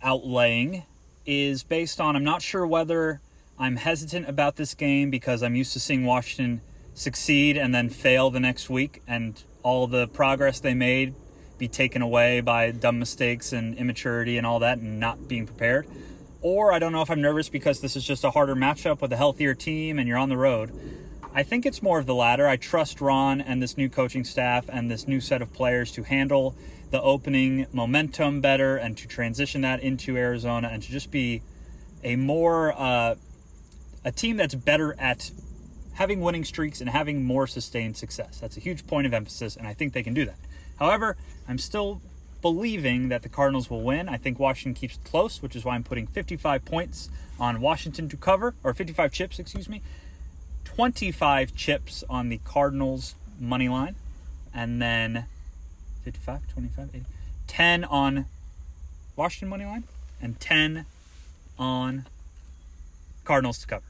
outlaying 0.05 0.85
is 1.25 1.64
based 1.64 2.01
on 2.01 2.14
I'm 2.14 2.22
not 2.22 2.42
sure 2.42 2.64
whether 2.64 3.20
I'm 3.59 3.77
hesitant 3.77 4.29
about 4.29 4.55
this 4.55 4.75
game 4.75 5.11
because 5.11 5.42
I'm 5.42 5.57
used 5.57 5.72
to 5.72 5.81
seeing 5.81 6.05
Washington 6.05 6.61
succeed 6.96 7.56
and 7.56 7.74
then 7.74 7.90
fail 7.90 8.30
the 8.30 8.40
next 8.40 8.68
week 8.70 9.02
and 9.06 9.42
all 9.62 9.87
the 9.87 10.09
progress 10.09 10.59
they 10.61 10.74
made 10.74 11.14
be 11.59 11.68
taken 11.68 12.02
away 12.02 12.40
by 12.40 12.70
dumb 12.70 12.98
mistakes 12.98 13.52
and 13.52 13.76
immaturity 13.76 14.37
and 14.38 14.46
all 14.46 14.59
that 14.59 14.78
and 14.78 14.98
not 14.98 15.28
being 15.28 15.46
prepared. 15.46 15.87
Or 16.40 16.72
I 16.72 16.78
don't 16.78 16.92
know 16.92 17.02
if 17.02 17.11
I'm 17.11 17.20
nervous 17.20 17.48
because 17.48 17.80
this 17.80 17.96
is 17.96 18.04
just 18.04 18.24
a 18.24 18.30
harder 18.30 18.54
matchup 18.54 19.00
with 19.00 19.12
a 19.12 19.16
healthier 19.16 19.54
team 19.54 19.98
and 19.98 20.09
you're 20.09 20.18
on 20.18 20.28
the 20.28 20.37
road. 20.37 20.72
I 21.35 21.42
think 21.42 21.66
it's 21.66 21.82
more 21.82 21.98
of 21.98 22.06
the 22.06 22.14
latter. 22.14 22.48
I 22.48 22.56
trust 22.56 23.00
Ron 23.00 23.40
and 23.40 23.62
this 23.62 23.76
new 23.76 23.88
coaching 23.88 24.24
staff 24.24 24.64
and 24.68 24.90
this 24.90 25.06
new 25.06 25.20
set 25.20 25.42
of 25.42 25.52
players 25.52 25.92
to 25.92 26.02
handle 26.02 26.54
the 26.90 27.02
opening 27.02 27.66
momentum 27.72 28.40
better 28.40 28.76
and 28.76 28.96
to 28.96 29.09
transition 29.09 29.61
that 29.62 29.80
into 29.80 30.16
Arizona 30.16 30.68
and 30.68 30.82
to 30.82 30.90
just 30.90 31.11
be 31.11 31.42
a 32.02 32.16
more 32.16 32.72
uh, 32.72 33.16
a 34.04 34.12
team 34.12 34.37
that's 34.37 34.54
better 34.54 34.94
at 34.98 35.30
having 35.96 36.20
winning 36.20 36.44
streaks 36.44 36.80
and 36.80 36.90
having 36.90 37.24
more 37.24 37.46
sustained 37.46 37.96
success. 37.96 38.38
That's 38.38 38.56
a 38.56 38.61
huge 38.61 38.87
point 38.87 39.06
of 39.06 39.14
emphasis, 39.14 39.56
and 39.56 39.66
I 39.66 39.72
think 39.72 39.94
they 39.94 40.02
can 40.02 40.14
do 40.14 40.26
that. 40.26 40.38
However, 40.78 41.16
I'm 41.48 41.59
still 41.59 42.02
believing 42.42 43.09
that 43.09 43.22
the 43.22 43.30
Cardinals 43.30 43.70
will 43.70 43.80
win. 43.80 44.09
I 44.09 44.18
think 44.18 44.38
Washington 44.38 44.78
keeps 44.78 44.98
close, 45.04 45.40
which 45.40 45.56
is 45.56 45.64
why 45.64 45.74
I'm 45.74 45.82
putting 45.82 46.06
55 46.06 46.64
points 46.66 47.09
on 47.40 47.62
Washington 47.62 48.11
to 48.11 48.16
cover, 48.16 48.54
or 48.62 48.74
55 48.74 49.11
chips, 49.11 49.38
excuse 49.38 49.68
me. 49.70 49.80
25 50.64 51.56
chips 51.56 52.04
on 52.11 52.28
the 52.28 52.38
Cardinals 52.44 53.14
money 53.40 53.68
line, 53.68 53.96
and 54.54 54.82
then 54.82 55.24
55, 56.04 56.46
25, 56.52 56.90
80, 56.94 57.04
10 57.46 57.85
on 57.85 58.26
Washington 59.16 59.48
money 59.48 59.64
line, 59.64 59.85
and 60.20 60.38
10 60.40 60.85
on 61.59 62.04
Cardinals 63.24 63.59
to 63.61 63.66
cover. 63.66 63.85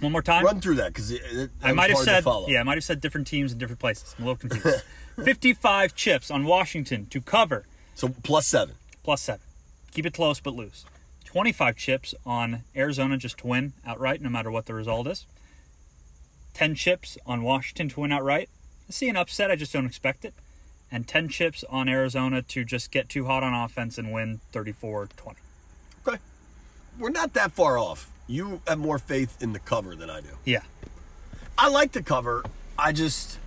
One 0.00 0.12
more 0.12 0.22
time. 0.22 0.44
Run 0.44 0.60
through 0.60 0.76
that 0.76 0.92
because 0.94 1.12
I 1.62 1.72
might 1.72 1.90
have 1.90 1.98
was 1.98 2.08
hard 2.08 2.24
to 2.24 2.30
said 2.44 2.50
yeah, 2.50 2.60
I 2.60 2.62
might 2.62 2.76
have 2.78 2.84
said 2.84 3.00
different 3.00 3.26
teams 3.26 3.52
in 3.52 3.58
different 3.58 3.80
places. 3.80 4.14
I'm 4.18 4.24
a 4.24 4.28
little 4.28 4.48
confused. 4.48 4.82
55 5.24 5.94
chips 5.94 6.30
on 6.30 6.44
Washington 6.44 7.06
to 7.06 7.20
cover 7.20 7.66
So 7.94 8.08
plus 8.22 8.46
seven. 8.46 8.76
plus 9.02 9.20
7. 9.22 9.40
Keep 9.92 10.06
it 10.06 10.14
close 10.14 10.40
but 10.40 10.54
lose. 10.54 10.84
25 11.26 11.76
chips 11.76 12.14
on 12.24 12.62
Arizona 12.74 13.16
just 13.16 13.38
to 13.38 13.46
win 13.46 13.72
outright 13.86 14.20
no 14.22 14.28
matter 14.30 14.50
what 14.50 14.66
the 14.66 14.74
result 14.74 15.06
is. 15.06 15.26
10 16.54 16.74
chips 16.74 17.18
on 17.26 17.42
Washington 17.42 17.88
to 17.90 18.00
win 18.00 18.10
outright. 18.12 18.48
I 18.88 18.92
see 18.92 19.08
an 19.08 19.16
upset, 19.16 19.50
I 19.50 19.56
just 19.56 19.72
don't 19.72 19.86
expect 19.86 20.24
it. 20.24 20.34
And 20.90 21.06
10 21.06 21.28
chips 21.28 21.62
on 21.70 21.88
Arizona 21.88 22.42
to 22.42 22.64
just 22.64 22.90
get 22.90 23.08
too 23.08 23.26
hot 23.26 23.42
on 23.44 23.54
offense 23.54 23.96
and 23.98 24.12
win 24.12 24.40
34-20. 24.52 25.08
Okay. 26.06 26.18
We're 26.98 27.10
not 27.10 27.32
that 27.34 27.52
far 27.52 27.78
off. 27.78 28.10
You 28.30 28.60
have 28.68 28.78
more 28.78 29.00
faith 29.00 29.42
in 29.42 29.52
the 29.52 29.58
cover 29.58 29.96
than 29.96 30.08
I 30.08 30.20
do. 30.20 30.28
Yeah. 30.44 30.62
I 31.58 31.68
like 31.68 31.90
the 31.90 32.02
cover. 32.02 32.44
I 32.78 32.92
just, 32.92 33.40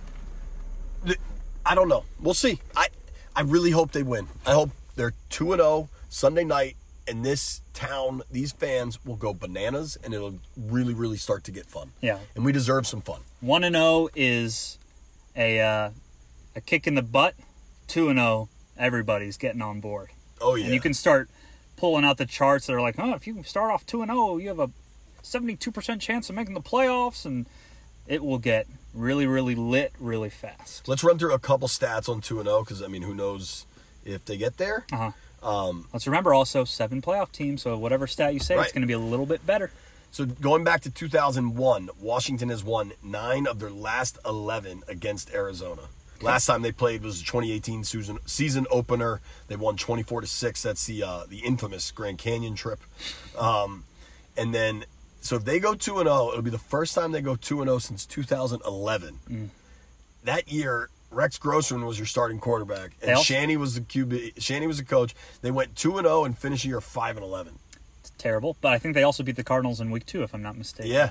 I 1.64 1.74
don't 1.74 1.88
know. 1.88 2.04
We'll 2.20 2.34
see. 2.34 2.60
I, 2.76 2.88
I 3.34 3.40
really 3.40 3.70
hope 3.70 3.92
they 3.92 4.02
win. 4.02 4.28
I 4.44 4.52
hope 4.52 4.72
they're 4.94 5.14
two 5.30 5.52
and 5.52 5.60
zero 5.60 5.88
Sunday 6.10 6.44
night, 6.44 6.76
and 7.08 7.24
this 7.24 7.62
town, 7.72 8.20
these 8.30 8.52
fans 8.52 9.02
will 9.06 9.16
go 9.16 9.32
bananas, 9.32 9.96
and 10.04 10.12
it'll 10.12 10.38
really, 10.54 10.92
really 10.92 11.16
start 11.16 11.44
to 11.44 11.50
get 11.50 11.64
fun. 11.64 11.92
Yeah. 12.02 12.18
And 12.36 12.44
we 12.44 12.52
deserve 12.52 12.86
some 12.86 13.00
fun. 13.00 13.22
1 13.40 13.64
and 13.64 13.74
0 13.74 14.10
is 14.14 14.78
a 15.34 15.60
uh, 15.60 15.90
a 16.54 16.60
kick 16.60 16.86
in 16.86 16.94
the 16.94 17.02
butt. 17.02 17.34
2 17.88 18.10
and 18.10 18.18
0 18.18 18.50
everybody's 18.76 19.38
getting 19.38 19.62
on 19.62 19.80
board. 19.80 20.10
Oh 20.42 20.56
yeah. 20.56 20.66
And 20.66 20.74
you 20.74 20.80
can 20.80 20.92
start 20.92 21.30
pulling 21.76 22.04
out 22.04 22.16
the 22.18 22.26
charts 22.26 22.66
that 22.66 22.74
are 22.74 22.80
like, 22.80 22.96
oh, 22.98 23.14
if 23.14 23.26
you 23.26 23.42
start 23.42 23.70
off 23.72 23.84
2 23.86 24.02
and 24.02 24.10
0, 24.10 24.36
you 24.38 24.48
have 24.48 24.58
a 24.60 24.70
72% 25.22 26.00
chance 26.00 26.28
of 26.28 26.36
making 26.36 26.54
the 26.54 26.60
playoffs 26.60 27.24
and 27.24 27.46
it 28.06 28.22
will 28.22 28.38
get 28.38 28.66
really 28.92 29.26
really 29.26 29.54
lit 29.54 29.92
really 29.98 30.28
fast. 30.30 30.86
Let's 30.86 31.02
run 31.02 31.18
through 31.18 31.32
a 31.32 31.38
couple 31.38 31.66
stats 31.68 32.08
on 32.08 32.20
two 32.20 32.38
and 32.38 32.46
zero 32.46 32.60
because 32.62 32.82
I 32.82 32.86
mean, 32.86 33.02
who 33.02 33.14
knows 33.14 33.64
if 34.04 34.24
they 34.26 34.36
get 34.36 34.58
there? 34.58 34.84
Uh-huh. 34.92 35.72
Let's 35.92 36.06
remember 36.06 36.32
also 36.34 36.64
seven 36.64 37.02
playoff 37.02 37.32
teams, 37.32 37.62
so 37.62 37.76
whatever 37.76 38.06
stat 38.06 38.32
you 38.34 38.40
say, 38.40 38.56
Right. 38.56 38.64
it's 38.64 38.72
going 38.72 38.82
to 38.82 38.86
be 38.86 38.92
a 38.94 38.98
little 38.98 39.26
bit 39.26 39.44
better. 39.46 39.70
So 40.10 40.26
going 40.26 40.62
back 40.64 40.82
to 40.82 40.90
2001, 40.90 41.90
Washington 42.00 42.48
has 42.50 42.62
won 42.62 42.92
nine 43.02 43.46
of 43.46 43.58
their 43.58 43.70
last 43.70 44.18
11 44.24 44.84
against 44.86 45.32
Arizona. 45.34 45.82
Last 46.22 46.46
time 46.46 46.62
they 46.62 46.72
played 46.72 47.02
was 47.02 47.18
the 47.20 47.26
2018 47.26 47.84
season 47.84 48.18
season 48.24 48.66
opener. 48.70 49.20
They 49.48 49.56
won 49.56 49.76
24 49.76 50.22
to 50.22 50.26
six. 50.26 50.62
That's 50.62 50.86
the 50.86 51.02
uh, 51.02 51.24
the 51.28 51.38
infamous 51.38 51.90
Grand 51.90 52.18
Canyon 52.18 52.54
trip. 52.54 52.80
Um, 53.38 53.84
and 54.36 54.54
then, 54.54 54.84
so 55.20 55.36
if 55.36 55.44
they 55.44 55.58
go 55.60 55.74
two 55.74 55.98
and 55.98 56.06
zero, 56.06 56.30
it'll 56.30 56.42
be 56.42 56.50
the 56.50 56.58
first 56.58 56.94
time 56.94 57.12
they 57.12 57.20
go 57.20 57.36
two 57.36 57.60
and 57.60 57.68
zero 57.68 57.78
since 57.78 58.06
2011. 58.06 59.50
That 60.24 60.50
year, 60.50 60.88
Rex 61.10 61.38
Grossman 61.38 61.84
was 61.84 61.98
your 61.98 62.06
starting 62.06 62.38
quarterback, 62.38 62.96
and 63.02 63.10
also- 63.12 63.22
Shanny 63.24 63.56
was 63.56 63.74
the 63.74 63.82
QB. 63.82 64.40
Shanny 64.40 64.66
was 64.66 64.78
the 64.78 64.84
coach. 64.84 65.14
They 65.42 65.50
went 65.50 65.76
two 65.76 65.98
and 65.98 66.06
zero 66.06 66.24
and 66.24 66.36
finished 66.36 66.62
the 66.62 66.70
year 66.70 66.80
five 66.80 67.16
and 67.16 67.24
11. 67.24 67.58
It's 68.00 68.12
terrible, 68.18 68.56
but 68.60 68.72
I 68.72 68.78
think 68.78 68.94
they 68.94 69.02
also 69.02 69.22
beat 69.22 69.36
the 69.36 69.44
Cardinals 69.44 69.80
in 69.80 69.90
week 69.90 70.06
two, 70.06 70.22
if 70.22 70.34
I'm 70.34 70.42
not 70.42 70.56
mistaken. 70.56 70.90
Yeah, 70.90 71.10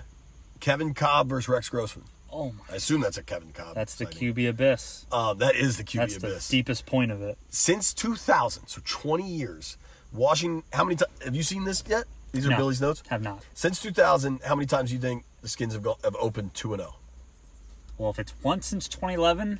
Kevin 0.59 0.93
Kolb 0.93 1.29
versus 1.29 1.47
Rex 1.47 1.69
Grossman. 1.69 2.05
Oh 2.36 2.52
my. 2.52 2.74
I 2.74 2.76
assume 2.78 3.02
that's 3.02 3.17
a 3.17 3.24
Kevin 3.24 3.52
Kolb. 3.54 3.76
That's 3.76 3.93
the 3.96 4.06
sighting. 4.06 4.34
QB 4.34 4.50
abyss. 4.50 5.06
Uh, 5.12 5.36
that 5.36 5.56
is 5.56 5.78
the 5.78 5.84
QB 5.84 5.98
That's 6.00 6.17
abyss. 6.17 6.48
the 6.48 6.58
deepest 6.58 6.86
point 6.88 7.12
of 7.12 7.22
it. 7.22 7.38
Since 7.50 7.93
2000, 7.93 8.65
so 8.67 8.82
20 8.84 9.28
years, 9.30 9.78
Washington. 10.12 10.63
How 10.74 10.84
many 10.84 10.96
times 10.96 11.12
have 11.24 11.36
you 11.36 11.43
seen 11.43 11.63
this 11.63 11.84
yet? 11.88 12.06
These 12.32 12.48
are 12.48 12.50
No, 12.50 12.58
Billy's 12.58 12.82
notes. 12.82 13.04
Have 13.10 13.22
not. 13.22 13.43
Since 13.54 13.80
2000, 13.84 14.41
how 14.46 14.56
many 14.56 14.65
times 14.65 14.89
do 14.89 14.96
you 14.96 15.02
think 15.02 15.24
the 15.43 15.48
Skins 15.48 15.74
have, 15.74 15.84
go, 15.84 15.98
have 16.04 16.15
opened 16.19 16.56
two 16.56 16.74
and 16.74 16.82
oh? 16.82 16.86
zero? 16.86 16.96
Well, 18.00 18.10
if 18.10 18.17
it's 18.17 18.34
once 18.41 18.65
since 18.65 18.88
2011, 18.88 19.60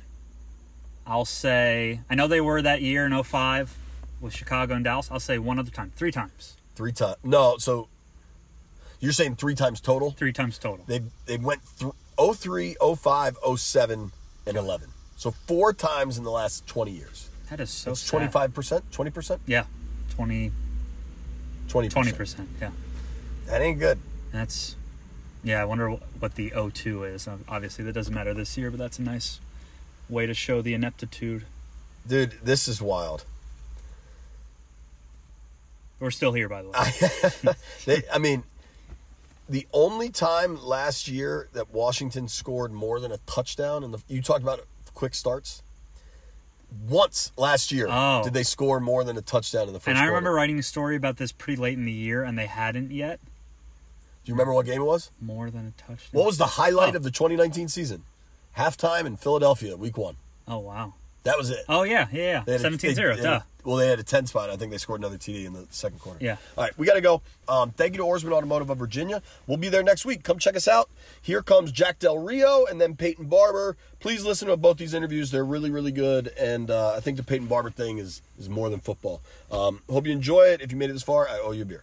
I'll 1.06 1.24
say 1.24 2.00
I 2.10 2.16
know 2.16 2.26
they 2.26 2.40
were 2.40 2.60
that 2.60 2.82
year 2.82 3.06
in 3.06 3.22
05 3.22 3.76
with 4.20 4.34
Chicago 4.34 4.74
and 4.74 4.84
Dallas. 4.84 5.08
I'll 5.12 5.20
say 5.20 5.38
one 5.38 5.60
other 5.60 5.70
time, 5.70 5.92
three 5.94 6.10
times, 6.10 6.56
Three 6.74 6.90
times. 6.90 7.18
No, 7.22 7.56
so 7.58 7.86
you're 8.98 9.12
saying 9.12 9.36
three 9.36 9.54
times 9.54 9.80
total? 9.80 10.10
three 10.10 10.32
times 10.32 10.58
total. 10.58 10.84
They 10.88 11.02
they 11.26 11.36
went 11.36 11.60
th- 11.78 11.92
03, 12.18 12.76
05, 12.96 13.36
07, 13.56 14.12
and 14.46 14.56
11. 14.56 14.88
So 15.16 15.30
four 15.30 15.72
times 15.72 16.18
in 16.18 16.24
the 16.24 16.30
last 16.30 16.66
20 16.66 16.90
years. 16.90 17.28
That 17.50 17.60
is 17.60 17.70
so. 17.70 17.92
It's 17.92 18.00
sad. 18.00 18.30
25%, 18.32 18.82
20%, 18.92 19.38
Yeah, 19.46 19.64
20 20.10 20.50
20%. 21.68 22.16
percent. 22.16 22.48
Yeah, 22.60 22.70
That 23.46 23.60
ain't 23.60 23.78
good. 23.78 23.98
that's. 24.32 24.76
Yeah, 25.42 25.60
I 25.60 25.66
wonder 25.66 25.90
what 25.90 26.36
the 26.36 26.50
02 26.72 27.04
is. 27.04 27.28
Obviously, 27.48 27.84
that 27.84 27.92
doesn't 27.92 28.14
matter 28.14 28.32
this 28.32 28.56
year, 28.56 28.70
but 28.70 28.78
that's 28.78 28.98
a 28.98 29.02
nice 29.02 29.40
way 30.08 30.24
to 30.26 30.32
show 30.32 30.62
the 30.62 30.72
ineptitude. 30.72 31.44
Dude, 32.06 32.38
this 32.42 32.66
is 32.66 32.80
wild. 32.80 33.24
We're 36.00 36.10
still 36.10 36.32
here, 36.32 36.48
by 36.48 36.62
the 36.62 36.70
way. 36.70 37.54
They, 37.84 38.02
I 38.12 38.18
mean, 38.18 38.42
the 39.48 39.66
only 39.72 40.10
time 40.10 40.62
last 40.64 41.06
year 41.08 41.48
that 41.52 41.72
Washington 41.72 42.28
scored 42.28 42.72
more 42.72 42.98
than 43.00 43.12
a 43.12 43.18
touchdown 43.26 43.84
and 43.84 43.94
you 44.08 44.22
talked 44.22 44.42
about 44.42 44.60
quick 44.94 45.14
starts. 45.14 45.62
Once 46.88 47.30
last 47.36 47.70
year 47.70 47.86
Oh. 47.88 48.22
did 48.24 48.32
they 48.34 48.42
score 48.42 48.80
more 48.80 49.04
than 49.04 49.16
a 49.16 49.22
touchdown 49.22 49.68
in 49.68 49.72
the 49.72 49.78
first 49.80 49.88
and 49.88 49.98
I 49.98 50.06
remember 50.06 50.32
writing 50.32 50.58
a 50.58 50.62
story 50.62 50.96
about 50.96 51.18
this 51.18 51.30
pretty 51.30 51.60
late 51.60 51.78
in 51.78 51.84
the 51.84 51.92
year, 51.92 52.24
and 52.24 52.36
they 52.36 52.46
hadn't 52.46 52.90
yet. 52.90 53.20
Do 53.22 54.30
you 54.30 54.34
remember 54.34 54.54
what 54.54 54.66
game 54.66 54.80
it 54.80 54.84
was? 54.84 55.10
More 55.20 55.50
than 55.50 55.66
a 55.76 55.80
touchdown. 55.80 56.08
What 56.12 56.26
was 56.26 56.38
the 56.38 56.46
highlight 56.46 56.94
Oh. 56.94 56.96
of 56.96 57.02
the 57.04 57.10
2019 57.12 57.68
season? 57.68 58.02
Halftime 58.56 59.04
in 59.06 59.16
Philadelphia, 59.16 59.76
week 59.76 59.96
one. 59.96 60.16
Oh 60.48 60.58
wow. 60.58 60.94
That 61.22 61.38
was 61.38 61.50
it. 61.50 61.64
Oh 61.68 61.82
yeah, 61.84 62.08
yeah, 62.12 62.22
yeah. 62.22 62.42
They 62.44 62.52
had 62.52 62.60
a- 62.60 62.64
17-0. 62.64 62.80
they- 62.80 62.94
they 62.94 63.02
had 63.02 63.18
a- 63.18 63.22
duh. 63.22 63.40
Well, 63.64 63.76
they 63.76 63.88
had 63.88 63.98
a 63.98 64.04
10 64.04 64.26
spot. 64.26 64.50
I 64.50 64.56
think 64.56 64.70
they 64.70 64.78
scored 64.78 65.00
another 65.00 65.16
TD 65.16 65.46
in 65.46 65.52
the 65.54 65.66
second 65.70 65.98
quarter. 65.98 66.18
Yeah. 66.22 66.36
All 66.56 66.64
right, 66.64 66.78
we 66.78 66.86
got 66.86 66.94
to 66.94 67.00
go. 67.00 67.22
Um, 67.48 67.70
thank 67.70 67.94
you 67.94 67.98
to 67.98 68.04
Ourisman 68.04 68.32
Automotive 68.32 68.70
of 68.70 68.78
Virginia. 68.78 69.22
We'll 69.46 69.56
be 69.56 69.68
there 69.68 69.82
next 69.82 70.04
week. 70.04 70.22
Come 70.22 70.38
check 70.38 70.56
us 70.56 70.68
out. 70.68 70.90
Here 71.20 71.42
comes 71.42 71.72
Jack 71.72 71.98
Del 71.98 72.18
Rio 72.18 72.66
and 72.66 72.80
then 72.80 72.94
Peyton 72.94 73.26
Barber. 73.26 73.76
Please 74.00 74.24
listen 74.24 74.48
to 74.48 74.56
both 74.56 74.76
these 74.76 74.94
interviews. 74.94 75.30
They're 75.30 75.44
really, 75.44 75.70
really 75.70 75.92
good. 75.92 76.28
And 76.38 76.70
uh, 76.70 76.94
I 76.94 77.00
think 77.00 77.16
the 77.16 77.22
Peyton 77.22 77.46
Barber 77.46 77.70
thing 77.70 77.98
is, 77.98 78.22
is 78.38 78.48
more 78.48 78.68
than 78.68 78.80
football. 78.80 79.22
Um, 79.50 79.80
hope 79.90 80.06
you 80.06 80.12
enjoy 80.12 80.42
it. 80.42 80.60
If 80.60 80.70
you 80.70 80.78
made 80.78 80.90
it 80.90 80.94
this 80.94 81.02
far, 81.02 81.28
I 81.28 81.38
owe 81.38 81.52
you 81.52 81.62
a 81.62 81.66
beer. 81.66 81.82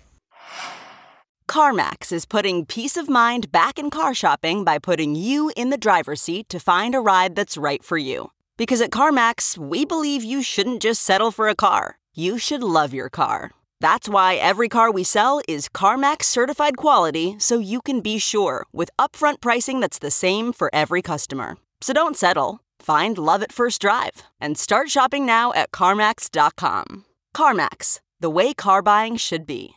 CarMax 1.48 2.14
is 2.14 2.26
putting 2.26 2.66
peace 2.66 2.96
of 2.96 3.10
mind 3.10 3.52
back 3.52 3.78
in 3.78 3.90
car 3.90 4.14
shopping 4.14 4.64
by 4.64 4.80
putting 4.80 5.16
you 5.16 5.52
in 5.58 5.70
the 5.70 5.78
driver's 5.78 6.22
seat 6.22 6.48
to 6.48 6.60
find 6.60 6.96
a 6.96 7.02
ride 7.02 7.36
that's 7.36 7.58
right 7.58 7.84
for 7.84 7.98
you. 7.98 8.32
Because 8.62 8.80
at 8.80 8.92
CarMax, 8.92 9.58
we 9.58 9.86
believe 9.86 10.24
you 10.24 10.44
shouldn't 10.44 10.84
just 10.84 11.02
settle 11.02 11.32
for 11.32 11.48
a 11.48 11.56
car, 11.56 11.98
you 12.14 12.38
should 12.38 12.62
love 12.62 12.94
your 12.94 13.10
car. 13.10 13.50
That's 13.80 14.08
why 14.08 14.36
every 14.36 14.70
car 14.70 14.92
we 14.92 15.04
sell 15.04 15.42
is 15.48 15.68
CarMax 15.68 16.26
certified 16.26 16.78
quality 16.78 17.34
so 17.40 17.58
you 17.58 17.82
can 17.82 18.02
be 18.02 18.20
sure 18.20 18.68
with 18.72 18.92
upfront 19.00 19.42
pricing 19.42 19.80
that's 19.80 19.98
the 19.98 20.12
same 20.12 20.54
for 20.54 20.70
every 20.72 21.02
customer. 21.02 21.58
So 21.82 21.92
don't 21.92 22.16
settle. 22.16 22.60
Find 22.80 23.18
love 23.18 23.42
at 23.42 23.52
first 23.52 23.82
drive 23.82 24.22
and 24.40 24.56
start 24.56 24.92
shopping 24.92 25.26
now 25.26 25.52
at 25.54 25.72
CarMax.com. 25.72 27.06
CarMax, 27.36 28.00
the 28.20 28.30
way 28.30 28.54
car 28.54 28.84
buying 28.84 29.18
should 29.18 29.48
be. 29.48 29.74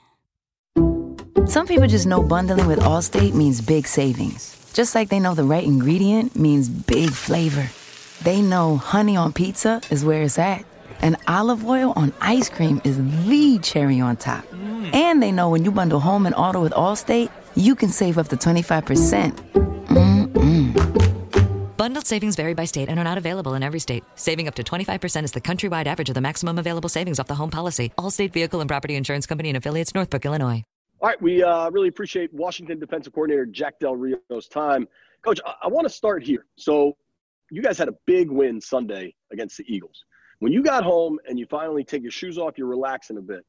Some 1.47 1.67
people 1.67 1.87
just 1.87 2.07
know 2.07 2.23
bundling 2.23 2.67
with 2.67 2.81
Allstate 2.81 3.33
means 3.33 3.63
big 3.63 3.87
savings, 3.87 4.55
just 4.75 4.95
like 4.95 5.09
they 5.09 5.21
know 5.21 5.33
the 5.33 5.45
right 5.45 5.65
ingredient 5.65 6.37
means 6.37 6.69
big 6.69 7.13
flavor. 7.13 7.71
They 8.25 8.41
know 8.41 8.77
honey 8.79 9.17
on 9.19 9.35
pizza 9.35 9.83
is 9.91 10.03
where 10.03 10.23
it's 10.23 10.39
at 10.39 10.65
and 11.03 11.17
olive 11.29 11.67
oil 11.67 11.93
on 11.95 12.15
ice 12.23 12.49
cream 12.49 12.81
is 12.83 12.97
the 13.29 13.59
cherry 13.59 14.01
on 14.01 14.17
top. 14.17 14.45
Mm. 14.47 14.95
And 14.95 15.23
they 15.23 15.31
know 15.31 15.51
when 15.51 15.63
you 15.63 15.71
bundle 15.71 16.01
home 16.01 16.25
and 16.25 16.35
auto 16.35 16.63
with 16.63 16.73
Allstate, 16.73 17.31
you 17.55 17.75
can 17.75 17.91
save 17.91 18.17
up 18.17 18.29
to 18.29 18.37
25%. 18.37 19.35
Mm-mm. 19.89 21.77
Bundled 21.77 22.07
savings 22.07 22.35
vary 22.35 22.55
by 22.55 22.65
state 22.65 22.89
and 22.89 22.99
are 22.99 23.05
not 23.05 23.19
available 23.19 23.53
in 23.53 23.63
every 23.63 23.79
state. 23.79 24.03
Saving 24.15 24.49
up 24.49 24.55
to 24.55 24.63
25% 24.63 25.25
is 25.25 25.33
the 25.33 25.41
countrywide 25.43 25.87
average 25.87 26.09
of 26.09 26.15
the 26.15 26.23
maximum 26.23 26.59
available 26.59 26.89
savings 26.89 27.21
off 27.21 27.27
the 27.27 27.35
home 27.35 27.51
policy. 27.51 27.93
Allstate 27.99 28.33
Vehicle 28.33 28.63
and 28.63 28.71
Property 28.71 28.95
Insurance 28.95 29.27
Company 29.27 29.51
and 29.51 29.59
affiliates, 29.59 29.95
Northbrook, 29.95 30.25
Illinois. 30.25 30.65
All 31.03 31.09
right, 31.11 31.21
we 31.21 31.43
uh, 31.43 31.69
really 31.69 31.89
appreciate 31.89 32.33
Washington 32.33 32.79
defensive 32.79 33.13
coordinator 33.13 33.45
Jack 33.45 33.79
Del 33.81 33.97
Rio's 33.97 34.49
time. 34.49 34.89
Coach, 35.21 35.41
I, 35.45 35.55
I 35.65 35.69
want 35.69 35.85
to 35.87 35.93
start 35.93 36.23
here. 36.23 36.47
So, 36.57 36.97
you 37.51 37.63
guys 37.63 37.79
had 37.79 37.89
a 37.89 37.95
big 38.07 38.31
win 38.31 38.61
Sunday 38.61 39.15
against 39.33 39.57
the 39.57 39.65
Eagles. 39.73 40.05
When 40.41 40.53
you 40.53 40.63
got 40.63 40.85
home 40.85 41.19
and 41.29 41.39
you 41.39 41.47
finally 41.47 41.85
take 41.85 42.03
your 42.03 42.11
shoes 42.11 42.39
off, 42.39 42.59
you're 42.59 42.67
relaxing 42.67 43.17
a 43.17 43.23
bit. 43.23 43.45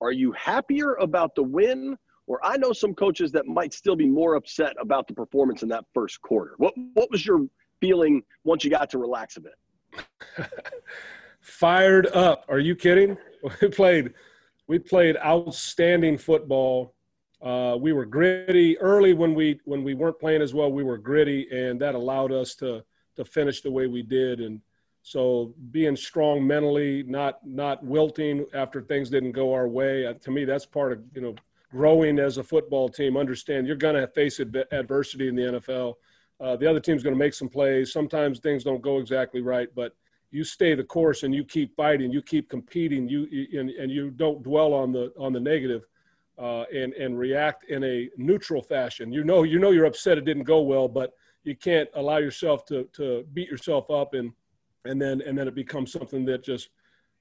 Are 0.00 0.12
you 0.12 0.32
happier 0.32 0.94
about 0.94 1.34
the 1.34 1.42
win? 1.42 1.96
Or 2.26 2.44
I 2.44 2.56
know 2.56 2.72
some 2.72 2.94
coaches 2.94 3.32
that 3.32 3.46
might 3.46 3.72
still 3.72 3.96
be 3.96 4.06
more 4.06 4.36
upset 4.36 4.74
about 4.80 5.06
the 5.06 5.14
performance 5.14 5.62
in 5.62 5.68
that 5.70 5.84
first 5.92 6.20
quarter. 6.22 6.54
What 6.56 6.72
what 6.94 7.10
was 7.10 7.26
your 7.26 7.46
feeling 7.80 8.22
once 8.44 8.64
you 8.64 8.70
got 8.70 8.90
to 8.90 8.98
relax 8.98 9.36
a 9.36 9.40
bit? 9.40 9.54
Fired 11.40 12.06
up. 12.14 12.44
Are 12.48 12.60
you 12.60 12.74
kidding? 12.74 13.16
We 13.60 13.68
played 13.68 14.14
we 14.68 14.78
played 14.78 15.16
outstanding 15.16 16.16
football. 16.16 16.94
Uh, 17.42 17.76
we 17.78 17.92
were 17.92 18.06
gritty 18.06 18.78
early 18.78 19.14
when 19.14 19.34
we 19.34 19.58
when 19.64 19.82
we 19.82 19.94
weren't 19.94 20.20
playing 20.20 20.42
as 20.42 20.54
well. 20.54 20.70
We 20.70 20.84
were 20.84 20.96
gritty, 20.96 21.48
and 21.50 21.80
that 21.80 21.96
allowed 21.96 22.30
us 22.30 22.54
to 22.56 22.84
to 23.16 23.24
finish 23.24 23.60
the 23.60 23.70
way 23.70 23.86
we 23.86 24.02
did. 24.02 24.40
And 24.40 24.60
so 25.02 25.54
being 25.70 25.96
strong 25.96 26.46
mentally, 26.46 27.02
not 27.02 27.44
not 27.44 27.84
wilting 27.84 28.46
after 28.54 28.80
things 28.80 29.10
didn't 29.10 29.32
go 29.32 29.52
our 29.52 29.68
way, 29.68 30.06
uh, 30.06 30.14
to 30.14 30.30
me 30.30 30.44
that's 30.44 30.66
part 30.66 30.92
of 30.92 31.02
you 31.14 31.20
know 31.20 31.34
growing 31.70 32.18
as 32.18 32.38
a 32.38 32.44
football 32.44 32.88
team. 32.88 33.16
Understand 33.16 33.66
you're 33.66 33.76
going 33.76 33.96
to 33.96 34.06
face 34.08 34.38
adversity 34.38 35.28
in 35.28 35.34
the 35.34 35.42
NFL. 35.42 35.94
Uh, 36.40 36.56
the 36.56 36.68
other 36.68 36.80
team's 36.80 37.02
going 37.02 37.14
to 37.14 37.18
make 37.18 37.34
some 37.34 37.48
plays. 37.48 37.92
Sometimes 37.92 38.38
things 38.38 38.64
don't 38.64 38.82
go 38.82 38.98
exactly 38.98 39.40
right, 39.40 39.68
but 39.74 39.94
you 40.30 40.44
stay 40.44 40.74
the 40.74 40.82
course 40.82 41.22
and 41.22 41.34
you 41.34 41.44
keep 41.44 41.76
fighting, 41.76 42.10
you 42.10 42.22
keep 42.22 42.48
competing, 42.48 43.08
you 43.08 43.28
and, 43.58 43.70
and 43.70 43.90
you 43.90 44.10
don't 44.10 44.42
dwell 44.42 44.72
on 44.72 44.92
the 44.92 45.12
on 45.18 45.32
the 45.32 45.40
negative, 45.40 45.84
uh, 46.38 46.62
and 46.74 46.92
and 46.94 47.18
react 47.18 47.64
in 47.70 47.82
a 47.82 48.08
neutral 48.16 48.62
fashion. 48.62 49.12
You 49.12 49.24
know 49.24 49.42
you 49.42 49.58
know 49.58 49.72
you're 49.72 49.84
upset 49.84 50.16
it 50.18 50.24
didn't 50.24 50.44
go 50.44 50.62
well, 50.62 50.88
but 50.88 51.12
you 51.44 51.56
can't 51.56 51.88
allow 51.94 52.18
yourself 52.18 52.64
to 52.66 52.84
to 52.94 53.24
beat 53.32 53.48
yourself 53.48 53.90
up 53.90 54.14
and 54.14 54.32
and 54.84 55.00
then 55.00 55.20
and 55.22 55.36
then 55.36 55.48
it 55.48 55.54
becomes 55.54 55.92
something 55.92 56.24
that 56.26 56.44
just 56.44 56.70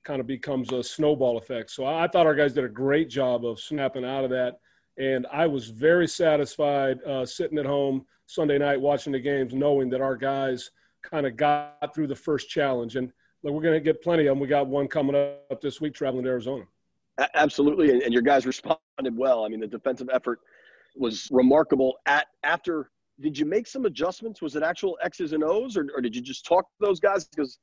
kind 0.04 0.20
of 0.20 0.28
becomes 0.28 0.72
a 0.72 0.84
snowball 0.84 1.38
effect. 1.38 1.70
So 1.70 1.86
I, 1.86 2.06
I 2.06 2.08
thought 2.08 2.26
our 2.26 2.36
guys 2.36 2.54
did 2.54 2.64
a 2.64 2.70
great 2.70 3.08
job 3.10 3.46
of 3.46 3.60
snapping 3.60 4.06
out 4.06 4.24
of 4.24 4.32
that, 4.32 4.60
and 4.98 5.28
I 5.32 5.46
was 5.48 5.70
very 5.70 6.08
satisfied 6.08 7.02
uh, 7.04 7.26
sitting 7.26 7.60
at 7.60 7.66
home 7.66 8.06
Sunday 8.26 8.58
night 8.58 8.82
watching 8.82 9.14
the 9.14 9.20
games, 9.20 9.54
knowing 9.54 9.90
that 9.92 10.02
our 10.02 10.16
guys 10.16 10.72
kind 11.04 11.28
of 11.28 11.36
got 11.36 11.94
through 11.94 12.08
the 12.08 12.16
first 12.16 12.50
challenge. 12.50 12.96
And 12.96 13.12
Look, 13.44 13.54
we're 13.54 13.62
going 13.62 13.74
to 13.74 13.80
get 13.80 14.02
plenty 14.02 14.28
of 14.28 14.32
them. 14.32 14.40
We 14.40 14.48
got 14.48 14.68
one 14.68 14.88
coming 14.88 15.16
up 15.16 15.62
this 15.62 15.82
week 15.82 15.94
traveling 15.94 16.24
to 16.26 16.30
Arizona. 16.30 16.64
Absolutely, 17.34 18.04
and 18.04 18.14
your 18.14 18.22
guys 18.22 18.46
responded 18.46 19.16
well. 19.16 19.46
I 19.46 19.50
mean, 19.50 19.60
the 19.60 19.68
defensive 19.68 20.10
effort 20.14 20.40
was 20.96 21.28
remarkable. 21.32 21.98
At 22.06 22.28
after 22.44 22.92
did 23.22 23.38
you 23.38 23.46
make 23.46 23.68
some 23.68 23.86
adjustments? 23.86 24.42
Was 24.42 24.56
it 24.56 24.64
actual 24.64 24.98
X's 25.04 25.34
and 25.34 25.44
O's, 25.44 25.78
or, 25.78 25.88
or 25.96 26.02
did 26.02 26.16
you 26.16 26.22
just 26.22 26.46
talk 26.46 26.66
to 26.66 26.86
those 26.86 27.00
guys 27.00 27.26
because 27.26 27.60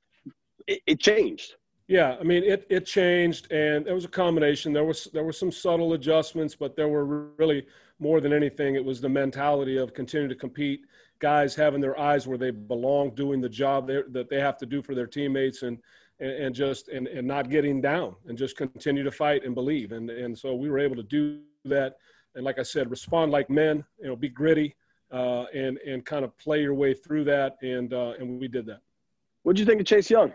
it, 0.66 0.80
it, 0.86 1.00
changed? 1.00 1.54
Yeah, 1.86 2.16
I 2.20 2.22
mean 2.22 2.44
it 2.44 2.66
it 2.70 2.86
changed, 2.86 3.50
and 3.50 3.86
it 3.86 3.92
was 3.92 4.04
a 4.04 4.09
combination. 4.09 4.72
There 4.72 4.84
was 4.84 5.09
there 5.12 5.24
were 5.24 5.32
some 5.32 5.50
subtle 5.50 5.94
adjustments, 5.94 6.54
but 6.54 6.76
there 6.76 6.88
were 6.88 7.04
really 7.38 7.66
more 7.98 8.20
than 8.20 8.32
anything, 8.32 8.74
it 8.74 8.84
was 8.84 9.00
the 9.00 9.09
mentality 9.09 9.76
of 9.76 9.92
continuing 9.92 10.28
to 10.28 10.36
compete. 10.36 10.80
Guys 11.18 11.54
having 11.54 11.80
their 11.80 11.98
eyes 11.98 12.28
where 12.28 12.38
they 12.38 12.52
belong, 12.52 13.12
doing 13.14 13.40
the 13.40 13.48
job 13.48 13.88
that 13.88 14.28
they 14.30 14.40
have 14.40 14.56
to 14.59 14.66
do 14.66 14.82
for 14.82 14.94
their 14.94 15.06
teammates, 15.06 15.62
and 15.62 15.78
and, 16.20 16.52
just 16.52 16.88
and, 16.88 17.06
and 17.06 17.26
not 17.26 17.48
getting 17.48 17.80
down, 17.80 18.16
and 18.26 18.36
just 18.36 18.56
continue 18.56 19.04
to 19.04 19.11
fight 19.11 19.44
and 19.44 19.54
believe. 19.54 19.92
And 19.92 20.11
and 20.11 20.36
so 20.36 20.54
we 20.54 20.70
were 20.70 20.78
able 20.78 20.96
to 20.96 21.02
do 21.02 21.40
that. 21.64 21.96
And 22.34 22.44
like 22.44 22.59
I 22.61 22.62
said, 22.62 22.90
respond 22.90 23.32
like 23.32 23.50
men. 23.50 23.84
You 24.00 24.09
know, 24.09 24.16
be 24.16 24.28
gritty 24.28 24.76
uh, 25.11 25.44
and 25.54 25.78
and 25.78 26.04
kind 26.04 26.24
of 26.24 26.36
play 26.38 26.62
your 26.62 26.74
way 26.74 26.94
through 26.94 27.24
that. 27.24 27.56
And 27.62 27.92
uh, 27.92 28.14
and 28.18 28.40
we 28.40 28.48
did 28.48 28.66
that. 28.66 28.80
What 29.42 29.56
did 29.56 29.61
you 29.61 29.66
think 29.66 29.80
of 29.80 29.86
Chase 29.86 30.11
Young? 30.11 30.32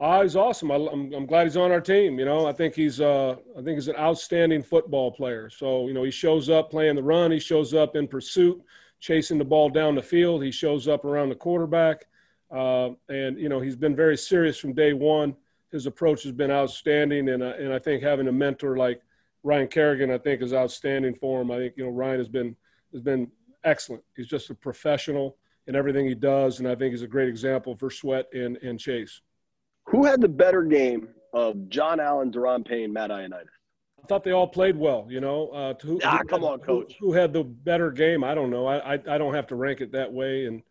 Uh, 0.00 0.22
he's 0.22 0.34
awesome. 0.34 0.72
I, 0.72 0.74
am 0.74 0.88
I'm, 0.88 1.14
I'm 1.14 1.26
glad 1.26 1.44
he's 1.44 1.56
on 1.56 1.70
our 1.70 1.80
team. 1.80 2.18
You 2.18 2.24
know, 2.24 2.44
I 2.46 2.52
think 2.52 2.74
he's 2.74 3.00
uh, 3.00 3.36
I 3.56 3.62
think 3.62 3.76
he's 3.76 3.88
an 3.88 3.96
outstanding 3.96 4.62
football 4.62 5.12
player. 5.12 5.48
So 5.48 5.86
you 5.86 5.94
know, 5.94 6.02
he 6.02 6.10
shows 6.10 6.50
up 6.50 6.70
playing 6.70 6.96
the 6.96 7.02
run. 7.02 7.30
He 7.30 7.38
shows 7.38 7.72
up 7.72 7.94
in 7.94 8.08
pursuit, 8.08 8.60
chasing 8.98 9.38
the 9.38 9.44
ball 9.44 9.68
down 9.68 9.94
the 9.94 10.02
field. 10.02 10.42
He 10.42 10.50
shows 10.50 10.88
up 10.88 11.04
around 11.04 11.28
the 11.28 11.36
quarterback, 11.36 12.06
uh, 12.50 12.90
and 13.08 13.38
you 13.38 13.48
know, 13.48 13.60
he's 13.60 13.76
been 13.76 13.94
very 13.94 14.16
serious 14.16 14.58
from 14.58 14.72
day 14.72 14.92
one. 14.92 15.36
His 15.70 15.86
approach 15.86 16.24
has 16.24 16.32
been 16.32 16.50
outstanding, 16.50 17.28
and 17.28 17.42
uh, 17.42 17.54
and 17.58 17.72
I 17.72 17.78
think 17.78 18.02
having 18.02 18.26
a 18.26 18.32
mentor 18.32 18.76
like 18.76 19.00
Ryan 19.44 19.68
Kerrigan, 19.68 20.10
I 20.10 20.18
think, 20.18 20.42
is 20.42 20.52
outstanding 20.52 21.14
for 21.14 21.40
him. 21.40 21.52
I 21.52 21.58
think 21.58 21.74
you 21.76 21.84
know 21.84 21.90
Ryan 21.90 22.18
has 22.18 22.28
been 22.28 22.56
has 22.92 23.02
been 23.02 23.30
excellent. 23.64 24.02
He's 24.16 24.26
just 24.26 24.50
a 24.50 24.54
professional 24.54 25.36
in 25.66 25.76
everything 25.76 26.06
he 26.06 26.14
does, 26.14 26.58
and 26.58 26.68
I 26.68 26.74
think 26.74 26.92
he's 26.92 27.02
a 27.02 27.08
great 27.08 27.28
example 27.28 27.76
for 27.76 27.90
Sweat 27.90 28.26
and, 28.32 28.56
and 28.58 28.78
Chase. 28.78 29.20
Who 29.86 30.04
had 30.04 30.20
the 30.20 30.28
better 30.28 30.62
game 30.62 31.08
of 31.32 31.68
John 31.68 32.00
Allen, 32.00 32.32
Daron 32.32 32.66
Payne, 32.66 32.92
Matt 32.92 33.10
Ioannidis? 33.10 33.46
I 34.02 34.06
thought 34.08 34.24
they 34.24 34.32
all 34.32 34.48
played 34.48 34.76
well. 34.76 35.06
You 35.08 35.20
know, 35.20 35.48
uh, 35.48 35.74
who, 35.80 36.00
ah, 36.04 36.18
who, 36.18 36.24
come 36.24 36.44
on, 36.44 36.58
coach. 36.58 36.96
Who, 36.98 37.08
who, 37.08 37.12
had 37.12 37.32
the 37.32 37.44
better 37.44 37.90
game? 37.92 38.24
I 38.24 38.34
don't 38.34 38.50
know. 38.50 38.66
I, 38.66 38.94
I, 38.94 38.98
I 39.08 39.18
don't 39.18 39.34
have 39.34 39.46
to 39.48 39.54
rank 39.54 39.80
it 39.80 39.92
that 39.92 40.12
way, 40.12 40.46
and 40.46 40.62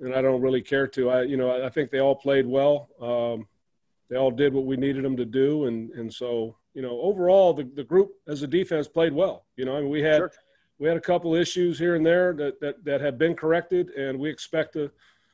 and 0.00 0.14
I 0.14 0.20
don't 0.22 0.40
really 0.40 0.62
care 0.62 0.88
to. 0.88 1.10
I 1.10 1.22
you 1.22 1.36
know 1.36 1.64
I 1.64 1.68
think 1.68 1.90
they 1.90 2.00
all 2.00 2.16
played 2.16 2.46
well. 2.46 2.88
Um, 3.00 3.46
they 4.10 4.16
all 4.16 4.32
did 4.32 4.52
what 4.52 4.66
we 4.66 4.76
needed 4.76 5.04
them 5.04 5.16
to 5.16 5.24
do, 5.24 5.66
and 5.66 5.90
and 5.92 6.12
so 6.12 6.56
you 6.74 6.82
know 6.82 7.00
overall 7.00 7.54
the, 7.54 7.62
the 7.62 7.84
group 7.84 8.10
as 8.26 8.42
a 8.42 8.48
defense 8.48 8.88
played 8.88 9.12
well. 9.12 9.46
You 9.56 9.66
know, 9.66 9.76
I 9.76 9.80
mean 9.80 9.90
we 9.90 10.02
had. 10.02 10.18
Sure 10.18 10.32
we 10.78 10.88
had 10.88 10.96
a 10.96 11.00
couple 11.00 11.34
issues 11.34 11.78
here 11.78 11.94
and 11.94 12.04
there 12.04 12.32
that, 12.34 12.60
that, 12.60 12.84
that 12.84 13.00
have 13.00 13.18
been 13.18 13.34
corrected, 13.34 13.90
and 13.90 14.18
we 14.18 14.28
expect 14.28 14.72
to, 14.74 14.90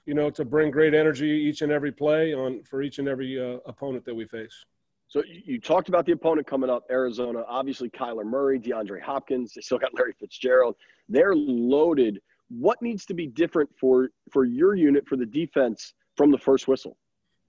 you 0.07 0.14
know, 0.14 0.30
to 0.30 0.45
bring 0.45 0.70
great 0.70 0.95
energy 0.95 1.28
each 1.28 1.62
and 1.62 1.72
every 1.72 1.93
play 1.93 2.34
on 2.34 2.62
for 2.64 2.82
each 2.82 2.99
and 2.99 3.09
every 3.09 3.41
uh, 3.41 3.59
opponent 3.66 4.05
that 4.05 4.14
we 4.14 4.26
face. 4.26 4.64
So 5.09 5.24
you 5.26 5.61
talked 5.61 5.88
about 5.88 6.07
the 6.07 6.12
opponent 6.12 6.47
coming 6.47 6.70
up, 6.70 6.84
Arizona. 6.88 7.43
Obviously, 7.49 7.91
Kyler 7.91 8.24
Murray, 8.24 8.61
DeAndre 8.61 9.03
Hopkins. 9.03 9.53
They 9.55 9.61
still 9.61 9.78
got 9.78 9.93
Larry 9.99 10.14
Fitzgerald. 10.20 10.76
They're 11.09 11.34
loaded. 11.34 12.20
What 12.49 12.80
needs 12.80 13.05
to 13.07 13.14
be 13.14 13.26
different 13.26 13.70
for 13.78 14.11
for 14.30 14.45
your 14.45 14.76
unit 14.76 15.07
for 15.09 15.16
the 15.16 15.26
defense 15.26 15.95
from 16.16 16.30
the 16.30 16.38
first 16.38 16.68
whistle? 16.68 16.97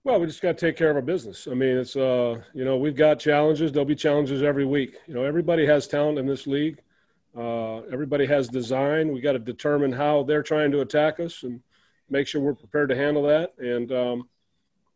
Well, 0.03 0.19
we 0.19 0.25
just 0.25 0.41
got 0.41 0.57
to 0.57 0.65
take 0.65 0.75
care 0.75 0.89
of 0.89 0.95
our 0.95 1.03
business. 1.03 1.47
I 1.49 1.53
mean, 1.53 1.77
it's 1.77 1.95
uh, 1.95 2.41
you 2.55 2.65
know, 2.65 2.77
we've 2.77 2.95
got 2.95 3.19
challenges. 3.19 3.71
There'll 3.71 3.85
be 3.85 3.95
challenges 3.95 4.41
every 4.41 4.65
week. 4.65 4.95
You 5.05 5.13
know, 5.13 5.23
everybody 5.23 5.63
has 5.67 5.87
talent 5.87 6.17
in 6.17 6.25
this 6.25 6.47
league. 6.47 6.81
Uh, 7.38 7.77
everybody 7.91 8.25
has 8.25 8.49
design. 8.49 9.13
We 9.13 9.21
got 9.21 9.34
to 9.34 9.39
determine 9.39 9.91
how 9.91 10.23
they're 10.23 10.43
trying 10.43 10.71
to 10.71 10.82
attack 10.82 11.19
us 11.19 11.43
and 11.43 11.61
make 12.09 12.27
sure 12.27 12.41
we're 12.41 12.53
prepared 12.53 12.89
to 12.89 12.95
handle 12.95 13.23
that. 13.23 13.53
And 13.57 13.91
um, 13.91 14.29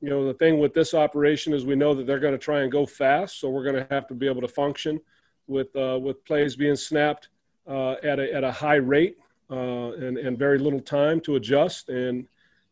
you 0.01 0.09
know, 0.09 0.25
the 0.25 0.33
thing 0.33 0.59
with 0.59 0.73
this 0.73 0.93
operation 0.93 1.53
is 1.53 1.65
we 1.65 1.75
know 1.75 1.93
that 1.93 2.05
they're 2.05 2.19
going 2.19 2.33
to 2.33 2.37
try 2.37 2.61
and 2.61 2.71
go 2.71 2.85
fast, 2.85 3.39
so 3.39 3.49
we're 3.49 3.63
going 3.63 3.75
to 3.75 3.87
have 3.89 4.07
to 4.07 4.13
be 4.13 4.27
able 4.27 4.41
to 4.41 4.47
function 4.47 4.99
with 5.47 5.73
uh, 5.75 5.97
with 6.01 6.23
plays 6.25 6.55
being 6.55 6.75
snapped 6.75 7.29
uh, 7.67 7.93
at 8.03 8.19
a 8.19 8.33
at 8.33 8.43
a 8.43 8.51
high 8.51 8.75
rate 8.75 9.17
uh, 9.49 9.93
and 9.93 10.17
and 10.17 10.37
very 10.37 10.59
little 10.59 10.81
time 10.81 11.21
to 11.21 11.37
adjust. 11.37 11.89
And 11.89 12.27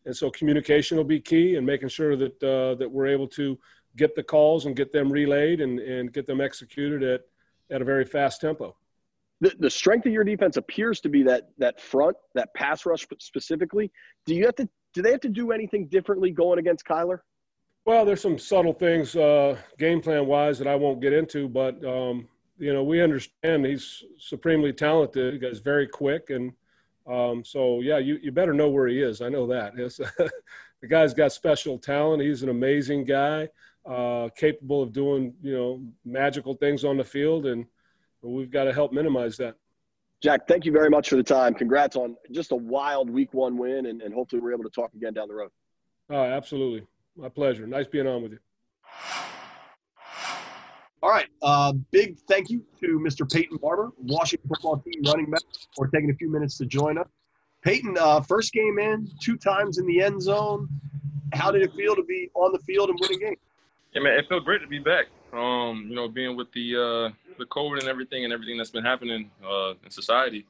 and 0.06 0.16
so 0.16 0.30
communication 0.30 0.98
will 0.98 1.06
be 1.06 1.22
key, 1.22 1.56
and 1.56 1.66
making 1.66 1.88
sure 1.88 2.18
that 2.18 2.44
uh, 2.44 2.76
that 2.76 2.92
we're 2.92 3.08
able 3.08 3.28
to 3.30 3.58
get 3.96 4.14
the 4.16 4.24
calls 4.24 4.66
and 4.66 4.76
get 4.76 4.92
them 4.92 5.10
relayed 5.10 5.62
and 5.62 5.80
and 5.80 6.12
get 6.12 6.28
them 6.28 6.42
executed 6.42 7.02
at 7.02 7.22
at 7.72 7.82
a 7.82 7.86
very 7.86 8.04
fast 8.04 8.42
tempo 8.42 8.76
the, 9.42 9.54
the 9.60 9.70
strength 9.70 10.06
of 10.06 10.14
your 10.14 10.24
defense 10.24 10.58
appears 10.58 11.02
to 11.02 11.10
be 11.10 11.24
that 11.24 11.50
that 11.58 11.82
front, 11.82 12.16
that 12.36 12.54
pass 12.54 12.86
rush 12.86 13.06
specifically. 13.20 13.92
Do 14.26 14.36
you 14.36 14.46
have 14.46 14.56
to 14.56 14.70
do 14.94 15.02
they 15.02 15.12
have 15.12 15.22
to 15.22 15.30
do 15.30 15.52
anything 15.52 15.88
differently 15.88 16.32
going 16.32 16.60
against 16.60 16.86
Kyler? 16.86 17.20
Well, 17.86 18.06
there's 18.06 18.22
some 18.22 18.38
subtle 18.38 18.74
things 18.74 19.16
uh, 19.16 19.58
game 19.78 20.02
plan 20.02 20.26
wise 20.26 20.58
that 20.60 20.68
I 20.68 20.76
won't 20.76 21.02
get 21.02 21.12
into, 21.12 21.50
but 21.50 21.84
um, 21.86 22.28
you 22.58 22.72
know, 22.72 22.84
we 22.84 23.02
understand 23.02 23.66
he's 23.66 24.04
supremely 24.18 24.72
talented. 24.72 25.44
He's 25.44 25.60
very 25.60 25.88
quick, 25.88 26.30
and 26.30 26.54
um, 27.12 27.44
so 27.44 27.82
yeah, 27.82 27.98
you 27.98 28.20
you 28.22 28.32
better 28.32 28.54
know 28.54 28.70
where 28.70 28.88
he 28.88 29.02
is. 29.02 29.22
I 29.22 29.30
know 29.30 29.48
that. 29.48 29.76
the 30.82 30.88
guy's 30.88 31.14
got 31.14 31.34
special 31.34 31.78
talent. 31.78 32.24
He's 32.24 32.44
an 32.44 32.50
amazing 32.50 33.04
guy, 33.04 33.50
uh, 33.86 34.30
capable 34.38 34.82
of 34.82 34.94
doing 34.94 35.34
you 35.42 35.54
know 35.54 35.82
magical 36.06 36.54
things 36.54 36.86
on 36.86 36.96
the 36.96 37.04
field, 37.04 37.48
and 37.48 37.66
we've 38.30 38.52
got 38.52 38.66
to 38.66 38.74
help 38.74 38.94
minimize 38.94 39.38
that. 39.38 39.56
Jack, 40.22 40.48
thank 40.48 40.66
you 40.66 40.72
very 40.72 40.90
much 40.90 41.10
for 41.10 41.18
the 41.18 41.24
time. 41.24 41.54
Congrats 41.54 41.98
on 41.98 42.16
just 42.32 42.52
a 42.54 42.56
wild 42.56 43.10
week 43.10 43.34
one 43.34 43.58
win, 43.58 43.88
and, 43.88 44.02
and 44.02 44.14
hopefully 44.14 44.42
we're 44.42 44.54
able 44.54 44.64
to 44.64 44.70
talk 44.70 44.94
again 44.94 45.14
down 45.14 45.28
the 45.28 45.34
road. 45.34 45.50
Oh, 46.10 46.24
absolutely. 46.24 46.88
My 47.18 47.30
pleasure. 47.30 47.68
Nice 47.68 47.88
being 47.88 48.08
on 48.08 48.24
with 48.24 48.32
you. 48.32 48.40
All 51.02 51.10
right. 51.10 51.28
Uh, 51.42 51.74
big 51.92 52.18
thank 52.30 52.50
you 52.50 52.64
to 52.80 52.98
Mr. 53.00 53.30
Peyton 53.30 53.58
Barber, 53.58 53.92
Washington 53.98 54.48
football 54.48 54.78
team 54.78 55.02
running 55.06 55.30
back, 55.30 55.42
for 55.76 55.88
taking 55.88 56.10
a 56.10 56.14
few 56.14 56.32
minutes 56.32 56.58
to 56.60 56.66
join 56.66 56.98
us. 56.98 57.08
Peyton, 57.62 57.98
uh, 58.00 58.22
first 58.22 58.54
game 58.54 58.80
in, 58.80 59.10
two 59.22 59.36
times 59.36 59.78
in 59.78 59.86
the 59.86 60.02
end 60.02 60.22
zone. 60.22 60.70
How 61.34 61.52
did 61.52 61.62
it 61.62 61.74
feel 61.74 61.96
to 61.96 62.04
be 62.04 62.30
on 62.34 62.54
the 62.54 62.60
field 62.60 62.90
and 62.90 62.98
winning 63.02 63.20
game? 63.20 63.36
Yeah, 63.94 64.02
man, 64.02 64.18
it 64.18 64.26
felt 64.30 64.46
great 64.46 64.62
to 64.62 64.68
be 64.68 64.80
back. 64.80 65.08
Um, 65.34 65.88
you 65.90 65.96
know, 65.96 66.08
being 66.08 66.38
with 66.38 66.52
the 66.54 66.76
uh, 67.12 67.23
the 67.38 67.46
COVID 67.46 67.80
and 67.80 67.88
everything 67.88 68.24
and 68.24 68.34
everything 68.34 68.58
that's 68.58 68.70
been 68.70 68.84
happening 68.84 69.30
uh, 69.46 69.74
in 69.84 69.90
society, 69.90 70.46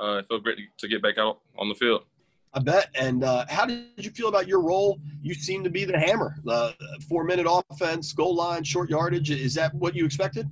uh, 0.00 0.18
it 0.18 0.28
felt 0.28 0.42
great 0.42 0.56
to, 0.56 0.64
to, 0.78 0.88
get 0.88 1.02
back 1.02 1.18
out 1.18 1.38
on 1.58 1.68
the 1.68 1.74
field. 1.74 2.04
I 2.54 2.60
bet. 2.60 2.90
And 2.94 3.24
uh, 3.24 3.46
how 3.48 3.64
did 3.64 3.86
you 3.96 4.10
feel 4.10 4.28
about 4.28 4.46
your 4.46 4.60
role? 4.60 5.00
You 5.22 5.34
seem 5.34 5.64
to 5.64 5.70
be 5.70 5.84
the 5.84 5.98
hammer, 5.98 6.36
the 6.44 6.74
four 7.08 7.24
minute 7.24 7.46
offense, 7.48 8.12
goal 8.12 8.34
line, 8.34 8.62
short 8.64 8.90
yardage. 8.90 9.30
Is 9.30 9.54
that 9.54 9.74
what 9.74 9.94
you 9.94 10.04
expected? 10.04 10.50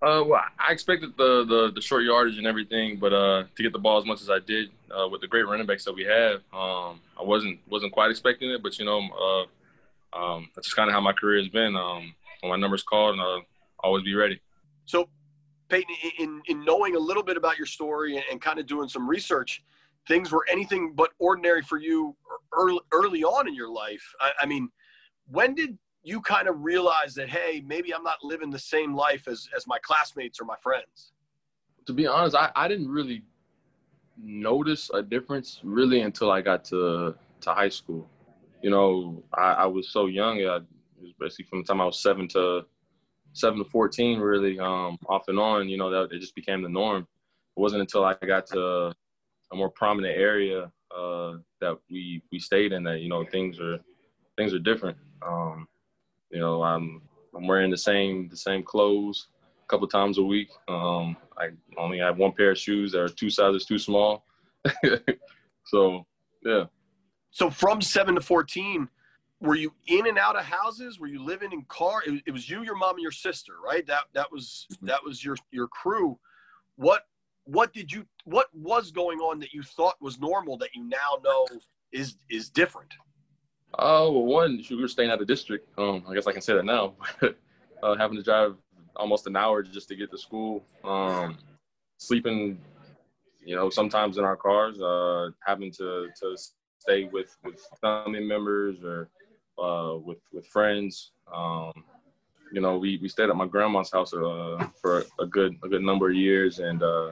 Uh, 0.00 0.22
well, 0.24 0.40
I 0.58 0.72
expected 0.72 1.16
the, 1.16 1.44
the, 1.44 1.72
the 1.74 1.80
short 1.80 2.04
yardage 2.04 2.38
and 2.38 2.46
everything, 2.46 2.98
but 2.98 3.12
uh, 3.12 3.44
to 3.56 3.62
get 3.62 3.72
the 3.72 3.80
ball 3.80 3.98
as 3.98 4.04
much 4.04 4.20
as 4.20 4.30
I 4.30 4.38
did 4.38 4.70
uh, 4.96 5.08
with 5.08 5.20
the 5.20 5.26
great 5.26 5.42
running 5.42 5.66
backs 5.66 5.84
that 5.86 5.94
we 5.94 6.04
have, 6.04 6.36
um, 6.52 7.00
I 7.18 7.24
wasn't 7.24 7.58
wasn't 7.68 7.92
quite 7.92 8.10
expecting 8.10 8.50
it. 8.50 8.62
But 8.62 8.78
you 8.78 8.84
know, 8.84 9.48
uh, 10.14 10.16
um, 10.16 10.48
that's 10.54 10.68
just 10.68 10.76
kind 10.76 10.88
of 10.88 10.94
how 10.94 11.00
my 11.00 11.12
career 11.12 11.38
has 11.38 11.48
been. 11.48 11.74
Um, 11.74 12.14
when 12.40 12.50
my 12.50 12.56
number's 12.56 12.84
called, 12.84 13.14
and 13.14 13.22
I'll 13.22 13.42
always 13.80 14.04
be 14.04 14.14
ready. 14.14 14.40
So, 14.88 15.10
Peyton, 15.68 15.94
in 16.18 16.40
in 16.46 16.64
knowing 16.64 16.96
a 16.96 16.98
little 16.98 17.22
bit 17.22 17.36
about 17.36 17.58
your 17.58 17.66
story 17.66 18.16
and, 18.16 18.24
and 18.30 18.40
kind 18.40 18.58
of 18.58 18.66
doing 18.66 18.88
some 18.88 19.06
research, 19.06 19.62
things 20.08 20.32
were 20.32 20.46
anything 20.50 20.94
but 20.94 21.10
ordinary 21.18 21.60
for 21.60 21.78
you 21.78 22.16
early, 22.54 22.80
early 22.92 23.22
on 23.22 23.46
in 23.46 23.54
your 23.54 23.70
life. 23.70 24.02
I, 24.18 24.30
I 24.40 24.46
mean, 24.46 24.70
when 25.26 25.54
did 25.54 25.76
you 26.02 26.22
kind 26.22 26.48
of 26.48 26.62
realize 26.62 27.14
that, 27.16 27.28
hey, 27.28 27.62
maybe 27.66 27.94
I'm 27.94 28.02
not 28.02 28.16
living 28.22 28.48
the 28.48 28.58
same 28.58 28.94
life 28.94 29.28
as, 29.28 29.46
as 29.54 29.66
my 29.66 29.78
classmates 29.82 30.40
or 30.40 30.46
my 30.46 30.56
friends? 30.62 31.12
To 31.86 31.92
be 31.92 32.06
honest, 32.06 32.34
I, 32.34 32.50
I 32.56 32.66
didn't 32.66 32.88
really 32.88 33.22
notice 34.16 34.90
a 34.94 35.02
difference 35.02 35.60
really 35.62 36.00
until 36.00 36.30
I 36.30 36.40
got 36.40 36.64
to, 36.66 37.14
to 37.42 37.50
high 37.52 37.68
school. 37.68 38.08
You 38.62 38.70
know, 38.70 39.22
I, 39.34 39.52
I 39.52 39.66
was 39.66 39.90
so 39.90 40.06
young. 40.06 40.38
I, 40.38 40.56
it 40.56 40.64
was 41.02 41.12
basically 41.20 41.44
from 41.44 41.58
the 41.60 41.66
time 41.66 41.82
I 41.82 41.84
was 41.84 42.00
seven 42.00 42.26
to 42.28 42.64
seven 43.38 43.58
to 43.58 43.64
14, 43.64 44.18
really, 44.20 44.58
um, 44.58 44.98
off 45.08 45.28
and 45.28 45.38
on, 45.38 45.68
you 45.68 45.76
know, 45.76 45.90
that 45.90 46.14
it 46.14 46.20
just 46.20 46.34
became 46.34 46.62
the 46.62 46.68
norm. 46.68 47.02
It 47.56 47.60
wasn't 47.60 47.80
until 47.80 48.04
I 48.04 48.14
got 48.14 48.46
to 48.48 48.94
a 49.52 49.56
more 49.56 49.70
prominent 49.70 50.16
area 50.16 50.70
uh, 50.96 51.34
that 51.60 51.76
we 51.90 52.22
we 52.32 52.38
stayed 52.38 52.72
in 52.72 52.82
that 52.84 53.00
you 53.00 53.08
know 53.08 53.24
things 53.24 53.58
are 53.60 53.78
things 54.36 54.54
are 54.54 54.58
different. 54.58 54.96
Um, 55.26 55.66
you 56.30 56.40
know, 56.40 56.62
I'm 56.62 57.02
I'm 57.34 57.46
wearing 57.46 57.70
the 57.70 57.76
same 57.76 58.28
the 58.28 58.36
same 58.36 58.62
clothes 58.62 59.28
a 59.62 59.66
couple 59.66 59.86
times 59.88 60.18
a 60.18 60.22
week. 60.22 60.48
Um, 60.68 61.16
I 61.36 61.50
only 61.76 61.98
have 61.98 62.18
one 62.18 62.32
pair 62.32 62.52
of 62.52 62.58
shoes 62.58 62.92
that 62.92 63.02
are 63.02 63.08
two 63.08 63.30
sizes 63.30 63.64
too 63.64 63.78
small. 63.78 64.24
so 65.64 66.06
yeah. 66.44 66.64
So 67.30 67.50
from 67.50 67.80
seven 67.80 68.14
to 68.14 68.20
fourteen, 68.20 68.88
were 69.40 69.54
you 69.54 69.72
in 69.86 70.06
and 70.06 70.18
out 70.18 70.36
of 70.36 70.44
houses? 70.44 70.98
Were 70.98 71.06
you 71.06 71.24
living 71.24 71.52
in 71.52 71.62
car? 71.68 72.02
It, 72.06 72.22
it 72.26 72.32
was 72.32 72.48
you, 72.48 72.64
your 72.64 72.76
mom, 72.76 72.96
and 72.96 73.02
your 73.02 73.12
sister, 73.12 73.54
right? 73.64 73.86
That 73.86 74.04
that 74.14 74.30
was 74.30 74.66
mm-hmm. 74.72 74.86
that 74.86 75.02
was 75.04 75.24
your 75.24 75.36
your 75.50 75.68
crew. 75.68 76.18
What 76.76 77.02
what 77.44 77.72
did 77.72 77.90
you 77.92 78.04
what 78.24 78.46
was 78.52 78.90
going 78.90 79.18
on 79.20 79.38
that 79.40 79.52
you 79.52 79.62
thought 79.62 79.96
was 80.00 80.18
normal 80.18 80.56
that 80.58 80.70
you 80.74 80.84
now 80.84 81.18
know 81.22 81.46
is 81.92 82.16
is 82.30 82.50
different? 82.50 82.92
Oh, 83.78 84.10
well, 84.12 84.24
one, 84.24 84.64
we 84.70 84.80
were 84.80 84.88
staying 84.88 85.10
out 85.10 85.20
of 85.20 85.26
district. 85.26 85.68
Um, 85.78 86.02
I 86.08 86.14
guess 86.14 86.26
I 86.26 86.32
can 86.32 86.40
say 86.40 86.54
that 86.54 86.64
now. 86.64 86.94
uh, 87.82 87.96
having 87.96 88.16
to 88.16 88.22
drive 88.22 88.56
almost 88.96 89.26
an 89.26 89.36
hour 89.36 89.62
just 89.62 89.88
to 89.88 89.96
get 89.96 90.10
to 90.10 90.18
school. 90.18 90.64
Um, 90.84 91.36
sleeping, 91.98 92.58
you 93.44 93.54
know, 93.54 93.68
sometimes 93.68 94.16
in 94.16 94.24
our 94.24 94.36
cars. 94.36 94.80
Uh, 94.80 95.30
having 95.46 95.70
to 95.72 96.08
to 96.20 96.36
stay 96.78 97.04
with 97.04 97.36
with 97.44 97.60
family 97.80 98.24
members 98.24 98.82
or 98.82 99.10
uh, 99.62 99.96
with 99.98 100.18
with 100.32 100.46
friends. 100.46 101.12
Um, 101.32 101.72
you 102.52 102.60
know, 102.60 102.78
we, 102.78 102.98
we 103.02 103.08
stayed 103.08 103.28
at 103.28 103.36
my 103.36 103.46
grandma's 103.46 103.90
house 103.90 104.14
uh, 104.14 104.66
for 104.80 105.04
a 105.18 105.26
good 105.26 105.56
a 105.62 105.68
good 105.68 105.82
number 105.82 106.08
of 106.08 106.14
years, 106.14 106.60
and 106.60 106.82
uh, 106.82 107.10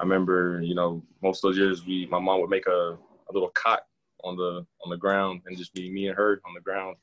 I 0.00 0.02
remember, 0.02 0.60
you 0.62 0.74
know, 0.74 1.02
most 1.22 1.44
of 1.44 1.50
those 1.50 1.58
years, 1.58 1.84
we 1.84 2.06
my 2.06 2.18
mom 2.18 2.40
would 2.40 2.50
make 2.50 2.66
a, 2.66 2.96
a 3.30 3.32
little 3.32 3.50
cot 3.50 3.86
on 4.22 4.36
the 4.36 4.64
on 4.82 4.90
the 4.90 4.96
ground 4.96 5.42
and 5.46 5.56
just 5.56 5.74
be 5.74 5.90
me 5.90 6.08
and 6.08 6.16
her 6.16 6.40
on 6.46 6.54
the 6.54 6.60
ground, 6.60 6.96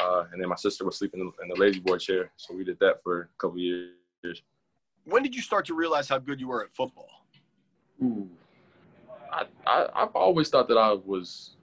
uh, 0.00 0.24
and 0.32 0.40
then 0.40 0.48
my 0.48 0.56
sister 0.56 0.84
would 0.84 0.94
sleep 0.94 1.14
in 1.14 1.20
the, 1.20 1.42
in 1.42 1.48
the 1.48 1.56
La-Z-Boy 1.56 1.98
chair. 1.98 2.30
So 2.36 2.54
we 2.54 2.64
did 2.64 2.78
that 2.78 3.02
for 3.02 3.22
a 3.22 3.28
couple 3.38 3.58
years. 3.58 4.42
When 5.04 5.22
did 5.22 5.34
you 5.34 5.42
start 5.42 5.66
to 5.66 5.74
realize 5.74 6.08
how 6.08 6.18
good 6.18 6.40
you 6.40 6.48
were 6.48 6.62
at 6.64 6.70
football? 6.74 7.10
Ooh, 8.02 8.28
I, 9.32 9.46
I 9.66 9.88
I've 9.94 10.14
always 10.14 10.48
thought 10.48 10.68
that 10.68 10.78
I 10.78 10.92
was, 10.92 11.53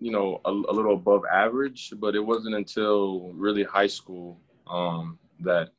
you 0.00 0.12
know, 0.12 0.40
a, 0.44 0.50
a 0.50 0.72
little 0.72 0.94
above 0.94 1.22
average, 1.32 1.92
but 1.96 2.14
it 2.14 2.20
wasn't 2.20 2.54
until 2.54 3.32
really 3.32 3.64
high 3.64 3.86
school 3.86 4.38
um, 4.68 5.18
that 5.40 5.70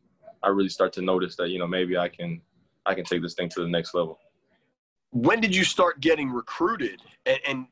I 0.44 0.50
really 0.50 0.70
start 0.70 0.94
to 0.94 1.02
notice 1.02 1.36
that 1.38 1.50
you 1.50 1.60
know 1.60 1.68
maybe 1.68 1.98
I 1.98 2.10
can 2.10 2.42
I 2.86 2.96
can 2.96 3.06
take 3.06 3.22
this 3.22 3.34
thing 3.34 3.50
to 3.50 3.62
the 3.62 3.68
next 3.68 3.94
level. 3.94 4.20
When 5.12 5.42
did 5.42 5.56
you 5.56 5.64
start 5.64 6.02
getting 6.02 6.30
recruited, 6.30 7.02
and, 7.26 7.40
and 7.48 7.66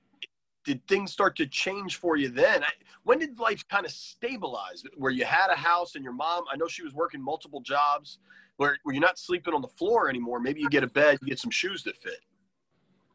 did 0.63 0.85
things 0.87 1.11
start 1.11 1.35
to 1.37 1.47
change 1.47 1.97
for 1.97 2.17
you 2.17 2.29
then? 2.29 2.63
When 3.03 3.19
did 3.19 3.39
life 3.39 3.65
kind 3.69 3.85
of 3.85 3.91
stabilize? 3.91 4.83
Where 4.97 5.11
you 5.11 5.23
had 5.23 5.49
a 5.49 5.55
house 5.55 5.95
and 5.95 6.03
your 6.03 6.13
mom, 6.13 6.43
I 6.51 6.57
know 6.57 6.67
she 6.67 6.83
was 6.83 6.93
working 6.93 7.21
multiple 7.21 7.61
jobs, 7.61 8.19
where, 8.57 8.77
where 8.83 8.93
you're 8.93 9.01
not 9.01 9.17
sleeping 9.17 9.53
on 9.53 9.61
the 9.61 9.69
floor 9.69 10.09
anymore. 10.09 10.41
Maybe 10.41 10.59
you 10.59 10.69
get 10.69 10.83
a 10.83 10.87
bed, 10.87 11.19
you 11.21 11.27
get 11.29 11.39
some 11.39 11.51
shoes 11.51 11.83
that 11.83 11.95
fit. 12.01 12.19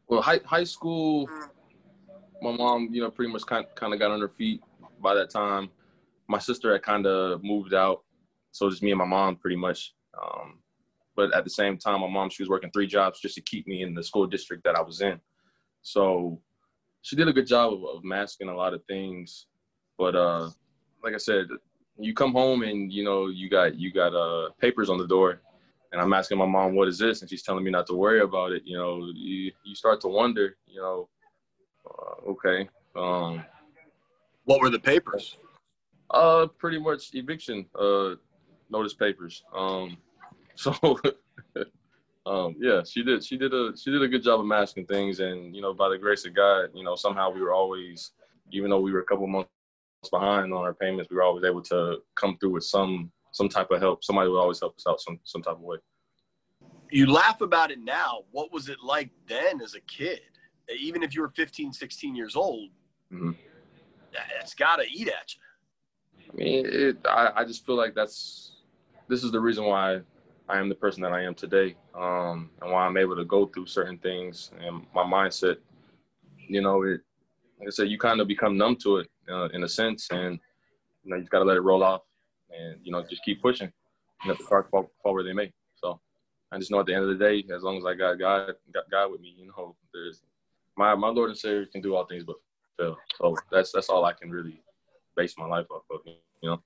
Well, 0.07 0.21
high, 0.21 0.39
high 0.45 0.63
school, 0.63 1.29
my 2.43 2.55
mom, 2.55 2.89
you 2.91 3.01
know, 3.01 3.09
pretty 3.09 3.31
much 3.31 3.45
kind, 3.45 3.65
kind 3.75 3.93
of 3.93 3.99
got 3.99 4.11
on 4.11 4.21
her 4.21 4.29
feet 4.29 4.61
by 5.01 5.13
that 5.15 5.29
time. 5.29 5.69
My 6.27 6.39
sister 6.39 6.73
had 6.73 6.83
kind 6.83 7.05
of 7.05 7.43
moved 7.43 7.73
out. 7.73 8.03
So 8.51 8.69
just 8.69 8.83
me 8.83 8.91
and 8.91 8.99
my 8.99 9.05
mom 9.05 9.35
pretty 9.37 9.55
much. 9.55 9.93
Um, 10.21 10.59
but 11.15 11.33
at 11.33 11.43
the 11.43 11.49
same 11.49 11.77
time, 11.77 12.01
my 12.01 12.09
mom, 12.09 12.29
she 12.29 12.43
was 12.43 12.49
working 12.49 12.71
three 12.71 12.87
jobs 12.87 13.19
just 13.19 13.35
to 13.35 13.41
keep 13.41 13.67
me 13.67 13.83
in 13.83 13.93
the 13.93 14.03
school 14.03 14.27
district 14.27 14.63
that 14.63 14.75
I 14.75 14.81
was 14.81 15.01
in. 15.01 15.19
So 15.81 16.39
she 17.01 17.15
did 17.15 17.27
a 17.27 17.33
good 17.33 17.47
job 17.47 17.73
of, 17.73 17.83
of 17.83 18.03
masking 18.03 18.49
a 18.49 18.55
lot 18.55 18.73
of 18.73 18.83
things. 18.85 19.47
But 19.97 20.15
uh, 20.15 20.49
like 21.03 21.13
I 21.13 21.17
said, 21.17 21.47
you 21.97 22.13
come 22.13 22.31
home 22.31 22.63
and 22.63 22.91
you 22.91 23.03
know 23.03 23.27
you 23.27 23.49
got 23.49 23.75
you 23.75 23.91
got 23.91 24.15
uh, 24.15 24.49
papers 24.59 24.89
on 24.89 24.97
the 24.97 25.07
door, 25.07 25.41
and 25.91 26.01
I'm 26.01 26.13
asking 26.13 26.39
my 26.39 26.45
mom 26.45 26.75
what 26.75 26.87
is 26.87 26.97
this, 26.97 27.21
and 27.21 27.29
she's 27.29 27.43
telling 27.43 27.63
me 27.63 27.69
not 27.69 27.85
to 27.87 27.93
worry 27.93 28.21
about 28.21 28.51
it. 28.51 28.63
You 28.65 28.77
know, 28.77 29.11
you 29.13 29.51
you 29.63 29.75
start 29.75 30.01
to 30.01 30.07
wonder. 30.07 30.57
You 30.65 30.81
know, 30.81 31.09
uh, 31.85 32.29
okay. 32.31 32.69
Um, 32.95 33.43
what 34.45 34.61
were 34.61 34.69
the 34.69 34.79
papers? 34.79 35.37
Uh, 36.09 36.47
pretty 36.59 36.79
much 36.79 37.09
eviction 37.13 37.65
uh 37.79 38.15
notice 38.69 38.93
papers. 38.93 39.43
Um, 39.55 39.97
So, 40.55 40.71
um, 42.25 42.55
yeah, 42.59 42.81
she 42.85 43.03
did. 43.03 43.23
She 43.23 43.37
did 43.37 43.53
a 43.53 43.73
she 43.75 43.91
did 43.91 44.03
a 44.03 44.07
good 44.07 44.23
job 44.23 44.39
of 44.39 44.45
masking 44.45 44.85
things, 44.85 45.19
and 45.19 45.55
you 45.55 45.61
know, 45.61 45.73
by 45.73 45.89
the 45.89 45.97
grace 45.97 46.25
of 46.25 46.35
God, 46.35 46.69
you 46.73 46.83
know, 46.83 46.95
somehow 46.95 47.31
we 47.31 47.41
were 47.41 47.53
always, 47.53 48.11
even 48.51 48.69
though 48.69 48.79
we 48.79 48.91
were 48.91 48.99
a 48.99 49.05
couple 49.05 49.27
months 49.27 49.49
behind 50.11 50.53
on 50.53 50.61
our 50.61 50.73
payments, 50.73 51.09
we 51.09 51.15
were 51.15 51.23
always 51.23 51.43
able 51.43 51.61
to 51.63 51.97
come 52.15 52.37
through 52.37 52.51
with 52.51 52.63
some 52.63 53.11
some 53.31 53.49
type 53.49 53.71
of 53.71 53.81
help. 53.81 54.03
Somebody 54.03 54.29
would 54.29 54.39
always 54.39 54.59
help 54.59 54.75
us 54.77 54.85
out 54.87 55.01
some 55.01 55.19
some 55.23 55.41
type 55.41 55.55
of 55.55 55.61
way. 55.61 55.77
You 56.91 57.11
laugh 57.11 57.41
about 57.41 57.71
it 57.71 57.79
now. 57.79 58.19
What 58.31 58.53
was 58.53 58.69
it 58.69 58.77
like 58.83 59.09
then 59.27 59.59
as 59.61 59.73
a 59.73 59.81
kid? 59.81 60.21
Even 60.79 61.03
if 61.03 61.15
you 61.15 61.21
were 61.21 61.29
15, 61.29 61.73
16 61.73 62.15
years 62.15 62.35
old, 62.35 62.69
mm-hmm. 63.11 63.31
that's 64.37 64.53
got 64.53 64.77
to 64.77 64.85
eat 64.89 65.07
at 65.07 65.35
you. 65.35 65.41
I 66.31 66.35
mean, 66.35 66.65
it, 66.67 66.97
I, 67.05 67.31
I 67.37 67.45
just 67.45 67.65
feel 67.65 67.75
like 67.75 67.93
that's 67.93 68.57
this 69.07 69.23
is 69.23 69.31
the 69.31 69.39
reason 69.39 69.65
why 69.65 70.01
I 70.49 70.59
am 70.59 70.69
the 70.69 70.75
person 70.75 71.01
that 71.03 71.13
I 71.13 71.21
am 71.21 71.35
today, 71.35 71.75
um, 71.95 72.49
and 72.61 72.71
why 72.71 72.85
I'm 72.85 72.97
able 72.97 73.15
to 73.15 73.25
go 73.25 73.45
through 73.45 73.67
certain 73.67 73.97
things 73.97 74.51
and 74.59 74.85
my 74.93 75.03
mindset. 75.03 75.57
You 76.47 76.61
know, 76.61 76.83
it 76.83 77.01
like 77.59 77.67
I 77.67 77.71
said, 77.71 77.89
you 77.89 77.97
kind 77.97 78.19
of 78.19 78.27
become 78.27 78.57
numb 78.57 78.75
to 78.83 78.97
it 78.97 79.09
uh, 79.29 79.49
in 79.49 79.63
a 79.63 79.69
sense, 79.69 80.09
and 80.11 80.39
you 81.03 81.11
know, 81.11 81.17
you 81.17 81.25
got 81.25 81.39
to 81.39 81.45
let 81.45 81.57
it 81.57 81.61
roll 81.61 81.83
off, 81.83 82.01
and 82.49 82.77
you 82.83 82.91
know, 82.91 83.03
just 83.09 83.23
keep 83.23 83.41
pushing, 83.41 83.71
and 84.21 84.29
let 84.29 84.37
the 84.37 84.43
cards 84.43 84.67
fall, 84.69 84.91
fall 85.01 85.13
where 85.13 85.23
they 85.23 85.33
may. 85.33 85.51
So 85.75 85.99
I 86.51 86.57
just 86.57 86.71
know 86.71 86.79
at 86.79 86.87
the 86.87 86.93
end 86.93 87.03
of 87.03 87.17
the 87.17 87.23
day, 87.23 87.45
as 87.53 87.63
long 87.63 87.77
as 87.77 87.85
I 87.85 87.93
got 87.93 88.19
God, 88.19 88.51
got 88.73 88.91
God 88.91 89.11
with 89.11 89.21
me, 89.21 89.33
you 89.37 89.47
know, 89.47 89.75
there's 89.93 90.21
my 90.77 90.95
my 90.95 91.09
Lord 91.09 91.29
and 91.29 91.37
Savior 91.37 91.65
can 91.65 91.81
do 91.81 91.95
all 91.95 92.05
things 92.05 92.23
but 92.23 92.35
fail. 92.77 92.97
So 93.17 93.35
that's 93.51 93.71
that's 93.71 93.89
all 93.89 94.05
I 94.05 94.13
can 94.13 94.29
really 94.29 94.61
base 95.15 95.35
my 95.37 95.45
life 95.45 95.67
off 95.71 95.83
of. 95.91 95.99
You 96.05 96.15
know, 96.43 96.61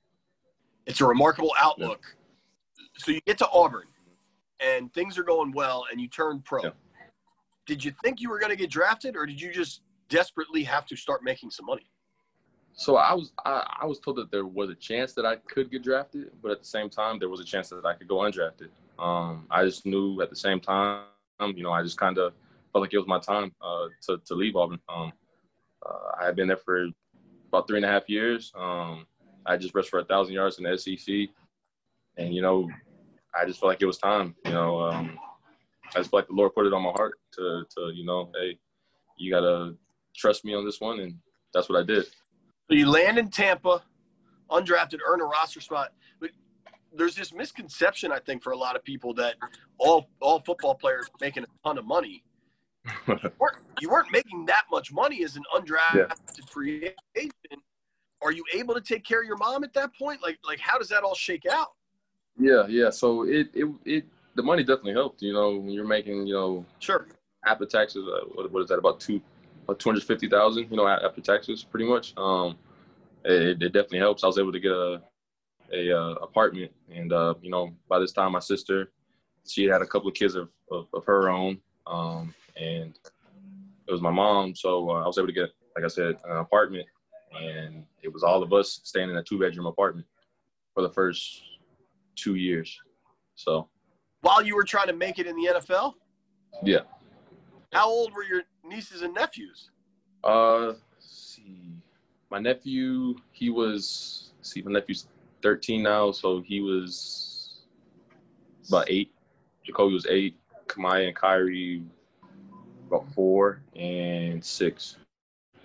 it's 0.86 1.02
a 1.02 1.06
remarkable 1.06 1.54
outlook. 1.60 2.02
Yeah. 2.04 2.84
So 3.00 3.12
you 3.12 3.22
get 3.22 3.38
to 3.40 3.50
Auburn, 3.50 3.88
and 4.60 4.94
things 4.94 5.18
are 5.18 5.24
going 5.24 5.52
well, 5.52 5.86
and 5.92 6.02
you 6.02 6.08
turn 6.08 6.42
pro. 6.42 6.64
Yeah. 6.64 6.70
Did 7.66 7.84
you 7.84 7.92
think 8.04 8.22
you 8.22 8.30
were 8.30 8.40
going 8.40 8.50
to 8.50 8.56
get 8.56 8.70
drafted, 8.70 9.16
or 9.16 9.26
did 9.26 9.40
you 9.40 9.52
just 9.52 9.82
desperately 10.10 10.64
have 10.64 10.86
to 10.88 10.96
start 10.96 11.24
making 11.24 11.52
some 11.52 11.66
money? 11.66 11.86
So 12.74 12.96
I 12.96 13.14
was 13.14 13.32
I, 13.44 13.80
I, 13.82 13.86
was 13.88 14.00
told 14.00 14.18
that 14.18 14.32
there 14.32 14.46
was 14.46 14.70
a 14.70 14.76
chance 14.76 15.14
that 15.14 15.26
I 15.26 15.38
could 15.38 15.72
get 15.72 15.84
drafted, 15.84 16.32
but 16.44 16.52
at 16.52 16.60
the 16.60 16.66
same 16.66 16.92
time 16.92 17.18
there 17.18 17.28
was 17.28 17.40
a 17.40 17.44
chance 17.44 17.70
that 17.70 17.84
I 17.86 17.94
could 17.96 18.08
go 18.08 18.18
undrafted. 18.18 18.70
Um, 19.00 19.48
I 19.50 19.66
just 19.66 19.86
knew 19.86 20.22
at 20.22 20.30
the 20.30 20.36
same 20.36 20.60
time, 20.60 21.06
you 21.40 21.64
know, 21.64 21.72
I 21.72 21.82
just 21.82 21.98
kind 21.98 22.20
of 22.20 22.34
felt 22.78 22.84
like 22.84 22.94
it 22.94 22.98
was 23.00 23.08
my 23.08 23.20
time 23.20 23.52
uh, 23.60 23.88
to 24.04 24.22
to 24.28 24.36
leave 24.36 24.56
Auburn. 24.56 24.80
Um, 24.88 25.12
uh, 25.84 26.22
I 26.22 26.26
had 26.26 26.36
been 26.36 26.48
there 26.48 26.58
for 26.58 26.88
about 27.48 27.68
three 27.68 27.78
and 27.78 27.86
a 27.86 27.90
half 27.90 28.08
years. 28.08 28.52
Um, 28.56 29.08
I 29.48 29.58
just 29.58 29.74
rushed 29.74 29.90
for 29.90 30.00
a 30.00 30.06
thousand 30.06 30.36
yards 30.36 30.60
in 30.60 30.64
the 30.64 30.78
SEC, 30.78 31.30
and 32.18 32.36
you 32.36 32.44
know, 32.44 32.70
I 33.36 33.46
just 33.46 33.60
felt 33.60 33.72
like 33.72 33.82
it 33.82 33.88
was 33.88 33.98
time. 33.98 34.36
You 34.46 34.52
know, 34.52 34.80
um, 34.80 35.18
I 35.96 36.00
just 36.00 36.12
felt 36.12 36.22
like 36.22 36.28
the 36.28 36.36
Lord 36.36 36.54
put 36.54 36.68
it 36.68 36.74
on 36.74 36.84
my 36.84 36.92
heart 36.92 37.16
to 37.34 37.64
to 37.76 37.92
you 37.96 38.06
know, 38.06 38.32
hey, 38.40 38.60
you 39.18 39.32
gotta 39.32 39.74
trust 40.16 40.46
me 40.46 40.54
on 40.54 40.64
this 40.64 40.80
one, 40.80 41.00
and 41.00 41.16
that's 41.56 41.70
what 41.70 41.80
I 41.80 41.84
did. 41.84 42.06
So 42.70 42.76
you 42.76 42.88
land 42.88 43.18
in 43.18 43.32
Tampa, 43.32 43.82
undrafted, 44.52 45.00
earn 45.04 45.22
a 45.22 45.26
roster 45.26 45.62
spot. 45.62 45.94
But 46.20 46.30
there's 46.94 47.16
this 47.16 47.34
misconception, 47.34 48.12
I 48.12 48.20
think, 48.20 48.44
for 48.44 48.52
a 48.52 48.58
lot 48.58 48.76
of 48.76 48.84
people 48.84 49.16
that 49.16 49.36
all 49.80 50.12
all 50.20 50.42
football 50.42 50.76
players 50.76 51.10
making 51.20 51.44
a 51.44 51.68
ton 51.68 51.80
of 51.80 51.86
money. 51.86 52.24
You, 53.08 53.14
weren't, 53.40 53.58
you, 53.80 53.90
weren't, 53.90 54.12
making 54.12 54.46
that 54.46 54.64
much 54.72 54.92
money 54.92 55.24
as 55.24 55.36
an 55.36 55.44
undrafted 55.56 55.96
yeah. 55.96 56.46
free 56.50 56.92
agent. 57.16 57.34
Are 58.22 58.32
you 58.32 58.44
able 58.54 58.74
to 58.74 58.82
take 58.82 59.04
care 59.04 59.22
of 59.22 59.28
your 59.28 59.38
mom 59.38 59.64
at 59.64 59.74
that 59.74 59.92
point? 59.96 60.22
Like, 60.24 60.40
like 60.46 60.60
how 60.60 60.78
does 60.78 60.90
that 60.90 61.04
all 61.04 61.16
shake 61.16 61.46
out? 61.46 61.70
Yeah, 62.40 62.66
yeah. 62.68 62.90
So 62.90 63.24
it 63.24 63.48
it 63.54 63.68
it 63.86 64.06
the 64.36 64.44
money 64.44 64.64
definitely 64.64 64.94
helped. 64.94 65.22
You 65.22 65.34
know, 65.34 65.58
when 65.58 65.70
you're 65.70 65.88
making, 65.88 66.28
you 66.28 66.34
know, 66.34 66.66
sure 66.80 67.08
after 67.46 67.66
taxes, 67.66 68.06
uh, 68.08 68.26
what, 68.34 68.52
what 68.52 68.64
is 68.64 68.70
that 68.70 68.78
about 68.78 69.00
two 69.00 69.22
like 69.68 69.80
250,000, 69.80 70.68
you 70.70 70.78
know, 70.78 70.88
after 70.88 71.22
taxes, 71.22 71.64
pretty 71.64 71.86
much. 71.86 72.16
Um, 72.18 72.58
it, 73.26 73.62
it, 73.62 73.74
definitely 73.74 74.00
helps. 74.00 74.24
I 74.24 74.28
was 74.28 74.38
able 74.38 74.54
to 74.54 74.60
get 74.60 74.72
a 74.72 75.02
a 75.74 75.92
uh, 75.92 76.14
apartment, 76.22 76.72
and 76.90 77.12
uh, 77.12 77.34
you 77.42 77.52
know, 77.52 77.72
by 77.90 78.00
this 78.00 78.14
time, 78.14 78.32
my 78.32 78.40
sister, 78.40 78.92
she 79.46 79.66
had 79.66 79.82
a 79.82 79.86
couple 79.86 80.08
of 80.08 80.14
kids 80.14 80.36
of, 80.36 80.48
of, 80.72 80.88
of 80.94 81.04
her 81.06 81.30
own, 81.30 81.60
um, 81.86 82.34
and 82.60 82.98
it 83.88 83.92
was 83.92 84.02
my 84.02 84.12
mom, 84.12 84.56
so 84.56 84.90
uh, 84.90 85.04
I 85.04 85.08
was 85.08 85.18
able 85.18 85.28
to 85.28 85.34
get, 85.34 85.50
like 85.76 85.86
I 85.86 85.88
said, 85.88 86.16
an 86.26 86.38
apartment, 86.38 86.86
and 87.40 87.84
it 88.02 88.12
was 88.12 88.24
all 88.24 88.44
of 88.44 88.54
us 88.54 88.82
staying 88.84 89.10
in 89.10 89.18
a 89.18 89.24
two 89.24 89.40
bedroom 89.40 89.66
apartment 89.66 90.08
for 90.74 90.82
the 90.82 90.90
first 90.90 91.42
two 92.16 92.36
years. 92.36 92.78
So, 93.36 93.70
while 94.22 94.42
you 94.42 94.56
were 94.56 94.64
trying 94.64 94.88
to 94.88 94.94
make 94.94 95.20
it 95.20 95.28
in 95.28 95.36
the 95.36 95.54
NFL, 95.56 95.94
yeah. 96.64 96.82
How 97.74 97.88
old 97.88 98.14
were 98.14 98.24
your 98.24 98.42
nieces 98.64 99.02
and 99.02 99.14
nephews? 99.14 99.70
Uh, 100.24 100.74
see, 101.00 101.74
my 102.32 102.40
nephew, 102.40 103.16
he 103.32 103.50
was 103.50 104.32
see, 104.42 104.62
my 104.62 104.72
nephew's 104.72 105.08
13 105.44 105.84
now, 105.84 106.12
so 106.12 106.42
he 106.42 106.62
was 106.62 107.66
about 108.68 108.90
eight. 108.90 109.14
Jacoby 109.64 109.94
was 109.94 110.08
eight. 110.10 110.38
Kamaya 110.68 111.08
and 111.08 111.16
Kyrie 111.16 111.84
about 112.88 113.12
four 113.14 113.62
and 113.76 114.44
six. 114.44 114.98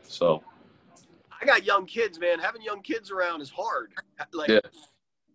So 0.02 0.42
I 1.40 1.46
got 1.46 1.64
young 1.64 1.86
kids, 1.86 2.18
man. 2.18 2.38
Having 2.38 2.62
young 2.62 2.82
kids 2.82 3.10
around 3.10 3.40
is 3.40 3.50
hard. 3.50 3.92
Like, 4.32 4.48
yeah. 4.48 4.60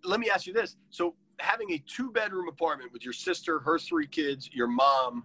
let 0.05 0.19
me 0.19 0.29
ask 0.29 0.47
you 0.47 0.53
this: 0.53 0.77
so 0.89 1.15
having 1.39 1.71
a 1.71 1.83
two-bedroom 1.87 2.47
apartment 2.47 2.91
with 2.93 3.03
your 3.03 3.13
sister, 3.13 3.59
her 3.59 3.77
three 3.77 4.07
kids, 4.07 4.49
your 4.53 4.67
mom 4.67 5.23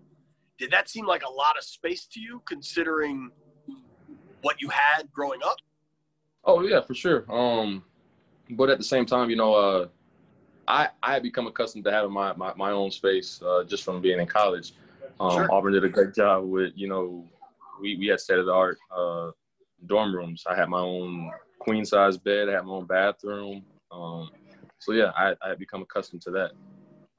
did 0.59 0.71
that 0.71 0.89
seem 0.89 1.07
like 1.07 1.23
a 1.23 1.31
lot 1.31 1.57
of 1.57 1.65
space 1.65 2.07
to 2.07 2.21
you 2.21 2.43
considering 2.47 3.31
what 4.43 4.61
you 4.61 4.69
had 4.69 5.11
growing 5.13 5.41
up? 5.45 5.57
Oh 6.45 6.63
yeah, 6.63 6.81
for 6.81 6.95
sure. 6.95 7.25
Um, 7.33 7.85
but 8.51 8.69
at 8.69 8.79
the 8.79 8.85
same 8.85 9.07
time, 9.07 9.31
you 9.31 9.37
know, 9.37 9.55
uh, 9.55 9.89
I 10.69 10.89
I 11.03 11.15
had 11.15 11.23
become 11.23 11.47
accustomed 11.47 11.85
to 11.85 11.93
having 11.93 12.13
my 12.13 12.33
my, 12.35 12.53
my 12.55 12.71
own 12.71 12.91
space 12.91 13.41
uh, 13.43 13.65
just 13.65 13.85
from 13.85 14.01
being 14.01 14.21
in 14.21 14.27
college. 14.27 14.75
Um, 15.23 15.31
sure. 15.33 15.53
Auburn 15.53 15.73
did 15.73 15.85
a 15.85 15.89
great 15.89 16.15
job 16.15 16.45
with 16.45 16.73
you 16.75 16.89
know 16.89 17.25
we 17.81 17.97
we 17.97 18.09
had 18.09 18.21
state 18.21 18.39
of 18.39 18.47
the 18.47 18.53
art 18.53 18.79
uh, 18.95 19.31
dorm 19.87 20.15
rooms. 20.15 20.45
I 20.49 20.57
had 20.57 20.69
my 20.69 20.81
own 20.81 21.31
queen 21.59 21.85
size 21.85 22.19
bed. 22.19 22.49
I 22.49 22.53
had 22.53 22.65
my 22.65 22.73
own 22.73 22.87
bathroom. 22.87 23.65
Um, 23.93 24.31
so 24.79 24.93
yeah, 24.93 25.13
I 25.17 25.35
I 25.43 25.51
had 25.51 25.59
become 25.59 25.83
accustomed 25.83 26.23
to 26.23 26.31
that. 26.33 26.51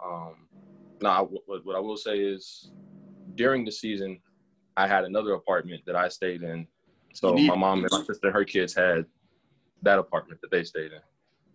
Um, 0.03 0.35
now, 1.01 1.29
what, 1.45 1.65
what 1.65 1.75
I 1.75 1.79
will 1.79 1.97
say 1.97 2.19
is 2.19 2.71
during 3.35 3.63
the 3.63 3.71
season, 3.71 4.19
I 4.75 4.87
had 4.87 5.05
another 5.05 5.33
apartment 5.33 5.81
that 5.85 5.95
I 5.95 6.09
stayed 6.09 6.43
in. 6.43 6.67
So 7.13 7.33
my 7.35 7.55
mom 7.55 7.83
and 7.83 7.89
my 7.91 8.03
sister, 8.03 8.31
her 8.31 8.43
kids 8.43 8.73
had 8.73 9.05
that 9.83 9.99
apartment 9.99 10.41
that 10.41 10.51
they 10.51 10.63
stayed 10.63 10.91
in. 10.91 10.99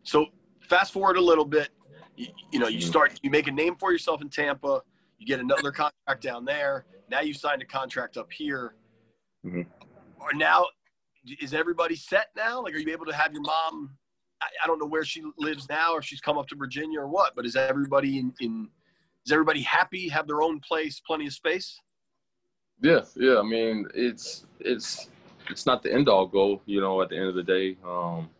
So 0.03 0.27
fast 0.61 0.93
forward 0.93 1.17
a 1.17 1.21
little 1.21 1.45
bit, 1.45 1.71
you, 2.17 2.29
you 2.53 2.59
know, 2.59 2.69
you 2.69 2.79
mm-hmm. 2.79 2.89
start, 2.89 3.19
you 3.23 3.31
make 3.31 3.49
a 3.49 3.53
name 3.53 3.75
for 3.77 3.91
yourself 3.91 4.23
in 4.23 4.29
Tampa. 4.29 4.83
You 5.19 5.27
get 5.27 5.41
another 5.41 5.73
contract 5.73 6.23
down 6.23 6.45
there. 6.45 6.85
Now 7.11 7.21
you 7.21 7.35
signed 7.35 7.63
a 7.63 7.67
contract 7.67 8.17
up 8.17 8.33
here. 8.33 8.75
Mm-hmm. 9.45 9.63
Or 10.21 10.33
now, 10.35 10.67
is 11.41 11.55
everybody 11.55 11.97
set 11.97 12.29
now? 12.37 12.63
Like, 12.63 12.75
are 12.75 12.79
you 12.79 12.93
able 12.93 13.07
to 13.07 13.15
have 13.15 13.33
your 13.33 13.43
mom? 13.43 13.91
I, 14.41 14.47
I 14.63 14.67
don't 14.67 14.79
know 14.79 14.87
where 14.87 15.05
she 15.05 15.23
lives 15.39 15.69
now, 15.69 15.93
or 15.93 16.03
she's 16.03 16.21
come 16.21 16.39
up 16.39 16.47
to 16.49 16.57
Virginia 16.57 17.01
or 17.01 17.09
what. 17.09 17.35
But 17.35 17.47
is 17.47 17.57
everybody 17.57 18.19
in, 18.19 18.33
in 18.41 18.69
is 19.27 19.33
everybody 19.33 19.63
happy? 19.63 20.09
Have 20.09 20.27
their 20.27 20.43
own 20.43 20.61
place, 20.61 21.01
plenty 21.07 21.27
of 21.27 21.33
space? 21.33 21.79
Yeah, 22.81 23.01
yeah. 23.17 23.39
I 23.39 23.43
mean, 23.43 23.87
it's 23.95 24.47
it's 24.61 25.09
it's 25.51 25.67
not 25.67 25.83
the 25.83 25.93
end 25.93 26.09
all 26.09 26.27
goal, 26.27 26.63
you 26.67 26.81
know. 26.81 27.03
At 27.03 27.09
the 27.09 27.17
end 27.17 27.27
of 27.27 27.35
the 27.35 27.43
day, 27.43 27.77
um, 27.85 28.31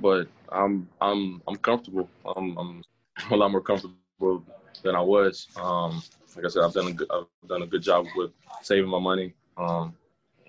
but 0.00 0.28
I'm 0.50 0.88
I'm 1.00 1.42
I'm 1.48 1.56
comfortable. 1.56 2.08
I'm 2.36 2.56
I'm 2.58 2.82
a 3.30 3.36
lot 3.36 3.50
more 3.50 3.62
comfortable 3.62 4.44
than 4.86 4.96
I 4.96 5.00
was. 5.00 5.48
Um, 5.56 6.02
like 6.34 6.44
I 6.44 6.48
said, 6.48 6.62
I've 6.62 6.72
done 6.72 6.88
a 6.88 6.92
good 6.92 7.10
I've 7.10 7.48
done 7.48 7.62
a 7.62 7.66
good 7.66 7.82
job 7.82 8.06
with 8.16 8.30
saving 8.62 8.90
my 8.90 8.98
money, 8.98 9.34
um, 9.56 9.94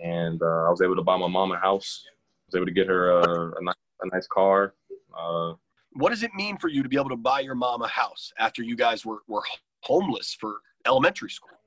and 0.02 0.42
uh, 0.42 0.68
I 0.68 0.70
was 0.70 0.82
able 0.82 0.96
to 0.96 1.04
buy 1.04 1.18
my 1.18 1.28
mom 1.28 1.52
a 1.52 1.60
house. 1.60 2.06
I 2.08 2.12
was 2.48 2.56
able 2.56 2.66
to 2.66 2.72
get 2.72 2.88
her 2.88 3.12
a, 3.12 3.52
a, 3.58 3.64
nice, 3.64 3.76
a 4.02 4.08
nice 4.16 4.28
car. 4.28 4.74
Uh, 5.18 5.54
what 5.94 6.10
does 6.10 6.24
it 6.24 6.34
mean 6.36 6.58
for 6.58 6.68
you 6.68 6.84
to 6.84 6.90
be 6.90 6.98
able 6.98 7.10
to 7.10 7.18
buy 7.18 7.40
your 7.40 7.56
mom 7.56 7.82
a 7.82 7.88
house 7.88 8.32
after 8.38 8.62
you 8.62 8.76
guys 8.76 9.06
were, 9.06 9.24
were 9.28 9.44
homeless 9.82 10.38
for 10.40 10.58
elementary 10.86 11.30
school? 11.30 11.58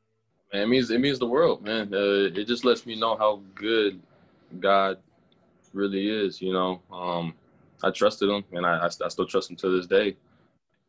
Man, 0.52 0.62
it 0.62 0.68
means 0.68 0.90
it 0.90 1.00
means 1.00 1.18
the 1.18 1.26
world, 1.26 1.64
man. 1.64 1.92
Uh, 1.92 2.30
it 2.34 2.46
just 2.46 2.64
lets 2.64 2.86
me 2.86 2.98
know 2.98 3.16
how 3.16 3.42
good 3.54 4.00
God 4.58 4.98
really 5.72 6.08
is. 6.08 6.40
You 6.40 6.52
know, 6.52 6.80
um, 6.92 7.34
I 7.82 7.90
trusted 7.90 8.28
him, 8.28 8.44
and 8.52 8.66
I, 8.66 8.78
I, 8.78 8.86
I, 8.86 9.08
still 9.08 9.26
trust 9.26 9.50
him 9.50 9.56
to 9.56 9.76
this 9.76 9.86
day. 9.86 10.16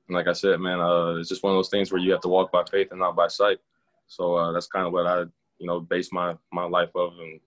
And 0.08 0.16
like 0.16 0.28
I 0.28 0.34
said, 0.34 0.60
man, 0.60 0.80
uh, 0.80 1.16
it's 1.16 1.30
just 1.30 1.44
one 1.44 1.54
of 1.54 1.58
those 1.58 1.70
things 1.70 1.92
where 1.92 2.02
you 2.02 2.12
have 2.12 2.22
to 2.22 2.28
walk 2.28 2.52
by 2.52 2.64
faith 2.70 2.90
and 2.92 3.00
not 3.00 3.16
by 3.16 3.28
sight. 3.28 3.60
So 4.08 4.36
uh, 4.36 4.52
that's 4.52 4.68
kind 4.68 4.86
of 4.86 4.94
what 4.94 5.08
I, 5.08 5.22
you 5.58 5.68
know, 5.68 5.80
base 5.80 6.12
my 6.12 6.36
my 6.52 6.66
life 6.66 6.90
of 6.96 7.14
and 7.20 7.40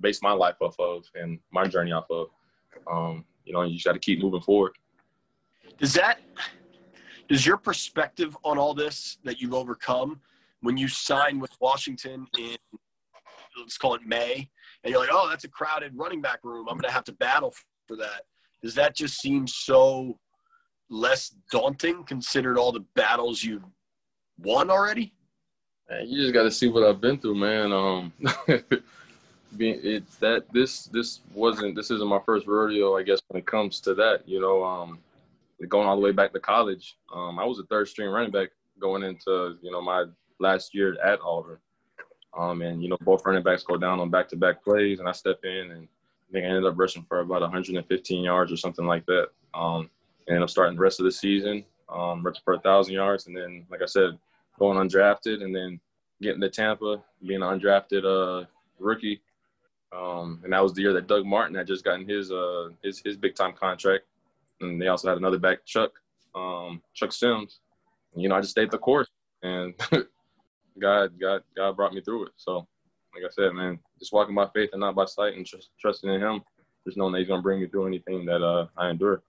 base 0.00 0.22
my 0.22 0.32
life 0.32 0.56
off 0.60 0.78
of 0.80 1.04
and 1.14 1.38
my 1.52 1.66
journey 1.66 1.92
off 1.92 2.06
of. 2.10 2.28
Um, 2.90 3.24
you 3.44 3.52
know, 3.52 3.62
you 3.62 3.74
just 3.74 3.84
got 3.84 3.92
to 3.92 3.98
keep 3.98 4.20
moving 4.20 4.40
forward. 4.40 4.72
Does 5.78 5.94
that 5.94 6.20
does 7.28 7.46
your 7.46 7.56
perspective 7.56 8.36
on 8.44 8.58
all 8.58 8.74
this 8.74 9.18
that 9.24 9.40
you've 9.40 9.54
overcome 9.54 10.20
when 10.60 10.76
you 10.76 10.88
sign 10.88 11.38
with 11.40 11.52
Washington 11.60 12.26
in 12.38 12.56
let's 13.58 13.78
call 13.78 13.94
it 13.94 14.02
May, 14.04 14.48
and 14.82 14.92
you're 14.92 15.00
like, 15.00 15.10
oh, 15.12 15.28
that's 15.28 15.44
a 15.44 15.48
crowded 15.48 15.92
running 15.94 16.20
back 16.20 16.40
room. 16.42 16.66
I'm 16.68 16.76
going 16.76 16.88
to 16.88 16.92
have 16.92 17.04
to 17.04 17.12
battle 17.12 17.54
for 17.86 17.96
that. 17.96 18.22
Does 18.62 18.74
that 18.76 18.94
just 18.94 19.20
seem 19.20 19.46
so 19.46 20.18
less 20.92 21.34
daunting 21.50 22.04
considered 22.04 22.58
all 22.58 22.70
the 22.70 22.84
battles 22.94 23.42
you've 23.42 23.64
won 24.38 24.70
already? 24.70 25.12
Man, 25.90 26.06
you 26.06 26.22
just 26.22 26.34
got 26.34 26.44
to 26.44 26.50
see 26.50 26.68
what 26.68 26.84
I've 26.84 27.00
been 27.00 27.18
through, 27.18 27.34
man. 27.34 27.72
Um, 27.72 28.12
being 29.56 29.80
it 29.82 30.04
that 30.20 30.44
this 30.52 30.84
this 30.84 31.20
wasn't 31.34 31.74
this 31.74 31.90
isn't 31.90 32.08
my 32.08 32.20
first 32.24 32.46
rodeo, 32.46 32.96
I 32.96 33.02
guess, 33.02 33.20
when 33.28 33.40
it 33.40 33.46
comes 33.46 33.80
to 33.80 33.94
that. 33.94 34.28
You 34.28 34.40
know, 34.40 34.62
um, 34.62 34.98
going 35.68 35.88
all 35.88 35.96
the 35.96 36.02
way 36.02 36.12
back 36.12 36.32
to 36.32 36.40
college. 36.40 36.96
Um, 37.12 37.38
I 37.38 37.44
was 37.44 37.58
a 37.58 37.64
third 37.64 37.88
string 37.88 38.10
running 38.10 38.30
back 38.30 38.50
going 38.80 39.02
into 39.02 39.56
you 39.62 39.70
know 39.70 39.80
my 39.80 40.04
last 40.38 40.74
year 40.74 40.96
at 41.02 41.20
Auburn. 41.22 41.58
Um, 42.36 42.62
and 42.62 42.82
you 42.82 42.88
know 42.88 42.96
both 43.02 43.24
running 43.26 43.42
backs 43.42 43.62
go 43.62 43.76
down 43.76 44.00
on 44.00 44.10
back 44.10 44.28
to 44.28 44.36
back 44.36 44.62
plays, 44.62 45.00
and 45.00 45.08
I 45.08 45.12
step 45.12 45.40
in 45.44 45.70
and 45.70 45.88
I 46.28 46.32
think 46.32 46.44
I 46.44 46.48
ended 46.48 46.64
up 46.64 46.78
rushing 46.78 47.04
for 47.04 47.20
about 47.20 47.42
115 47.42 48.24
yards 48.24 48.50
or 48.50 48.56
something 48.56 48.86
like 48.86 49.04
that. 49.06 49.28
Um, 49.52 49.90
and 50.28 50.42
I'm 50.42 50.48
starting 50.48 50.76
the 50.76 50.82
rest 50.82 51.00
of 51.00 51.04
the 51.04 51.12
season. 51.12 51.64
um, 51.88 52.22
rushed 52.24 52.44
for 52.44 52.54
a 52.54 52.60
thousand 52.60 52.94
yards, 52.94 53.26
and 53.26 53.36
then 53.36 53.66
like 53.70 53.82
I 53.82 53.86
said, 53.86 54.18
going 54.58 54.78
undrafted, 54.78 55.42
and 55.42 55.54
then 55.54 55.80
getting 56.20 56.40
to 56.40 56.48
Tampa, 56.50 57.02
being 57.26 57.42
an 57.42 57.60
undrafted 57.60 58.04
uh, 58.04 58.46
rookie, 58.78 59.20
um, 59.92 60.40
and 60.44 60.52
that 60.52 60.62
was 60.62 60.72
the 60.72 60.82
year 60.82 60.92
that 60.94 61.06
Doug 61.06 61.26
Martin 61.26 61.56
had 61.56 61.66
just 61.66 61.84
gotten 61.84 62.08
his 62.08 62.32
uh, 62.32 62.70
his 62.82 63.00
his 63.04 63.16
big 63.16 63.34
time 63.34 63.52
contract, 63.52 64.04
and 64.60 64.80
they 64.80 64.88
also 64.88 65.08
had 65.08 65.18
another 65.18 65.38
back, 65.38 65.64
Chuck 65.66 65.92
um, 66.34 66.82
Chuck 66.94 67.12
Sims. 67.12 67.60
And, 68.14 68.22
you 68.22 68.28
know, 68.28 68.36
I 68.36 68.40
just 68.40 68.52
stayed 68.52 68.70
the 68.70 68.78
course, 68.78 69.08
and 69.42 69.74
God 70.80 71.18
God 71.20 71.42
God 71.56 71.76
brought 71.76 71.94
me 71.94 72.00
through 72.00 72.26
it. 72.26 72.32
So, 72.36 72.66
like 73.14 73.24
I 73.24 73.30
said, 73.30 73.52
man, 73.52 73.78
just 73.98 74.12
walking 74.12 74.34
by 74.34 74.48
faith 74.54 74.70
and 74.72 74.80
not 74.80 74.94
by 74.94 75.04
sight, 75.04 75.34
and 75.36 75.44
just 75.46 75.70
trusting 75.80 76.10
in 76.10 76.20
Him, 76.20 76.42
just 76.86 76.96
knowing 76.96 77.12
that 77.12 77.18
He's 77.18 77.28
gonna 77.28 77.42
bring 77.42 77.60
me 77.60 77.66
through 77.66 77.86
anything 77.86 78.24
that 78.26 78.42
uh, 78.42 78.66
I 78.76 78.90
endure. 78.90 79.22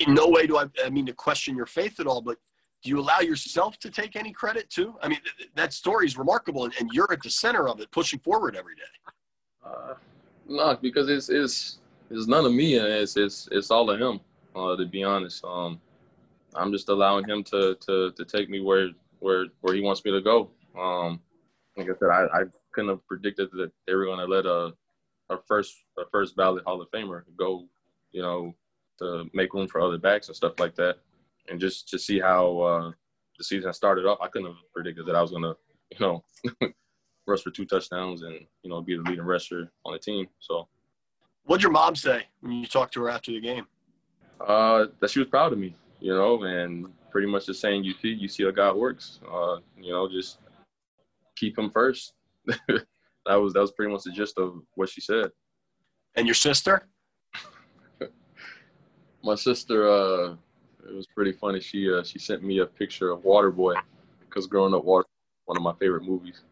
In 0.00 0.14
no 0.14 0.28
way 0.28 0.46
do 0.46 0.58
I, 0.58 0.66
I 0.84 0.90
mean 0.90 1.06
to 1.06 1.12
question 1.12 1.56
your 1.56 1.66
faith 1.66 2.00
at 2.00 2.06
all, 2.06 2.20
but 2.20 2.38
do 2.82 2.90
you 2.90 3.00
allow 3.00 3.20
yourself 3.20 3.78
to 3.80 3.90
take 3.90 4.16
any 4.16 4.32
credit 4.32 4.70
too? 4.70 4.94
I 5.02 5.08
mean, 5.08 5.20
th- 5.38 5.50
that 5.54 5.72
story 5.72 6.06
is 6.06 6.16
remarkable, 6.16 6.64
and, 6.64 6.74
and, 6.78 6.90
you're 6.92 7.12
at 7.12 7.22
the 7.22 7.30
center 7.30 7.68
of 7.68 7.80
it, 7.80 7.90
pushing 7.90 8.20
forward 8.20 8.56
every 8.56 8.76
day. 8.76 9.12
Uh, 9.64 9.94
no, 10.48 10.76
because 10.80 11.08
it's 11.08 11.28
it's 11.28 11.78
it's 12.10 12.26
none 12.26 12.44
of 12.44 12.52
me, 12.52 12.78
and 12.78 12.86
it's 12.86 13.16
it's 13.16 13.48
it's 13.50 13.70
all 13.70 13.90
of 13.90 14.00
him. 14.00 14.20
Uh, 14.54 14.76
to 14.76 14.86
be 14.86 15.02
honest, 15.04 15.44
um, 15.44 15.80
I'm 16.54 16.72
just 16.72 16.88
allowing 16.88 17.28
him 17.28 17.42
to 17.44 17.76
to 17.86 18.12
to 18.12 18.24
take 18.24 18.48
me 18.48 18.60
where 18.60 18.90
where 19.18 19.46
where 19.60 19.74
he 19.74 19.80
wants 19.80 20.04
me 20.04 20.12
to 20.12 20.20
go. 20.20 20.50
Um, 20.78 21.20
like 21.76 21.88
I 21.88 21.98
said, 21.98 22.08
I, 22.08 22.24
I 22.32 22.42
couldn't 22.72 22.90
have 22.90 23.06
predicted 23.06 23.50
that 23.52 23.72
they 23.86 23.94
were 23.94 24.06
going 24.06 24.18
to 24.18 24.24
let 24.24 24.46
a 24.46 24.72
a 25.30 25.38
first 25.46 25.74
a 25.98 26.02
first 26.10 26.36
ballot 26.36 26.64
Hall 26.64 26.80
of 26.80 26.90
Famer 26.90 27.22
go, 27.36 27.64
you 28.12 28.22
know, 28.22 28.54
to 28.98 29.28
make 29.32 29.54
room 29.54 29.68
for 29.68 29.80
other 29.80 29.98
backs 29.98 30.28
and 30.28 30.36
stuff 30.36 30.58
like 30.58 30.74
that 30.76 30.98
and 31.48 31.60
just 31.60 31.88
to 31.88 31.98
see 31.98 32.20
how 32.20 32.58
uh, 32.60 32.92
the 33.36 33.44
season 33.44 33.72
started 33.72 34.06
off, 34.06 34.18
I 34.20 34.28
couldn't 34.28 34.48
have 34.48 34.56
predicted 34.72 35.06
that 35.06 35.16
I 35.16 35.22
was 35.22 35.30
gonna, 35.30 35.54
you 35.90 35.98
know, 36.00 36.24
rush 37.26 37.42
for 37.42 37.50
two 37.50 37.66
touchdowns 37.66 38.22
and 38.22 38.34
you 38.62 38.70
know 38.70 38.80
be 38.80 38.96
the 38.96 39.02
leading 39.02 39.24
rusher 39.24 39.70
on 39.84 39.92
the 39.92 39.98
team. 39.98 40.26
So, 40.38 40.68
what'd 41.44 41.62
your 41.62 41.72
mom 41.72 41.96
say 41.96 42.26
when 42.40 42.52
you 42.52 42.66
talked 42.66 42.94
to 42.94 43.02
her 43.02 43.10
after 43.10 43.32
the 43.32 43.40
game? 43.40 43.66
Uh, 44.40 44.86
that 45.00 45.10
she 45.10 45.18
was 45.18 45.28
proud 45.28 45.52
of 45.52 45.58
me, 45.58 45.74
you 46.00 46.14
know, 46.14 46.42
and 46.44 46.86
pretty 47.10 47.26
much 47.26 47.46
just 47.46 47.60
saying 47.60 47.84
you 47.84 47.94
see 48.00 48.10
you 48.10 48.28
see 48.28 48.44
how 48.44 48.50
God 48.50 48.76
works. 48.76 49.20
Uh, 49.30 49.58
you 49.76 49.92
know, 49.92 50.08
just 50.08 50.38
keep 51.36 51.58
him 51.58 51.70
first. 51.70 52.12
that 52.46 53.34
was 53.34 53.52
that 53.52 53.60
was 53.60 53.72
pretty 53.72 53.92
much 53.92 54.04
the 54.04 54.12
gist 54.12 54.38
of 54.38 54.62
what 54.74 54.88
she 54.88 55.00
said. 55.00 55.30
And 56.14 56.26
your 56.26 56.34
sister? 56.34 56.88
My 59.22 59.34
sister, 59.34 59.88
uh, 59.88 60.34
it 60.88 60.94
was 60.94 61.06
pretty 61.06 61.32
funny. 61.32 61.60
She 61.60 61.92
uh, 61.92 62.02
she 62.02 62.18
sent 62.18 62.42
me 62.42 62.58
a 62.58 62.66
picture 62.66 63.10
of 63.10 63.22
Waterboy 63.22 63.74
because 64.20 64.46
growing 64.46 64.74
up, 64.74 64.84
Water 64.84 65.08
one 65.46 65.56
of 65.56 65.62
my 65.62 65.74
favorite 65.80 66.04
movies. 66.04 66.42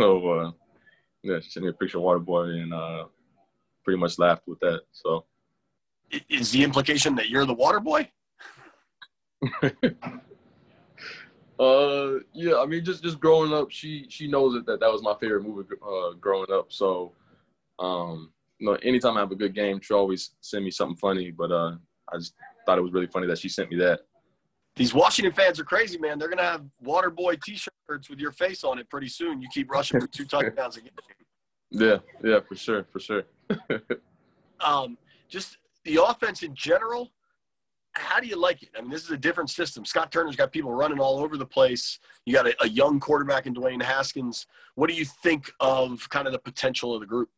So 0.00 0.28
uh, 0.28 0.50
yeah, 1.22 1.40
she 1.40 1.50
sent 1.50 1.64
me 1.64 1.70
a 1.70 1.74
picture 1.74 1.98
of 1.98 2.04
Waterboy 2.04 2.62
and 2.62 2.72
uh, 2.72 3.04
pretty 3.84 3.98
much 3.98 4.18
laughed 4.18 4.46
with 4.46 4.58
that. 4.60 4.82
So 4.92 5.24
is 6.28 6.50
the 6.50 6.64
implication 6.64 7.14
that 7.16 7.28
you're 7.28 7.44
the 7.44 7.54
Waterboy? 7.54 8.08
uh, 11.60 12.20
yeah. 12.32 12.56
I 12.56 12.66
mean, 12.66 12.84
just 12.84 13.02
just 13.02 13.20
growing 13.20 13.52
up, 13.52 13.70
she 13.70 14.06
she 14.08 14.26
knows 14.26 14.54
that 14.54 14.66
that, 14.66 14.80
that 14.80 14.92
was 14.92 15.02
my 15.02 15.14
favorite 15.20 15.42
movie 15.42 15.68
uh, 15.86 16.12
growing 16.20 16.50
up. 16.50 16.72
So 16.72 17.12
um, 17.78 18.32
you 18.58 18.66
know, 18.66 18.78
anytime 18.82 19.16
I 19.16 19.20
have 19.20 19.32
a 19.32 19.36
good 19.36 19.54
game, 19.54 19.80
she 19.80 19.94
always 19.94 20.30
send 20.40 20.64
me 20.64 20.70
something 20.70 20.96
funny. 20.96 21.30
But 21.30 21.52
uh, 21.52 21.76
I 22.12 22.18
just 22.18 22.34
thought 22.66 22.78
it 22.78 22.82
was 22.82 22.92
really 22.92 23.06
funny 23.06 23.26
that 23.26 23.38
she 23.38 23.48
sent 23.48 23.70
me 23.70 23.76
that. 23.78 24.00
These 24.76 24.94
Washington 24.94 25.32
fans 25.32 25.58
are 25.58 25.64
crazy, 25.64 25.98
man. 25.98 26.18
They're 26.18 26.28
gonna 26.28 26.42
have 26.42 26.64
Waterboy 26.84 27.42
T-shirts 27.42 28.08
with 28.08 28.20
your 28.20 28.32
face 28.32 28.62
on 28.62 28.78
it 28.78 28.88
pretty 28.88 29.08
soon. 29.08 29.40
You 29.40 29.48
keep 29.52 29.70
rushing 29.70 30.00
for 30.00 30.06
two 30.06 30.24
touchdowns 30.26 30.76
a 30.76 30.82
game. 30.82 30.90
Yeah, 31.70 31.98
yeah, 32.22 32.38
for 32.40 32.54
sure, 32.54 32.86
for 32.92 33.00
sure. 33.00 33.24
um, 34.60 34.96
just 35.28 35.58
the 35.84 36.00
offense 36.02 36.42
in 36.42 36.54
general. 36.54 37.10
How 37.94 38.20
do 38.20 38.28
you 38.28 38.36
like 38.36 38.62
it? 38.62 38.68
I 38.78 38.80
mean, 38.80 38.90
this 38.90 39.02
is 39.02 39.10
a 39.10 39.16
different 39.16 39.50
system. 39.50 39.84
Scott 39.84 40.12
Turner's 40.12 40.36
got 40.36 40.52
people 40.52 40.72
running 40.72 41.00
all 41.00 41.18
over 41.18 41.36
the 41.36 41.46
place. 41.46 41.98
You 42.26 42.32
got 42.32 42.46
a, 42.46 42.54
a 42.62 42.68
young 42.68 43.00
quarterback 43.00 43.46
in 43.46 43.54
Dwayne 43.54 43.82
Haskins. 43.82 44.46
What 44.76 44.88
do 44.88 44.94
you 44.94 45.04
think 45.04 45.50
of 45.58 46.08
kind 46.08 46.26
of 46.26 46.32
the 46.32 46.38
potential 46.38 46.94
of 46.94 47.00
the 47.00 47.06
group? 47.06 47.30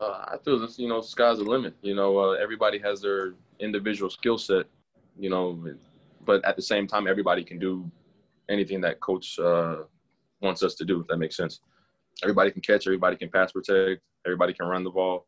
Uh, 0.00 0.24
I 0.28 0.36
feel 0.44 0.58
this, 0.58 0.78
you 0.78 0.88
know, 0.88 1.00
sky's 1.00 1.38
the 1.38 1.44
limit. 1.44 1.74
You 1.82 1.94
know, 1.94 2.18
uh, 2.18 2.32
everybody 2.32 2.78
has 2.80 3.00
their 3.00 3.34
individual 3.60 4.10
skill 4.10 4.36
set, 4.36 4.66
you 5.18 5.30
know, 5.30 5.58
but 6.24 6.44
at 6.44 6.56
the 6.56 6.62
same 6.62 6.86
time, 6.86 7.06
everybody 7.06 7.42
can 7.42 7.58
do 7.58 7.90
anything 8.48 8.80
that 8.82 9.00
coach 9.00 9.38
uh, 9.38 9.84
wants 10.40 10.62
us 10.62 10.74
to 10.74 10.84
do, 10.84 11.00
if 11.00 11.06
that 11.06 11.16
makes 11.16 11.36
sense. 11.36 11.60
Everybody 12.22 12.50
can 12.50 12.60
catch, 12.60 12.86
everybody 12.86 13.16
can 13.16 13.30
pass 13.30 13.52
protect, 13.52 14.02
everybody 14.26 14.52
can 14.52 14.66
run 14.66 14.84
the 14.84 14.90
ball, 14.90 15.26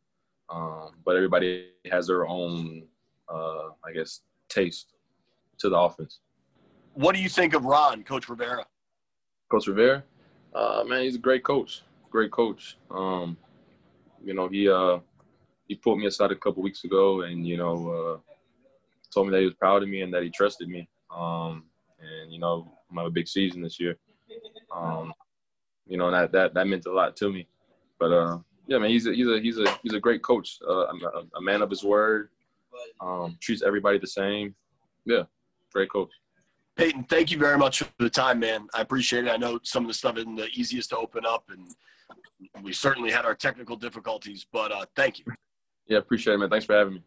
um, 0.51 0.93
but 1.05 1.17
everybody 1.17 1.69
has 1.91 2.07
their 2.07 2.27
own, 2.27 2.85
uh, 3.29 3.69
I 3.85 3.93
guess, 3.95 4.21
taste 4.49 4.93
to 5.59 5.69
the 5.69 5.79
offense. 5.79 6.21
What 6.95 7.15
do 7.15 7.23
you 7.23 7.29
think 7.29 7.55
of 7.55 7.65
Ron, 7.65 8.03
Coach 8.03 8.29
Rivera? 8.29 8.67
Coach 9.51 9.67
Rivera, 9.67 10.03
uh, 10.55 10.85
man, 10.87 11.03
he's 11.03 11.15
a 11.15 11.19
great 11.19 11.45
coach. 11.45 11.83
Great 12.11 12.31
coach. 12.31 12.77
Um, 12.91 13.37
you 14.25 14.35
know, 14.35 14.49
he 14.49 14.69
uh, 14.69 14.99
he 15.67 15.75
pulled 15.75 15.99
me 15.99 16.07
aside 16.07 16.33
a 16.33 16.37
couple 16.37 16.63
weeks 16.63 16.85
ago, 16.85 17.23
and 17.23 17.47
you 17.47 17.57
know, 17.57 17.75
uh, 17.91 18.35
told 19.13 19.27
me 19.27 19.33
that 19.33 19.41
he 19.41 19.47
was 19.47 19.55
proud 19.55 19.83
of 19.83 19.89
me 19.89 20.03
and 20.03 20.13
that 20.13 20.23
he 20.23 20.31
trusted 20.31 20.69
me. 20.69 20.89
Um, 21.15 21.65
and 22.01 22.33
you 22.33 22.39
know, 22.39 22.71
I'm 22.91 22.97
have 22.97 23.07
a 23.07 23.11
big 23.11 23.29
season 23.29 23.63
this 23.63 23.79
year. 23.79 23.97
Um, 24.75 25.13
you 25.87 25.97
know, 25.97 26.11
that 26.11 26.33
that 26.33 26.55
that 26.55 26.67
meant 26.67 26.87
a 26.87 26.93
lot 26.93 27.17
to 27.17 27.33
me. 27.33 27.47
But 27.99 28.13
uh, 28.13 28.39
yeah, 28.67 28.79
man, 28.79 28.91
he's 28.91 29.07
a 29.07 29.13
he's 29.13 29.29
a 29.29 29.41
he's 29.41 29.59
a 29.59 29.79
he's 29.83 29.95
a 29.95 30.01
great 30.01 30.23
coach. 30.23 30.59
Uh, 30.67 30.87
a, 30.87 31.25
a 31.37 31.41
man 31.41 31.63
of 31.63 31.71
his 31.71 31.85
word. 31.85 32.31
Um, 33.01 33.37
treats 33.41 33.63
everybody 33.63 33.99
the 33.99 34.07
same. 34.07 34.55
Yeah, 35.05 35.23
great 35.73 35.91
coach. 35.91 36.11
Peyton, 36.79 37.03
thank 37.03 37.33
you 37.33 37.39
very 37.39 37.59
much 37.59 37.81
for 37.81 37.91
the 37.99 38.09
time, 38.09 38.39
man. 38.39 38.69
I 38.73 38.83
appreciate 38.83 39.25
it. 39.25 39.31
I 39.31 39.37
know 39.37 39.59
some 39.65 39.83
of 39.83 39.89
the 39.89 39.95
stuff 39.95 40.17
isn't 40.17 40.37
the 40.37 40.47
easiest 40.55 40.91
to 40.91 40.97
open 40.97 41.27
up, 41.27 41.51
and 41.51 41.75
we 42.63 42.73
certainly 42.73 43.11
had 43.11 43.25
our 43.25 43.35
technical 43.35 43.75
difficulties, 43.75 44.47
but 44.53 44.71
uh, 44.71 44.87
thank 44.95 45.19
you. 45.19 45.25
Yeah, 45.89 45.99
appreciate 45.99 46.35
it, 46.35 46.39
man. 46.39 46.49
Thanks 46.49 46.67
for 46.67 46.77
having 46.77 46.95
me. 46.95 47.03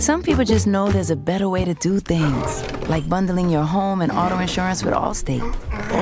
Some 0.00 0.24
people 0.24 0.44
just 0.44 0.66
know 0.66 0.90
there's 0.90 1.10
a 1.10 1.16
better 1.16 1.48
way 1.48 1.64
to 1.64 1.74
do 1.74 2.00
things, 2.00 2.88
like 2.88 3.08
bundling 3.08 3.48
your 3.50 3.62
home 3.62 4.02
and 4.02 4.10
auto 4.10 4.36
insurance 4.40 4.82
with 4.82 4.92
Allstate, 4.92 5.44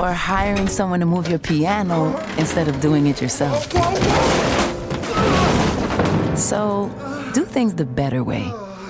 or 0.00 0.10
hiring 0.10 0.68
someone 0.68 1.00
to 1.00 1.06
move 1.06 1.28
your 1.28 1.38
piano 1.38 2.16
instead 2.38 2.66
of 2.66 2.80
doing 2.80 3.08
it 3.08 3.20
yourself. 3.20 3.70
So, 6.34 6.90
do 7.34 7.44
things 7.44 7.74
the 7.74 7.84
better 7.84 8.24
way. 8.24 8.50